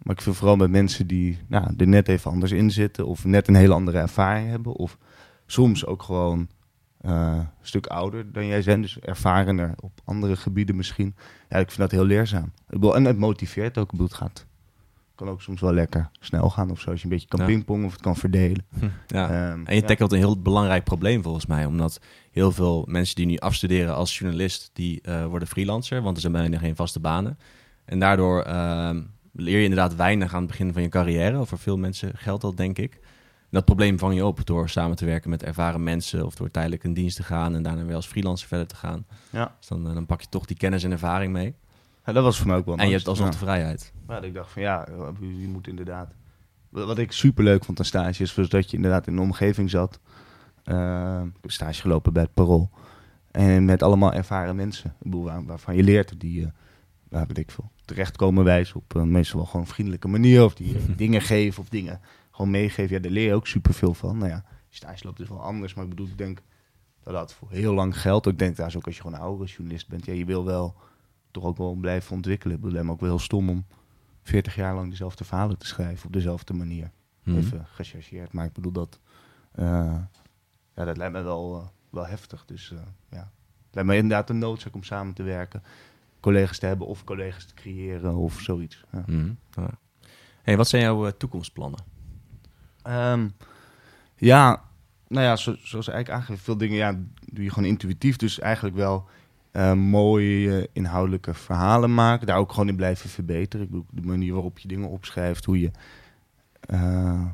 maar 0.04 0.16
ik 0.16 0.22
vind 0.22 0.36
vooral 0.36 0.56
met 0.56 0.70
mensen 0.70 1.08
die 1.08 1.40
nou, 1.48 1.74
er 1.78 1.88
net 1.88 2.08
even 2.08 2.32
anders 2.32 2.52
in 2.52 2.72
zitten... 2.72 3.08
of 3.08 3.26
net 3.26 3.48
een 3.48 3.56
hele 3.56 3.74
andere 3.74 3.98
ervaring 3.98 4.50
hebben... 4.50 4.74
of 4.74 4.98
soms 5.46 5.86
ook 5.86 6.04
gewoon 6.04 6.50
eh, 6.98 7.36
een 7.36 7.48
stuk 7.62 7.88
ouder 7.88 8.32
dan 8.32 8.46
jij 8.46 8.64
bent, 8.64 8.82
dus 8.82 9.00
ervarener 9.00 9.74
op 9.80 10.02
andere 10.04 10.36
gebieden 10.36 10.76
misschien. 10.76 11.16
Ja, 11.50 11.58
ik 11.58 11.68
vind 11.68 11.80
dat 11.80 11.92
heel 11.92 12.06
leerzaam. 12.06 12.46
Ik 12.46 12.54
bedoel, 12.68 12.96
en 12.96 13.06
het 13.06 13.18
motiveert 13.18 13.78
ook. 13.78 13.84
Ik 13.84 13.92
bedoel, 13.92 14.08
het 14.08 14.16
gaat, 14.16 14.46
kan 15.16 15.30
ook 15.30 15.42
soms 15.42 15.62
wel 15.62 15.74
lekker 15.74 16.10
snel 16.20 16.50
gaan 16.50 16.72
of 16.72 16.80
zo. 16.80 16.90
Als 16.90 17.00
je 17.00 17.06
een 17.06 17.12
beetje 17.12 17.28
kan 17.28 17.40
Ja. 17.40 17.46
pingpongen 17.46 17.86
of 17.86 17.92
het 17.92 18.02
kan 18.02 18.16
verdelen. 18.16 18.66
Hm, 18.80 18.86
Ja. 19.08 19.30
Ehm, 19.30 19.66
En 19.66 19.76
je 19.76 19.84
tackelt 19.84 20.12
een 20.12 20.18
heel 20.18 20.42
belangrijk 20.42 20.84
probleem 20.84 21.24
volgens 21.24 21.46
mij. 21.46 21.66
Omdat 21.66 22.00
heel 22.32 22.52
veel 22.52 22.86
mensen 22.88 23.16
die 23.16 23.26
nu 23.26 23.38
afstuderen 23.38 23.96
als 23.96 24.18
journalist, 24.18 24.70
die 24.74 25.02
eh, 25.02 25.26
worden 25.26 25.48
freelancer. 25.48 26.02
Want 26.02 26.16
er 26.16 26.22
zijn 26.22 26.34
bijna 26.34 26.58
geen 26.58 26.76
vaste 26.76 27.00
banen. 27.00 27.38
En 27.86 28.00
daardoor 28.00 28.42
ehm, 28.42 29.02
leer 29.34 29.58
je 29.58 29.64
inderdaad 29.64 29.96
weinig 29.96 30.34
aan 30.34 30.40
het 30.42 30.50
begin 30.50 30.74
van 30.74 30.82
je 30.82 30.90
carrière. 30.90 31.46
Voor 31.46 31.58
veel 31.60 31.78
mensen 31.78 32.12
geldt 32.16 32.42
dat, 32.42 32.58
denk 32.58 32.78
ik. 32.78 32.94
En 32.94 33.62
dat 33.62 33.66
probleem 33.66 34.00
vang 34.00 34.16
je 34.16 34.26
op 34.26 34.46
door 34.46 34.70
samen 34.70 34.96
te 34.98 35.06
werken 35.06 35.30
met 35.30 35.44
ervaren 35.44 35.84
mensen. 35.84 36.26
Of 36.26 36.36
door 36.36 36.52
tijdelijk 36.52 36.84
in 36.84 36.94
dienst 36.94 37.16
te 37.16 37.24
gaan 37.24 37.56
en 37.56 37.64
daarna 37.64 37.86
weer 37.86 37.96
als 37.96 38.08
freelancer 38.08 38.48
verder 38.48 38.68
te 38.68 38.76
gaan. 38.76 39.06
Ja. 39.30 39.56
Dus 39.60 39.68
dan, 39.68 39.88
eh, 39.88 39.94
dan 39.94 40.06
pak 40.06 40.22
je 40.22 40.28
toch 40.30 40.46
die 40.46 40.58
kennis 40.58 40.84
en 40.84 40.92
ervaring 40.92 41.34
mee. 41.34 41.56
Ja, 42.06 42.14
dat 42.14 42.24
was 42.24 42.38
voor 42.38 42.48
mij 42.48 42.56
ook 42.58 42.66
wel 42.66 42.74
een 42.74 42.80
En 42.80 42.88
je 42.88 42.94
hebt 42.94 43.08
alsnog 43.08 43.28
ja. 43.28 43.34
de 43.34 43.38
vrijheid. 43.40 43.94
Ja, 44.08 44.16
dat 44.16 44.24
ik 44.24 44.34
dacht 44.34 44.52
van 44.52 44.62
ja, 44.62 44.88
je 45.20 45.40
je 45.42 45.48
moet 45.48 45.68
inderdaad... 45.68 46.14
Wat 46.70 46.98
ik 46.98 47.12
super 47.12 47.44
leuk 47.44 47.66
vond 47.66 47.80
aan 47.80 47.86
stages, 47.86 48.36
was 48.36 48.50
dat 48.50 48.70
je 48.70 48.76
inderdaad 48.76 49.08
in 49.08 49.14
een 49.14 49.20
omgeving 49.20 49.70
zat. 49.70 50.00
Eh, 50.64 51.22
ik 51.26 51.34
heb 51.42 51.52
stage 51.52 51.82
gelopen 51.82 52.14
bij 52.14 52.24
het 52.24 52.34
Parool. 52.34 52.70
En 53.32 53.66
met 53.66 53.84
allemaal 53.84 54.14
ervaren 54.14 54.56
mensen. 54.56 54.90
Ik 54.90 55.04
bedoel, 55.04 55.24
waar- 55.24 55.46
waarvan 55.46 55.76
je 55.76 55.84
leert 55.84 56.20
die, 56.20 56.44
eh 56.44 56.50
waar 57.10 57.28
weet 57.28 57.38
ik 57.38 57.52
veel, 57.52 57.72
terechtkomen 57.86 58.44
wijzen 58.44 58.76
op 58.76 58.96
een 58.96 59.12
meestal 59.12 59.40
wel 59.40 59.48
gewoon 59.48 59.68
vriendelijke 59.68 60.08
manier. 60.08 60.44
Of 60.44 60.54
die 60.56 60.76
eh, 60.76 60.82
dingen 60.98 61.22
geven 61.22 61.62
of 61.62 61.70
dingen 61.70 62.00
gewoon 62.32 62.52
meegeven. 62.52 62.96
Ja, 62.96 63.02
daar 63.02 63.12
leer 63.12 63.28
je 63.28 63.34
ook 63.34 63.48
super 63.48 63.74
veel 63.74 63.94
van. 63.94 64.18
Nou 64.18 64.30
ja, 64.30 64.46
stage 64.70 65.06
loopt 65.06 65.20
is 65.20 65.30
wel 65.30 65.42
anders. 65.42 65.74
Maar 65.74 65.84
ik 65.84 65.90
bedoel, 65.90 66.08
ik 66.08 66.18
denk 66.18 66.42
dat 67.04 67.14
dat 67.14 67.34
voor 67.34 67.52
heel 67.52 67.74
lang 67.74 68.02
geldt. 68.02 68.28
Ik 68.28 68.40
denk 68.40 68.56
daar 68.56 68.74
ook 68.76 68.86
als 68.86 68.96
je 68.96 69.02
gewoon 69.02 69.18
een 69.18 69.24
oudere 69.26 69.50
journalist 69.50 69.88
bent. 69.88 70.06
Ja, 70.06 70.14
je 70.14 70.26
wil 70.26 70.46
wel 70.46 70.76
toch 71.36 71.44
ook 71.44 71.58
wel 71.58 71.74
blijven 71.74 72.16
ontwikkelen. 72.16 72.56
Ik 72.56 72.62
bedoel, 72.62 72.78
het 72.78 72.86
lijkt 72.86 72.88
me 72.88 72.94
ook 72.94 73.10
wel 73.10 73.18
heel 73.18 73.26
stom 73.26 73.50
om 73.50 73.66
40 74.24 74.56
jaar 74.56 74.76
lang 74.76 74.90
dezelfde 74.90 75.24
verhalen 75.24 75.58
te 75.58 75.66
schrijven 75.68 76.06
op 76.06 76.14
dezelfde 76.14 76.54
manier. 76.54 76.92
Mhm. 77.24 77.38
Even 77.38 77.66
gechargeerd. 77.72 78.34
Maar 78.34 78.46
ik 78.46 78.54
bedoel 78.54 78.72
dat. 78.72 79.00
eh, 79.52 79.98
ja, 80.76 80.86
dat 80.86 80.98
lijkt 80.98 81.14
me 81.14 81.22
wel, 81.22 81.56
eh, 81.62 81.68
wel 81.90 82.08
heftig. 82.08 82.46
Dus 82.46 82.72
eh, 82.72 82.78
ja. 83.10 83.32
Het 83.66 83.74
lijkt 83.76 83.90
me 83.90 83.96
inderdaad 83.96 84.30
een 84.30 84.38
noodzaak 84.38 84.76
om 84.76 84.84
samen 84.84 85.14
te 85.14 85.24
werken. 85.24 85.64
Collega's 86.20 86.60
te 86.60 86.66
hebben 86.66 86.88
of 86.88 87.04
collega's 87.04 87.46
te 87.46 87.54
creëren 87.54 88.16
of 88.16 88.40
zoiets. 88.40 88.84
Ja. 88.92 89.04
Mhm. 89.08 89.32
Ja. 89.52 89.70
Hey, 90.42 90.58
wat 90.58 90.68
zijn 90.68 90.82
jouw 90.82 91.12
toekomstplannen? 91.12 91.80
Ehm, 92.82 93.30
ja, 94.16 94.64
nou 95.08 95.26
ja, 95.26 95.36
zo, 95.36 95.56
zoals 95.58 95.88
eigenlijk 95.88 96.10
aangegeven, 96.20 96.44
veel 96.44 96.58
dingen 96.58 96.78
ja, 96.78 96.92
doe 97.34 97.44
je 97.44 97.50
gewoon 97.50 97.70
intuïtief. 97.70 98.16
Dus 98.16 98.40
eigenlijk 98.40 98.76
wel 98.76 99.08
uh, 99.56 99.74
mooie 99.74 100.70
inhoudelijke 100.74 101.34
verhalen 101.34 101.94
maken. 101.94 102.28
Daar 102.28 102.38
ook 102.38 102.52
gewoon 102.52 102.68
in 102.68 102.76
blijven 102.76 103.10
verbeteren. 103.10 103.66
Ik 103.66 103.72
bedoel, 103.72 103.86
de 103.92 104.02
manier 104.02 104.34
waarop 104.34 104.60
je 104.60 104.68
dingen 104.68 104.90
opschrijft, 104.90 105.46
hoe 105.46 105.60
je 105.60 105.72
uh, 106.72 107.26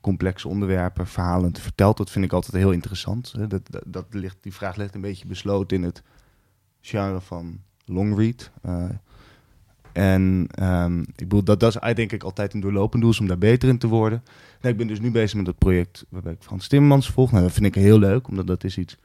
complexe 0.00 0.48
onderwerpen, 0.48 1.06
verhalen 1.06 1.52
te 1.52 1.60
vertelt, 1.60 1.96
dat 1.96 2.10
vind 2.10 2.24
ik 2.24 2.32
altijd 2.32 2.62
heel 2.62 2.72
interessant. 2.72 3.34
Dat, 3.38 3.50
dat, 3.50 3.82
dat, 3.86 4.06
ligt, 4.10 4.36
die 4.40 4.54
vraag 4.54 4.76
ligt 4.76 4.94
een 4.94 5.00
beetje 5.00 5.26
besloten 5.26 5.76
in 5.76 5.82
het 5.82 6.02
genre 6.80 7.20
van 7.20 7.60
longread. 7.84 8.50
Uh, 8.66 8.84
en 9.92 10.48
um, 10.62 11.00
ik 11.00 11.16
bedoel, 11.16 11.42
dat, 11.42 11.60
dat 11.60 11.84
is 11.84 11.94
denk 11.94 12.12
ik 12.12 12.22
altijd 12.22 12.54
een 12.54 12.60
doorlopend 12.60 13.02
doel, 13.02 13.14
om 13.20 13.26
daar 13.26 13.38
beter 13.38 13.68
in 13.68 13.78
te 13.78 13.86
worden. 13.86 14.22
Nou, 14.60 14.72
ik 14.72 14.78
ben 14.78 14.86
dus 14.86 15.00
nu 15.00 15.10
bezig 15.10 15.36
met 15.36 15.46
het 15.46 15.58
project 15.58 16.06
waarbij 16.08 16.32
ik 16.32 16.42
Frans 16.42 16.68
Timmermans 16.68 17.10
volg. 17.10 17.30
Nou, 17.30 17.42
dat 17.42 17.52
vind 17.52 17.66
ik 17.66 17.74
heel 17.74 17.98
leuk, 17.98 18.28
omdat 18.28 18.46
dat 18.46 18.64
is 18.64 18.78
iets, 18.78 18.96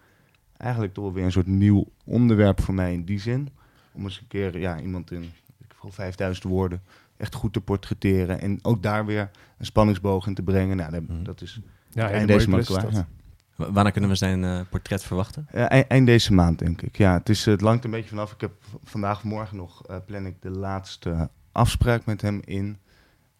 eigenlijk 0.63 0.93
toch 0.93 1.03
wel 1.03 1.13
weer 1.13 1.23
een 1.23 1.31
soort 1.31 1.47
nieuw 1.47 1.85
onderwerp 2.05 2.61
voor 2.61 2.73
mij 2.73 2.93
in 2.93 3.05
die 3.05 3.19
zin. 3.19 3.49
Om 3.91 4.03
eens 4.03 4.19
een 4.19 4.27
keer 4.27 4.59
ja, 4.59 4.79
iemand 4.79 5.11
in 5.11 5.23
ik 5.57 5.73
5000 5.89 6.45
woorden 6.47 6.81
echt 7.17 7.35
goed 7.35 7.53
te 7.53 7.61
portretteren. 7.61 8.41
En 8.41 8.59
ook 8.61 8.83
daar 8.83 9.05
weer 9.05 9.29
een 9.57 9.65
spanningsboog 9.65 10.27
in 10.27 10.33
te 10.33 10.41
brengen. 10.43 10.77
Nou, 10.77 10.91
dat, 10.91 11.01
Mhm. 11.01 11.23
dat 11.23 11.41
is 11.41 11.59
Ja, 11.89 12.09
eind 12.09 12.27
deze 12.27 12.49
maand 12.49 12.65
klaar. 12.65 12.91
Ja. 12.91 13.07
Wanneer 13.55 13.91
kunnen 13.91 14.09
we 14.09 14.15
zijn 14.15 14.43
eh, 14.43 14.59
portret 14.69 15.03
verwachten? 15.03 15.47
Ja, 15.51 15.69
eind, 15.69 15.87
eind 15.87 16.05
deze 16.05 16.33
maand, 16.33 16.59
denk 16.59 16.81
ik. 16.81 16.97
Ja, 16.97 17.13
het, 17.13 17.29
is, 17.29 17.45
het 17.45 17.61
langt 17.61 17.83
een 17.83 17.91
beetje 17.91 18.09
vanaf. 18.09 18.31
Ik 18.31 18.41
heb 18.41 18.51
vandaag 18.83 19.17
of 19.17 19.23
morgen 19.23 19.57
nog 19.57 19.85
eh, 19.87 19.97
plan 20.05 20.25
ik 20.25 20.41
de 20.41 20.49
laatste 20.49 21.29
afspraak 21.51 22.05
met 22.05 22.21
hem 22.21 22.41
in. 22.45 22.77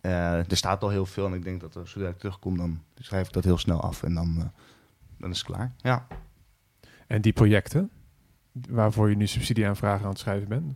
Eh, 0.02 0.38
er 0.52 0.58
staat 0.58 0.84
al 0.84 0.90
heel 0.90 1.06
veel 1.06 1.26
en 1.26 1.34
ik 1.34 1.44
denk 1.44 1.62
dat 1.62 1.76
er, 1.76 1.88
zodra 1.88 2.10
ik 2.10 2.18
terugkom, 2.18 2.58
dan 2.58 2.82
schrijf 3.00 3.28
ik 3.28 3.34
dat 3.34 3.44
heel 3.44 3.58
snel 3.58 3.82
af 3.82 4.04
en 4.04 4.14
dan, 4.14 4.36
eh, 4.40 4.46
dan 5.18 5.30
is 5.30 5.38
het 5.38 5.48
klaar. 5.48 5.74
Ja. 5.78 6.08
En 7.08 7.22
die 7.22 7.34
projecten, 7.34 7.90
waarvoor 8.70 9.10
je 9.10 9.16
nu 9.16 9.28
subsidieaanvragen 9.28 10.04
aan 10.04 10.10
het 10.12 10.20
schrijven 10.20 10.48
bent? 10.48 10.76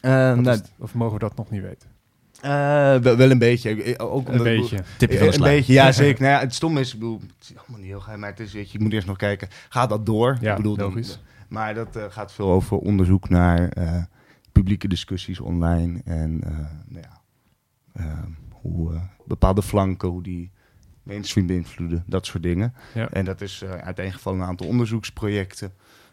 Eh, 0.00 0.10
nou, 0.10 0.48
het? 0.48 0.72
of 0.78 0.94
mogen 0.94 1.14
we 1.14 1.18
dat 1.18 1.36
nog 1.36 1.50
niet 1.50 1.62
weten? 1.62 1.90
eh, 2.40 2.50
wel, 2.96 3.16
wel 3.16 3.30
een 3.30 3.38
beetje. 3.38 3.98
Ook 3.98 4.28
Een 4.28 4.42
beetje. 4.42 4.82
Tipje 4.98 5.18
van 5.18 5.26
de 5.28 5.34
een 5.34 5.40
beetje, 5.42 5.72
ja 5.72 5.92
zeker. 6.02 6.22
Nou 6.22 6.34
ja, 6.34 6.40
het 6.40 6.54
stom 6.54 6.78
is, 6.78 6.92
ik 6.92 6.98
bedoel, 6.98 7.20
het 7.38 7.50
is 7.50 7.56
allemaal 7.58 7.78
niet 7.78 7.88
heel 7.88 8.00
geheim, 8.00 8.20
maar 8.20 8.30
het 8.30 8.40
is, 8.40 8.52
weet 8.52 8.70
je, 8.70 8.78
je 8.78 8.84
moet 8.84 8.92
eerst 8.92 9.06
nog 9.06 9.16
kijken, 9.16 9.48
gaat 9.68 9.88
dat 9.88 10.06
door? 10.06 10.36
Ja, 10.40 10.50
ik 10.50 10.56
bedoel, 10.56 10.76
dan- 10.76 10.88
logisch. 10.88 11.20
maar 11.48 11.74
dat 11.74 11.96
eh, 11.96 12.04
gaat 12.08 12.32
veel 12.32 12.50
over 12.50 12.76
onderzoek 12.76 13.28
naar 13.28 13.68
eh, 13.68 14.02
publieke 14.52 14.88
discussies 14.88 15.40
online 15.40 16.00
en 16.04 16.40
eh, 16.44 16.50
nou 16.88 17.04
ja, 17.04 17.20
hoe 18.50 19.00
bepaalde 19.24 19.62
flanken, 19.62 20.08
hoe 20.08 20.22
die 20.22 20.50
mainstream 21.02 21.46
beïnvloeden, 21.46 22.04
dat 22.06 22.26
soort 22.26 22.42
dingen. 22.42 22.74
Ja. 22.94 23.10
En 23.10 23.24
dat 23.24 23.40
is 23.40 23.62
eh 23.62 23.70
uiteengevallen 23.70 24.40
een 24.40 24.46
aantal 24.46 24.66
onderzoeksprojecten. 24.66 25.72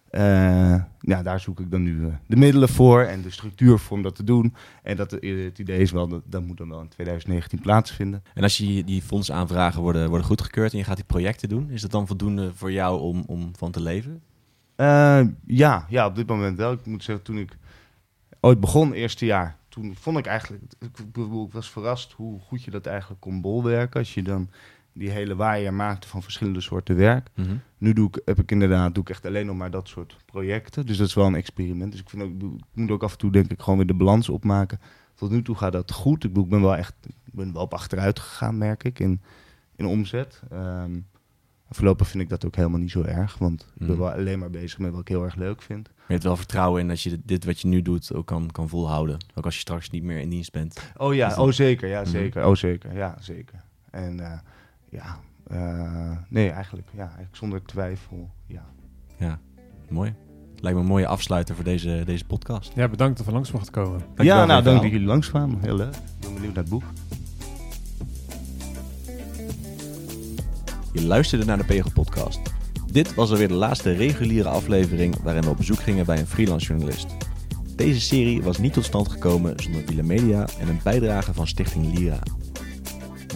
Eh, 0.10 0.82
ja, 1.00 1.24
daar 1.24 1.40
zoek 1.40 1.60
ik 1.60 1.72
dan 1.72 1.84
nu 1.84 2.06
eh, 2.06 2.14
de 2.28 2.36
middelen 2.36 2.70
voor 2.70 3.02
en 3.02 3.22
de 3.22 3.30
structuur 3.30 3.80
voor 3.80 3.98
om 3.98 4.04
dat 4.04 4.16
te 4.16 4.24
doen. 4.24 4.54
En 4.84 4.96
dat, 4.96 5.12
het 5.12 5.60
idee 5.60 5.80
is 5.80 5.92
wel, 5.92 6.08
dat, 6.08 6.22
dat 6.26 6.44
moet 6.44 6.58
dan 6.58 6.70
wel 6.70 6.82
in 6.82 6.88
2019 6.88 7.60
plaatsvinden. 7.60 8.24
En 8.34 8.44
als 8.44 8.58
je 8.58 8.84
die 8.84 9.02
fondsaanvragen 9.02 9.82
worden, 9.82 10.10
worden 10.10 10.28
goedgekeurd 10.28 10.72
en 10.72 10.78
je 10.78 10.84
gaat 10.84 10.96
die 10.96 11.06
projecten 11.06 11.50
doen, 11.50 11.70
is 11.70 11.82
dat 11.82 11.92
dan 11.92 12.08
voldoende 12.08 12.54
voor 12.54 12.72
jou 12.72 13.00
om, 13.00 13.24
om 13.28 13.52
van 13.56 13.72
te 13.72 13.82
leven? 13.82 14.22
Eh, 14.76 15.22
ja, 15.46 15.86
ja, 15.90 16.06
op 16.06 16.16
dit 16.16 16.28
moment 16.28 16.58
wel. 16.58 16.72
Ik 16.72 16.86
moet 16.86 17.04
zeggen, 17.04 17.26
toen 17.26 17.38
ik 17.38 17.58
ooit 18.40 18.60
begon, 18.60 18.94
eerste 18.94 19.26
jaar, 19.26 19.58
toen 19.68 19.96
vond 19.96 20.18
ik 20.18 20.26
eigenlijk, 20.26 20.64
ik, 20.80 21.00
ik 21.16 21.52
was 21.52 21.70
verrast 21.70 22.12
hoe 22.12 22.40
goed 22.40 22.64
je 22.64 22.72
dat 22.72 22.86
eigenlijk 22.86 23.22
kon 23.22 23.42
bolwerken. 23.42 24.00
Als 24.00 24.14
je 24.14 24.22
dan 24.22 24.50
die 25.00 25.10
hele 25.10 25.36
waaier 25.36 25.74
maakte 25.74 26.08
van 26.08 26.24
verschillende 26.24 26.62
soorten 26.62 26.96
werk. 26.96 27.30
Nu 27.78 27.94
doe 27.94 28.08
ik, 28.08 28.22
heb 28.26 28.40
ik 28.40 28.52
inderdaad, 28.52 28.94
doe 28.94 29.04
ik 29.04 29.10
echt 29.10 29.26
alleen 29.26 29.46
nog 29.46 29.56
maar 29.58 29.72
dat 29.72 29.88
soort 29.88 30.18
projecten. 30.26 30.86
Dus 30.86 30.98
dat 30.98 31.08
is 31.08 31.14
wel 31.14 31.26
een 31.26 31.36
experiment. 31.36 31.92
Dus 31.92 32.02
ik, 32.02 32.10
vind 32.10 32.24
ook, 32.24 32.32
ik 32.54 32.60
moet 32.74 32.92
ook 32.92 33.04
af 33.04 33.12
en 33.12 33.18
toe 33.18 33.32
denk 33.32 33.52
ik 33.52 33.60
gewoon 33.62 33.78
weer 33.78 33.88
de 33.88 33.94
balans 33.94 34.30
opmaken. 34.30 34.80
Tot 35.16 35.30
nu 35.32 35.42
toe 35.42 35.56
gaat 35.56 35.72
dat 35.72 35.92
goed. 35.92 36.24
Ik, 36.24 36.30
bedoel, 36.30 36.44
ik 36.44 36.50
ben 36.50 36.62
wel 36.62 36.76
echt, 36.76 36.94
ik 37.26 37.34
ben 37.34 37.54
wel 37.54 37.62
op 37.62 37.74
achteruit 37.74 38.20
gegaan, 38.20 38.58
merk 38.58 38.84
ik, 38.84 39.00
in, 39.00 39.22
in 39.76 39.86
omzet. 39.86 40.42
Ehm, 40.52 41.00
voorlopig 41.70 42.08
vind 42.08 42.24
ik 42.24 42.30
dat 42.30 42.46
ook 42.46 42.56
helemaal 42.56 42.80
niet 42.80 42.92
zo 42.92 43.02
erg. 43.02 43.38
Want 43.38 43.62
ik 43.62 43.80
ben 43.80 43.88
Mhm. 43.90 43.98
wel 44.00 44.12
alleen 44.12 44.40
maar 44.40 44.50
bezig 44.50 44.80
met 44.80 44.92
wat 44.92 45.00
ik 45.02 45.08
heel 45.08 45.24
erg 45.24 45.36
leuk 45.36 45.62
vind. 45.62 45.84
Maar 45.88 46.06
je 46.08 46.14
hebt 46.14 46.24
wel 46.24 46.36
vertrouwen 46.38 46.82
in 46.82 46.88
dat 46.88 47.02
je 47.02 47.20
dit 47.24 47.46
wat 47.46 47.60
je 47.60 47.68
nu 47.68 47.82
doet 47.82 48.14
ook 48.14 48.26
kan, 48.26 48.52
kan 48.52 48.70
volhouden. 48.70 49.18
Ook 49.36 49.46
als 49.46 49.54
je 49.54 49.60
straks 49.60 49.90
niet 49.90 50.04
meer 50.04 50.20
in 50.20 50.30
dienst 50.30 50.52
bent. 50.52 50.92
Oh 50.98 51.14
ja, 51.16 51.30
dat- 51.30 51.38
oh 51.38 51.52
zeker, 51.52 51.90
ja 51.90 52.02
Mhm. 52.02 52.10
zeker, 52.10 52.46
oh 52.46 52.56
zeker, 52.56 52.96
ja 52.96 53.18
zeker. 53.20 53.62
En 53.92 54.20
eh, 54.20 54.40
ja, 54.90 55.20
eh, 55.48 56.18
nee 56.28 56.50
eigenlijk, 56.50 56.88
ja, 56.94 57.04
eigenlijk 57.04 57.36
zonder 57.36 57.64
twijfel, 57.64 58.30
ja. 58.46 58.66
Ja, 59.18 59.40
mooi. 59.90 60.14
Lijkt 60.56 60.78
me 60.78 60.84
een 60.84 60.90
mooie 60.90 61.08
afsluiter 61.08 61.56
voor 61.56 61.64
deze, 61.64 62.02
deze 62.06 62.26
podcast. 62.26 62.72
Ja, 62.76 62.88
bedankt 62.88 63.18
dat 63.18 63.26
we 63.26 63.32
langs 63.32 63.52
mochten 63.52 63.72
komen. 63.72 64.02
Ja, 64.16 64.46
nou 64.46 64.64
dank 64.64 64.82
dat 64.82 64.92
jullie 64.92 65.08
langskwamen, 65.08 65.62
heel 65.62 65.76
leuk. 65.76 65.96
Ik 65.96 66.02
ben 66.20 66.34
benieuwd 66.34 66.54
naar 66.54 66.64
het 66.64 66.74
boek. 66.74 66.84
Je 70.94 71.06
luisterde 71.06 71.46
naar 71.46 71.58
de 71.58 71.64
Pegel 71.64 71.92
Podcast. 71.92 72.40
Dit 72.92 73.14
was 73.14 73.32
alweer 73.32 73.48
de 73.48 73.54
laatste 73.54 73.92
reguliere 73.92 74.50
aflevering 74.50 75.16
waarin 75.22 75.42
we 75.42 75.50
op 75.50 75.58
bezoek 75.58 75.80
gingen 75.80 76.06
bij 76.06 76.20
een 76.20 76.28
freelance 76.28 76.68
journalist. 76.68 77.08
Deze 77.76 78.02
serie 78.02 78.42
was 78.42 78.58
niet 78.58 78.74
tot 78.74 78.86
stand 78.86 79.10
gekomen 79.10 79.54
zonder 79.60 79.82
Villa 79.86 80.04
Media 80.04 80.48
en 80.60 80.68
een 80.68 80.80
bijdrage 80.84 81.34
van 81.34 81.48
Stichting 81.48 81.98
Lira. 81.98 82.20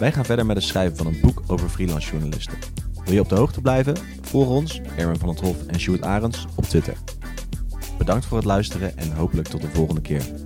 Wij 0.04 0.12
gaan 0.12 0.24
verder 0.24 0.46
met 0.46 0.56
het 0.56 0.64
schrijven 0.64 0.96
van 0.96 1.06
een 1.06 1.20
boek 1.20 1.42
over 1.46 1.68
freelance 1.68 2.10
journalisten. 2.10 2.58
Wil 3.04 3.14
je 3.14 3.20
op 3.20 3.28
de 3.28 3.34
hoogte 3.34 3.60
blijven? 3.60 3.96
Volg 4.20 4.48
ons, 4.48 4.80
Erwin 4.96 5.18
van 5.18 5.28
het 5.28 5.40
Hof 5.40 5.66
en 5.66 5.80
Sjoerd 5.80 6.02
Arends, 6.02 6.46
op 6.54 6.64
Twitter. 6.64 6.96
Bedankt 7.98 8.26
voor 8.26 8.36
het 8.36 8.46
luisteren 8.46 8.96
en 8.96 9.12
hopelijk 9.12 9.48
tot 9.48 9.60
de 9.60 9.68
volgende 9.68 10.00
keer. 10.00 10.43